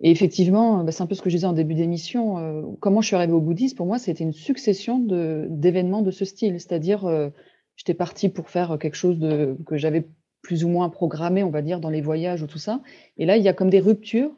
Et 0.00 0.10
effectivement, 0.10 0.84
bah, 0.84 0.92
c'est 0.92 1.02
un 1.02 1.06
peu 1.06 1.14
ce 1.14 1.22
que 1.22 1.30
je 1.30 1.36
disais 1.36 1.46
en 1.46 1.52
début 1.52 1.74
d'émission. 1.74 2.38
euh, 2.38 2.62
comment 2.80 3.00
je 3.00 3.08
suis 3.08 3.16
arrivée 3.16 3.32
au 3.32 3.40
bouddhisme, 3.40 3.76
pour 3.76 3.86
moi, 3.86 3.98
c'était 3.98 4.22
une 4.22 4.32
succession 4.32 5.00
de- 5.00 5.46
d'événements 5.50 6.02
de, 6.02 6.10
ce 6.10 6.24
style. 6.24 6.60
C'est-à-dire, 6.60 7.04
euh, 7.04 7.30
j'étais 7.76 7.94
partie 7.94 8.28
pour 8.28 8.48
faire 8.48 8.78
quelque 8.80 8.96
chose 8.96 9.18
de, 9.18 9.56
que 9.66 9.76
j'avais 9.76 10.06
plus 10.42 10.64
ou 10.64 10.68
moins 10.68 10.88
programmé, 10.88 11.42
on 11.42 11.50
va 11.50 11.62
dire, 11.62 11.80
dans 11.80 11.90
les 11.90 12.02
voyages 12.02 12.42
ou 12.42 12.46
tout 12.46 12.58
ça. 12.58 12.80
Et 13.18 13.26
là, 13.26 13.36
il 13.36 13.42
y 13.42 13.48
a 13.48 13.52
comme 13.52 13.70
des 13.70 13.80
ruptures 13.80 14.30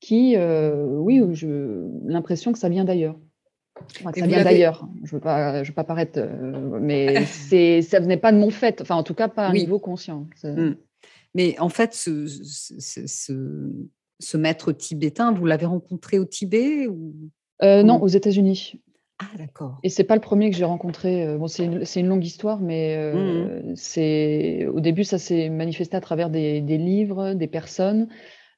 qui, 0.00 0.34
euh, 0.36 0.86
oui, 0.86 1.20
où 1.20 1.34
je 1.34 1.86
l'impression 2.06 2.52
que 2.52 2.58
ça 2.58 2.68
vient 2.68 2.84
d'ailleurs. 2.84 3.16
Enfin, 4.00 4.12
que 4.12 4.20
ça 4.20 4.26
vient 4.26 4.42
d'ailleurs. 4.44 4.88
Je 5.04 5.12
veux 5.14 5.20
pas, 5.20 5.62
je 5.62 5.68
veux 5.70 5.74
pas 5.74 5.84
paraître, 5.84 6.18
euh, 6.18 6.78
mais 6.80 7.24
c'est, 7.26 7.82
ça 7.82 8.00
venait 8.00 8.16
pas 8.16 8.32
de 8.32 8.38
mon 8.38 8.50
fait. 8.50 8.80
Enfin, 8.80 8.96
en 8.96 9.02
tout 9.02 9.14
cas, 9.14 9.28
pas 9.28 9.46
à 9.46 9.48
un 9.50 9.52
Oui. 9.52 9.60
niveau 9.60 9.78
conscient. 9.78 10.26
Mm. 10.44 10.72
Mais 11.34 11.58
en 11.60 11.68
fait, 11.68 11.94
ce, 11.94 12.26
ce, 12.26 12.74
ce- 12.78 13.06
ce- 13.06 13.70
ce 14.18 14.36
maître 14.36 14.72
tibétain, 14.72 15.32
vous 15.32 15.46
l'avez 15.46 15.66
rencontré 15.66 16.18
au 16.18 16.24
Tibet 16.24 16.86
ou... 16.88 17.14
Euh, 17.62 17.82
non, 17.82 18.02
aux 18.02 18.08
États-Unis. 18.08 18.80
Ah, 19.18 19.26
d'accord. 19.38 19.78
Et 19.82 19.88
c'est 19.90 20.04
pas 20.04 20.14
le 20.14 20.20
premier 20.20 20.50
que 20.50 20.56
j'ai 20.56 20.64
rencontré. 20.64 21.36
Bon, 21.38 21.46
c'est 21.46 21.64
une, 21.66 21.84
une 21.96 22.06
longue 22.08 22.24
histoire, 22.24 22.58
mais 22.60 22.96
euh, 22.98 23.60
c'est 23.76 24.66
au 24.66 24.80
début 24.80 25.04
ça 25.04 25.18
s'est 25.18 25.50
manifesté 25.50 25.94
à 25.96 26.00
travers 26.00 26.30
des, 26.30 26.60
des 26.62 26.78
livres, 26.78 27.34
des 27.34 27.46
personnes. 27.46 28.08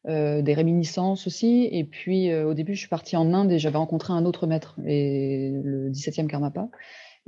Euh, 0.09 0.42
des 0.42 0.55
réminiscences 0.55 1.28
aussi. 1.28 1.68
Et 1.70 1.84
puis, 1.84 2.28
euh, 2.32 2.48
au 2.48 2.55
début, 2.55 2.74
je 2.74 2.80
suis 2.80 2.88
partie 2.88 3.16
en 3.16 3.32
Inde 3.32 3.53
et 3.53 3.61
j'avais 3.61 3.78
rencontré 3.78 4.12
un 4.12 4.24
autre 4.24 4.48
maître, 4.48 4.74
et 4.84 5.53
le 5.62 5.90
17e 5.90 6.26
Karmapa. 6.26 6.68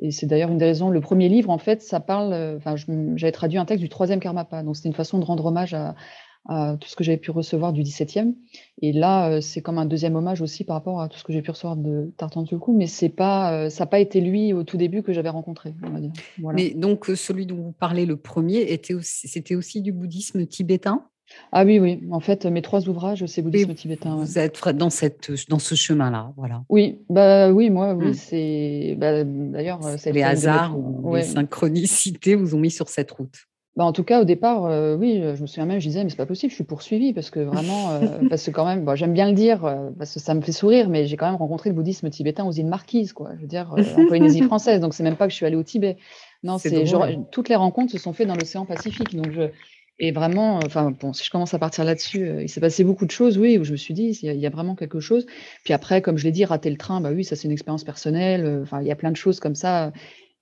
Et 0.02 0.10
c'est 0.10 0.26
d'ailleurs 0.26 0.50
une 0.50 0.58
des 0.58 0.64
raisons. 0.64 0.90
Le 0.90 1.00
premier 1.00 1.28
livre, 1.28 1.50
en 1.50 1.58
fait, 1.58 1.82
ça 1.82 2.00
parle. 2.00 2.32
euh, 2.32 2.56
Enfin, 2.56 2.74
j'avais 3.14 3.30
traduit 3.30 3.58
un 3.58 3.64
texte 3.64 3.80
du 3.80 3.88
troisième 3.88 4.18
Karmapa. 4.18 4.64
Donc, 4.64 4.74
c'était 4.74 4.88
une 4.88 4.94
façon 4.94 5.20
de 5.20 5.24
rendre 5.24 5.46
hommage 5.46 5.72
à, 5.72 5.94
tout 6.80 6.88
ce 6.88 6.96
que 6.96 7.04
j'avais 7.04 7.16
pu 7.16 7.30
recevoir 7.30 7.72
du 7.72 7.82
17e. 7.82 8.34
Et 8.82 8.92
là, 8.92 9.40
c'est 9.40 9.62
comme 9.62 9.78
un 9.78 9.86
deuxième 9.86 10.14
hommage 10.16 10.42
aussi 10.42 10.64
par 10.64 10.74
rapport 10.74 11.00
à 11.00 11.08
tout 11.08 11.16
ce 11.16 11.24
que 11.24 11.32
j'ai 11.32 11.40
pu 11.40 11.50
recevoir 11.50 11.74
de 11.76 12.12
Tartan 12.18 12.44
Tulku. 12.44 12.74
Mais 12.74 12.86
c'est 12.86 13.14
ça 13.16 13.68
n'a 13.78 13.86
pas 13.86 13.98
été 14.00 14.20
lui 14.20 14.52
au 14.52 14.62
tout 14.62 14.76
début 14.76 15.02
que 15.02 15.14
j'avais 15.14 15.30
rencontré. 15.30 15.74
Mais 16.38 16.70
donc, 16.74 17.06
celui 17.06 17.46
dont 17.46 17.56
vous 17.56 17.72
parlez, 17.72 18.04
le 18.04 18.16
premier, 18.16 18.60
était 18.72 18.92
aussi, 18.92 19.28
c'était 19.28 19.54
aussi 19.54 19.80
du 19.80 19.92
bouddhisme 19.92 20.44
tibétain? 20.44 21.06
Ah 21.52 21.64
oui, 21.64 21.78
oui. 21.78 22.02
En 22.10 22.20
fait, 22.20 22.44
mes 22.46 22.62
trois 22.62 22.88
ouvrages, 22.88 23.24
c'est 23.26 23.42
bouddhisme 23.42 23.74
tibétain. 23.74 24.14
ouais. 24.16 24.24
Vous 24.24 24.38
êtes 24.38 24.68
dans, 24.76 24.90
cette, 24.90 25.30
dans 25.48 25.58
ce 25.58 25.74
chemin-là, 25.74 26.32
voilà. 26.36 26.62
Oui, 26.68 26.98
bah 27.08 27.50
oui, 27.50 27.70
moi, 27.70 27.94
oui, 27.94 28.08
Hmm. 28.08 28.14
c'est. 28.14 28.94
bah, 28.98 29.24
D'ailleurs, 29.24 29.80
Les 30.12 30.22
hasards 30.22 30.78
ou 30.78 31.10
ouais. 31.10 31.20
les 31.20 31.26
synchronicités 31.26 32.34
vous 32.34 32.54
ont 32.54 32.58
mis 32.60 32.70
sur 32.70 32.88
cette 32.88 33.10
route. 33.10 33.34
Bah, 33.76 33.84
en 33.84 33.92
tout 33.92 34.04
cas, 34.04 34.20
au 34.20 34.24
départ, 34.24 34.66
euh, 34.66 34.96
oui, 34.96 35.20
je 35.34 35.40
me 35.42 35.46
souviens 35.48 35.66
même, 35.66 35.80
je 35.80 35.88
disais, 35.88 36.04
mais 36.04 36.10
c'est 36.10 36.14
pas 36.16 36.26
possible, 36.26 36.50
je 36.50 36.54
suis 36.54 36.62
poursuivie 36.64 37.12
parce 37.12 37.30
que 37.30 37.40
vraiment, 37.40 37.90
euh, 37.90 38.00
parce 38.30 38.44
que 38.46 38.52
quand 38.52 38.64
même, 38.64 38.84
bon, 38.84 38.94
j'aime 38.94 39.12
bien 39.12 39.26
le 39.26 39.34
dire 39.34 39.64
euh, 39.64 39.90
parce 39.98 40.14
que 40.14 40.20
ça 40.20 40.32
me 40.34 40.42
fait 40.42 40.52
sourire, 40.52 40.88
mais 40.88 41.06
j'ai 41.06 41.16
quand 41.16 41.26
même 41.26 41.34
rencontré 41.34 41.70
le 41.70 41.74
bouddhisme 41.74 42.08
tibétain 42.08 42.44
aux 42.44 42.52
îles 42.52 42.66
Marquises, 42.68 43.12
quoi. 43.12 43.30
Je 43.34 43.40
veux 43.40 43.48
dire, 43.48 43.74
euh, 43.76 43.82
en 43.96 44.06
Polynésie 44.06 44.42
française, 44.52 44.80
donc 44.80 44.94
c'est 44.94 45.02
même 45.02 45.16
pas 45.16 45.26
que 45.26 45.32
je 45.32 45.36
suis 45.36 45.46
allée 45.46 45.56
au 45.56 45.64
Tibet. 45.64 45.96
Non, 46.44 46.58
C'est 46.58 46.84
toutes 47.32 47.48
les 47.48 47.56
rencontres 47.56 47.90
se 47.90 47.98
sont 47.98 48.12
faites 48.12 48.28
dans 48.28 48.36
l'océan 48.36 48.64
Pacifique, 48.64 49.16
donc 49.16 49.32
je. 49.32 49.48
Et 50.00 50.10
vraiment, 50.10 50.64
enfin 50.64 50.90
bon, 50.90 51.12
si 51.12 51.24
je 51.24 51.30
commence 51.30 51.54
à 51.54 51.58
partir 51.60 51.84
là-dessus, 51.84 52.26
euh, 52.28 52.42
il 52.42 52.48
s'est 52.48 52.60
passé 52.60 52.82
beaucoup 52.82 53.06
de 53.06 53.12
choses, 53.12 53.38
oui, 53.38 53.58
où 53.58 53.64
je 53.64 53.70
me 53.72 53.76
suis 53.76 53.94
dit, 53.94 54.18
il 54.22 54.34
y, 54.40 54.46
a- 54.46 54.50
vraiment 54.50 54.74
quelque 54.74 54.98
chose. 54.98 55.24
Puis 55.64 55.72
après, 55.72 56.02
comme 56.02 56.18
je 56.18 56.24
l'ai 56.24 56.32
dit, 56.32 56.44
rater 56.44 56.68
le 56.70 56.76
train, 56.76 57.00
bah 57.00 57.12
oui, 57.12 57.24
ça 57.24 57.36
c'est 57.36 57.44
une 57.44 57.52
expérience 57.52 57.84
personnelle. 57.84 58.44
euh, 58.44 58.62
Enfin, 58.62 58.80
il 58.82 58.88
y 58.88 58.90
a 58.90 58.96
plein 58.96 59.12
de 59.12 59.16
choses 59.16 59.38
comme 59.38 59.54
ça. 59.54 59.92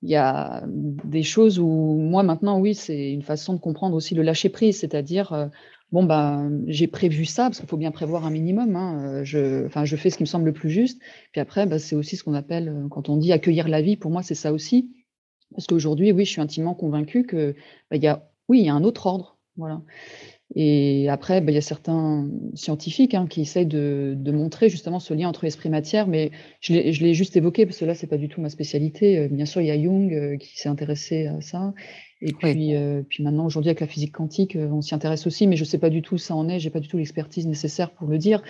Il 0.03 0.11
y 0.11 0.17
a 0.17 0.65
des 0.69 1.23
choses 1.23 1.59
où 1.61 1.67
moi 1.69 2.23
maintenant, 2.25 2.59
oui, 2.61 2.75
c'est 2.75 3.13
une 3.13 3.23
façon 3.23 3.55
de 3.55 3.61
comprendre 3.61 3.95
aussi 3.97 4.15
le 4.15 4.23
lâcher 4.23 4.49
prise, 4.51 4.79
c'est-à-dire, 4.81 5.33
euh, 5.33 5.47
bon 5.93 6.03
ben, 6.05 6.63
j'ai 6.67 6.89
prévu 6.89 7.25
ça 7.27 7.45
parce 7.45 7.61
qu'il 7.61 7.69
faut 7.69 7.77
bien 7.77 7.93
prévoir 7.93 8.27
un 8.27 8.31
minimum. 8.31 8.75
hein, 8.77 9.23
je, 9.25 9.67
enfin, 9.67 9.85
je 9.85 9.97
fais 9.97 10.11
ce 10.11 10.17
qui 10.17 10.25
me 10.25 10.29
semble 10.29 10.47
le 10.47 10.53
plus 10.55 10.71
juste. 10.71 11.01
Puis 11.33 11.41
après, 11.41 11.67
bah, 11.67 11.79
c'est 11.79 11.95
aussi 11.97 12.17
ce 12.17 12.25
qu'on 12.25 12.35
appelle, 12.35 12.75
quand 12.91 13.09
on 13.11 13.17
dit 13.19 13.33
accueillir 13.33 13.69
la 13.69 13.83
vie. 13.83 13.97
Pour 13.97 14.11
moi, 14.11 14.23
c'est 14.23 14.35
ça 14.35 14.53
aussi, 14.53 14.91
parce 15.55 15.67
qu'aujourd'hui, 15.67 16.13
oui, 16.13 16.25
je 16.25 16.31
suis 16.31 16.41
intimement 16.41 16.75
convaincue 16.75 17.25
que 17.25 17.55
bah, 17.91 17.97
y 17.97 18.07
a, 18.07 18.29
oui, 18.49 18.61
il 18.61 18.67
y 18.67 18.69
a 18.69 18.75
un 18.75 18.85
autre 18.85 19.07
ordre, 19.07 19.32
voilà. 19.57 19.83
Et 20.55 21.09
après, 21.09 21.41
bah, 21.41 21.51
il 21.51 21.55
y 21.55 21.59
a 21.59 21.63
certains 21.63 22.29
scientifiques 22.55 23.15
hein, 23.15 23.27
qui 23.27 23.41
essayent 23.41 23.67
de, 23.67 24.15
de 24.17 24.33
montrer 24.33 24.69
justement 24.69 25.01
ce 25.01 25.15
lien 25.15 25.29
entre 25.29 25.45
esprit 25.45 25.69
et 25.69 25.71
matière, 25.71 26.07
mais 26.07 26.31
je 26.61 26.75
l'ai 26.75 26.93
je 26.93 27.13
juste 27.13 27.37
évoqué 27.37 27.65
parce 27.65 27.79
que 27.79 27.85
là, 27.85 27.95
c'est 27.95 28.07
pas 28.07 28.19
du 28.19 28.29
tout 28.29 28.41
ma 28.41 28.51
spécialité. 28.51 29.19
Euh, 29.19 29.29
Bien 29.29 29.47
sûr, 29.47 29.61
il 29.63 29.69
y 29.69 29.71
a 29.71 29.81
Jung 29.83 30.13
euh, 30.13 30.37
qui 30.37 30.59
s'est 30.59 30.69
intéressé 30.69 31.27
à 31.27 31.41
ça. 31.41 31.73
Et 32.21 32.33
Oui. 32.43 32.53
puis, 32.53 32.75
euh, 32.77 33.03
puis 33.09 33.25
maintenant, 33.25 33.47
aujourd'hui, 33.47 33.71
avec 33.71 33.81
la 33.81 33.87
physique 33.87 34.13
quantique, 34.13 34.57
on 34.57 34.81
s'y 34.81 34.95
intéresse 34.95 35.27
aussi, 35.27 35.47
mais 35.47 35.57
je 35.57 35.65
sais 35.65 35.79
pas 35.79 35.91
du 35.91 36.03
tout 36.03 36.15
où 36.15 36.19
ça 36.19 36.37
en 36.37 36.49
est, 36.49 36.61
j'ai 36.61 36.71
pas 36.71 36.81
du 36.81 36.89
tout 36.89 36.99
l'expertise 36.99 37.47
nécessaire 37.47 37.91
pour 37.91 38.07
le 38.09 38.19
dire. 38.19 38.43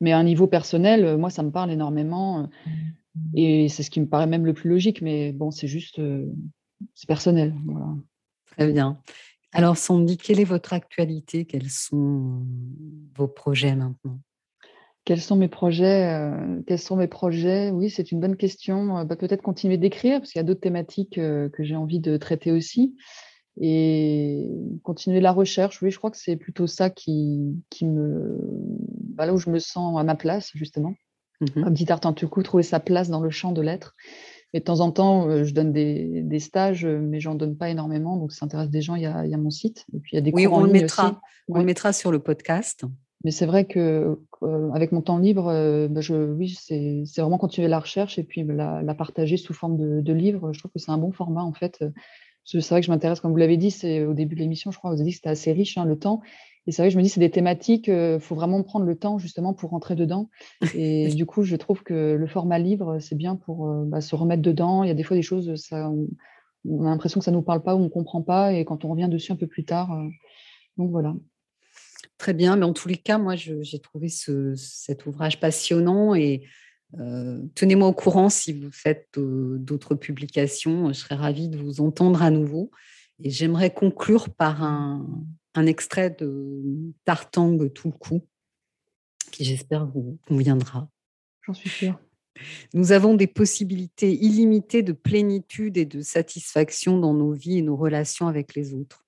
Mais 0.00 0.12
à 0.12 0.18
un 0.18 0.24
niveau 0.24 0.46
personnel, 0.46 1.16
moi, 1.16 1.30
ça 1.30 1.42
me 1.42 1.50
parle 1.50 1.70
énormément. 1.70 2.40
euh, 2.40 2.46
Et 3.34 3.68
c'est 3.68 3.82
ce 3.82 3.90
qui 3.90 4.00
me 4.00 4.06
paraît 4.06 4.26
même 4.26 4.46
le 4.46 4.54
plus 4.54 4.70
logique, 4.70 5.02
mais 5.02 5.32
bon, 5.32 5.50
c'est 5.50 5.68
juste, 5.68 5.98
euh, 5.98 6.26
c'est 6.94 7.06
personnel. 7.06 7.54
Voilà. 7.66 7.88
Très 8.56 8.72
bien. 8.72 8.98
Alors, 9.52 9.76
Sandy, 9.76 10.16
quelle 10.16 10.40
est 10.40 10.44
votre 10.44 10.72
actualité 10.72 11.44
Quels 11.44 11.70
sont 11.70 11.96
euh, 11.96 12.44
vos 13.16 13.28
projets 13.28 13.74
maintenant? 13.74 14.20
Quels 15.04 15.20
sont 15.20 15.36
mes 15.36 15.48
projets 15.48 16.08
euh, 16.08 16.60
Quels 16.66 16.78
sont 16.78 16.96
mes 16.96 17.08
projets? 17.08 17.70
Oui, 17.70 17.90
c'est 17.90 18.12
une 18.12 18.20
bonne 18.20 18.36
question. 18.36 18.98
Euh, 18.98 19.04
bah, 19.04 19.16
Peut-être 19.16 19.42
continuer 19.42 19.76
d'écrire, 19.76 20.20
parce 20.20 20.32
qu'il 20.32 20.38
y 20.38 20.44
a 20.44 20.44
d'autres 20.44 20.60
thématiques 20.60 21.16
que 21.16 21.50
j'ai 21.58 21.76
envie 21.76 22.00
de 22.00 22.16
traiter 22.16 22.52
aussi. 22.52 22.94
Et 23.60 24.48
continuer 24.84 25.20
la 25.20 25.32
recherche, 25.32 25.82
oui, 25.82 25.90
je 25.90 25.98
crois 25.98 26.10
que 26.10 26.16
c'est 26.16 26.36
plutôt 26.36 26.66
ça 26.66 26.88
qui, 26.88 27.60
qui 27.68 27.86
me. 27.86 28.38
bah, 29.14 29.26
là 29.26 29.34
où 29.34 29.38
je 29.38 29.50
me 29.50 29.58
sens 29.58 29.98
à 29.98 30.04
ma 30.04 30.14
place, 30.14 30.50
justement. 30.54 30.94
Mhm. 31.40 31.64
Comme 31.64 31.74
dit 31.74 31.86
Tartantuku, 31.86 32.42
trouver 32.42 32.62
sa 32.62 32.80
place 32.80 33.08
dans 33.08 33.20
le 33.20 33.30
champ 33.30 33.52
de 33.52 33.62
l'être. 33.62 33.96
Et 34.52 34.60
de 34.60 34.64
temps 34.64 34.80
en 34.80 34.90
temps, 34.90 35.28
euh, 35.28 35.44
je 35.44 35.54
donne 35.54 35.72
des, 35.72 36.22
des 36.22 36.40
stages, 36.40 36.84
euh, 36.84 36.98
mais 37.00 37.20
j'en 37.20 37.34
donne 37.36 37.56
pas 37.56 37.68
énormément. 37.70 38.16
Donc, 38.16 38.32
ça 38.32 38.44
intéresse 38.46 38.70
des 38.70 38.82
gens, 38.82 38.96
il 38.96 39.02
y 39.02 39.06
a, 39.06 39.24
il 39.24 39.30
y 39.30 39.34
a 39.34 39.38
mon 39.38 39.50
site. 39.50 39.86
Et 39.94 40.00
puis, 40.00 40.10
il 40.12 40.16
y 40.16 40.18
a 40.18 40.22
des 40.22 40.32
Oui, 40.32 40.44
cours 40.44 40.54
en 40.54 40.58
on 40.58 40.64
le 40.64 40.72
ligne 40.72 40.82
mettra. 40.82 41.06
aussi. 41.06 41.14
On 41.48 41.54
Ouais. 41.54 41.60
le 41.60 41.66
mettra 41.66 41.92
sur 41.92 42.10
le 42.12 42.18
podcast. 42.18 42.84
Mais 43.24 43.30
c'est 43.32 43.46
vrai 43.46 43.66
que 43.66 44.18
euh, 44.42 44.70
avec 44.72 44.92
mon 44.92 45.02
temps 45.02 45.18
libre, 45.18 45.48
euh, 45.48 45.88
bah, 45.88 46.00
je, 46.00 46.14
oui, 46.32 46.56
c'est 46.58 47.02
c'est 47.04 47.20
vraiment 47.20 47.36
continuer 47.38 47.68
la 47.68 47.78
recherche 47.78 48.18
et 48.18 48.22
puis 48.24 48.44
la, 48.44 48.82
la 48.82 48.94
partager 48.94 49.36
sous 49.36 49.52
forme 49.52 49.76
de, 49.76 50.00
de 50.00 50.12
livre. 50.12 50.52
Je 50.52 50.58
trouve 50.58 50.70
que 50.72 50.78
c'est 50.78 50.90
un 50.90 50.96
bon 50.98 51.12
format 51.12 51.42
en 51.42 51.52
fait. 51.52 51.84
Euh, 52.54 52.60
C'est 52.60 52.70
vrai 52.70 52.80
que 52.80 52.86
je 52.86 52.90
m'intéresse, 52.90 53.20
comme 53.20 53.30
vous 53.30 53.36
l'avez 53.36 53.56
dit, 53.56 53.70
c'est 53.70 54.04
au 54.04 54.14
début 54.14 54.34
de 54.34 54.40
l'émission, 54.40 54.70
je 54.70 54.78
crois, 54.78 54.90
vous 54.90 55.00
avez 55.00 55.04
dit 55.04 55.10
que 55.10 55.16
c'était 55.16 55.28
assez 55.30 55.52
riche 55.52 55.78
hein, 55.78 55.84
le 55.84 55.98
temps. 55.98 56.20
Et 56.66 56.72
c'est 56.72 56.82
vrai 56.82 56.88
que 56.88 56.92
je 56.92 56.98
me 56.98 57.02
dis, 57.02 57.08
c'est 57.08 57.20
des 57.20 57.30
thématiques, 57.30 57.88
il 57.88 58.18
faut 58.20 58.34
vraiment 58.34 58.62
prendre 58.62 58.84
le 58.84 58.94
temps 58.94 59.18
justement 59.18 59.54
pour 59.54 59.70
rentrer 59.70 59.96
dedans. 59.96 60.28
Et 60.74 61.08
du 61.14 61.26
coup, 61.26 61.42
je 61.42 61.56
trouve 61.56 61.82
que 61.82 62.14
le 62.14 62.26
format 62.26 62.58
livre, 62.58 62.98
c'est 63.00 63.16
bien 63.16 63.36
pour 63.36 63.68
euh, 63.68 63.84
bah, 63.86 64.00
se 64.00 64.14
remettre 64.14 64.42
dedans. 64.42 64.84
Il 64.84 64.88
y 64.88 64.90
a 64.90 64.94
des 64.94 65.02
fois 65.02 65.16
des 65.16 65.22
choses, 65.22 65.54
ça, 65.56 65.90
on, 66.68 66.84
a 66.84 66.90
l'impression 66.90 67.18
que 67.20 67.24
ça 67.24 67.30
ne 67.30 67.36
nous 67.36 67.42
parle 67.42 67.62
pas 67.62 67.74
ou 67.74 67.78
on 67.78 67.84
ne 67.84 67.88
comprend 67.88 68.22
pas. 68.22 68.52
Et 68.52 68.64
quand 68.64 68.84
on 68.84 68.90
revient 68.90 69.08
dessus 69.08 69.32
un 69.32 69.36
peu 69.36 69.46
plus 69.46 69.64
tard, 69.64 69.92
euh, 69.92 70.06
donc 70.76 70.90
voilà. 70.90 71.14
Très 72.18 72.34
bien, 72.34 72.56
mais 72.56 72.66
en 72.66 72.74
tous 72.74 72.88
les 72.88 72.98
cas, 72.98 73.16
moi, 73.16 73.34
j'ai 73.36 73.78
trouvé 73.80 74.08
ce- 74.08 74.54
cet 74.54 75.06
ouvrage 75.06 75.40
passionnant 75.40 76.14
et 76.14 76.42
euh, 76.98 77.42
tenez-moi 77.54 77.88
au 77.88 77.92
courant 77.92 78.28
si 78.28 78.52
vous 78.52 78.72
faites 78.72 79.08
euh, 79.16 79.56
d'autres 79.58 79.94
publications. 79.94 80.88
Je 80.88 80.94
serais 80.94 81.14
ravie 81.14 81.48
de 81.48 81.58
vous 81.58 81.80
entendre 81.80 82.22
à 82.22 82.30
nouveau. 82.30 82.70
Et 83.22 83.30
j'aimerais 83.30 83.72
conclure 83.72 84.30
par 84.30 84.62
un, 84.62 85.06
un 85.54 85.66
extrait 85.66 86.10
de 86.10 86.62
Tartang 87.04 87.68
tout 87.68 87.88
le 87.88 87.98
coup, 87.98 88.26
qui 89.30 89.44
j'espère 89.44 89.86
vous 89.86 90.18
conviendra. 90.26 90.88
J'en 91.42 91.54
suis 91.54 91.70
sûre. 91.70 91.98
Nous 92.72 92.92
avons 92.92 93.14
des 93.14 93.26
possibilités 93.26 94.12
illimitées 94.12 94.82
de 94.82 94.92
plénitude 94.92 95.76
et 95.76 95.84
de 95.84 96.00
satisfaction 96.00 96.98
dans 96.98 97.12
nos 97.12 97.32
vies 97.32 97.58
et 97.58 97.62
nos 97.62 97.76
relations 97.76 98.28
avec 98.28 98.54
les 98.54 98.72
autres. 98.72 99.04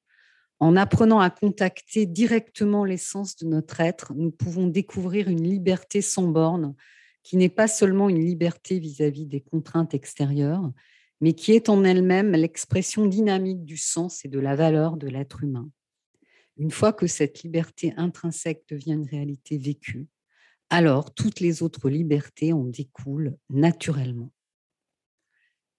En 0.59 0.77
apprenant 0.77 1.19
à 1.19 1.31
contacter 1.31 2.07
directement 2.07 2.85
l'essence 2.85 3.37
de 3.37 3.47
notre 3.47 3.81
être, 3.81 4.13
nous 4.15 4.31
pouvons 4.31 4.67
découvrir 4.67 5.29
une 5.29 5.43
liberté 5.43 6.03
sans 6.03 6.29
borne 6.29 6.75
qui 7.23 7.37
n'est 7.37 7.49
pas 7.49 7.69
seulement 7.69 8.09
une 8.09 8.25
liberté 8.25 8.79
vis-à-vis 8.79 9.27
des 9.27 9.41
contraintes 9.41 9.95
extérieures, 9.95 10.73
mais 11.21 11.35
qui 11.35 11.53
est 11.53 11.69
en 11.69 11.85
elle-même 11.85 12.33
l'expression 12.33 13.07
dynamique 13.07 13.65
du 13.65 13.77
sens 13.77 14.25
et 14.25 14.29
de 14.29 14.41
la 14.41 14.57
valeur 14.57 14.97
de 14.97 15.07
l'être 15.07 15.45
humain. 15.45 15.71
Une 16.57 16.71
fois 16.71 16.93
que 16.93 17.07
cette 17.07 17.43
liberté 17.43 17.95
intrinsèque 17.97 18.65
devient 18.69 18.93
une 18.93 19.09
réalité 19.09 19.57
vécue, 19.57 20.09
alors 20.69 21.15
toutes 21.15 21.41
les 21.41 21.63
autres 21.63 21.89
libertés 21.89 22.53
en 22.53 22.65
découlent 22.65 23.37
naturellement. 23.51 24.33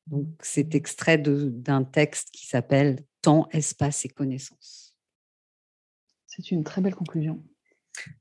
Donc, 0.07 0.27
c'est 0.41 0.75
extrait 0.75 1.17
d'un 1.17 1.83
texte 1.83 2.29
qui 2.31 2.45
s'appelle 2.45 3.05
Temps, 3.21 3.47
espace 3.51 4.03
et 4.03 4.09
connaissance. 4.09 4.97
C'est 6.27 6.51
une 6.51 6.63
très 6.63 6.81
belle 6.81 6.95
conclusion. 6.95 7.41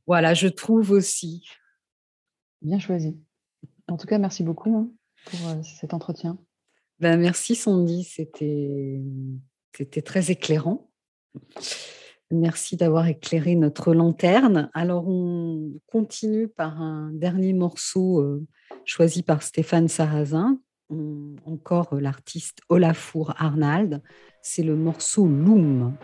Voilà, 0.07 0.33
je 0.33 0.47
trouve 0.47 0.93
aussi. 0.93 1.45
Bien 2.63 2.79
choisi. 2.79 3.17
En 3.89 3.97
tout 3.97 4.07
cas, 4.07 4.19
merci 4.19 4.43
beaucoup 4.43 4.75
hein, 4.75 4.89
pour 5.27 5.49
euh, 5.49 5.63
cet 5.63 5.95
entretien. 5.95 6.39
Ben, 7.01 7.19
merci 7.19 7.57
Sandy, 7.57 8.05
c'était 8.05 9.01
très 10.05 10.31
éclairant. 10.31 10.89
Merci 12.31 12.77
d'avoir 12.77 13.09
éclairé 13.09 13.57
notre 13.57 13.93
lanterne. 13.93 14.71
Alors, 14.73 15.09
on 15.09 15.73
continue 15.87 16.49
par 16.49 16.81
un 16.81 17.11
dernier 17.13 17.53
morceau 17.53 18.21
euh, 18.21 18.47
choisi 18.85 19.23
par 19.23 19.43
Stéphane 19.43 19.89
Sarrazin, 19.89 20.59
encore 21.45 21.95
l'artiste 21.95 22.61
Olafur 22.69 23.35
Arnald. 23.37 24.03
C'est 24.41 24.63
le 24.63 24.77
morceau 24.77 25.27
Loom. 25.27 25.97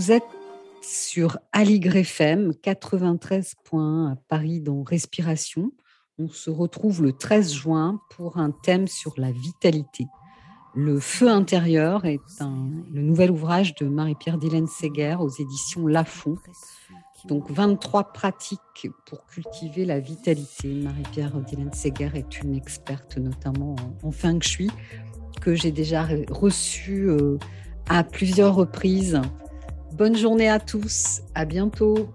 Vous 0.00 0.12
êtes 0.12 0.24
sur 0.80 1.38
Aligre 1.52 1.96
FM 1.96 2.52
93.1 2.64 4.12
à 4.12 4.16
Paris 4.28 4.62
dans 4.62 4.82
Respiration. 4.82 5.72
On 6.18 6.26
se 6.26 6.48
retrouve 6.48 7.02
le 7.02 7.12
13 7.12 7.52
juin 7.52 8.00
pour 8.08 8.38
un 8.38 8.50
thème 8.50 8.88
sur 8.88 9.12
la 9.18 9.30
vitalité. 9.30 10.06
Le 10.74 10.98
feu 11.00 11.28
intérieur 11.28 12.06
est 12.06 12.40
un, 12.40 12.70
le 12.90 13.02
nouvel 13.02 13.30
ouvrage 13.30 13.74
de 13.74 13.88
Marie-Pierre 13.88 14.38
Dylan 14.38 14.66
Séguer 14.66 15.16
aux 15.20 15.28
éditions 15.28 15.86
Lafont. 15.86 16.38
Donc 17.26 17.50
23 17.50 18.14
pratiques 18.14 18.88
pour 19.04 19.26
cultiver 19.26 19.84
la 19.84 20.00
vitalité. 20.00 20.72
Marie-Pierre 20.82 21.38
Dylan 21.42 21.74
Séguer 21.74 22.12
est 22.14 22.40
une 22.40 22.54
experte 22.54 23.18
notamment 23.18 23.76
en, 24.02 24.08
en 24.08 24.12
feng 24.12 24.40
shui 24.40 24.70
que 25.42 25.54
j'ai 25.54 25.72
déjà 25.72 26.08
reçue 26.30 27.10
euh, 27.10 27.36
à 27.90 28.02
plusieurs 28.02 28.54
reprises. 28.54 29.20
Bonne 30.00 30.16
journée 30.16 30.48
à 30.48 30.58
tous, 30.58 31.20
à 31.34 31.44
bientôt. 31.44 32.08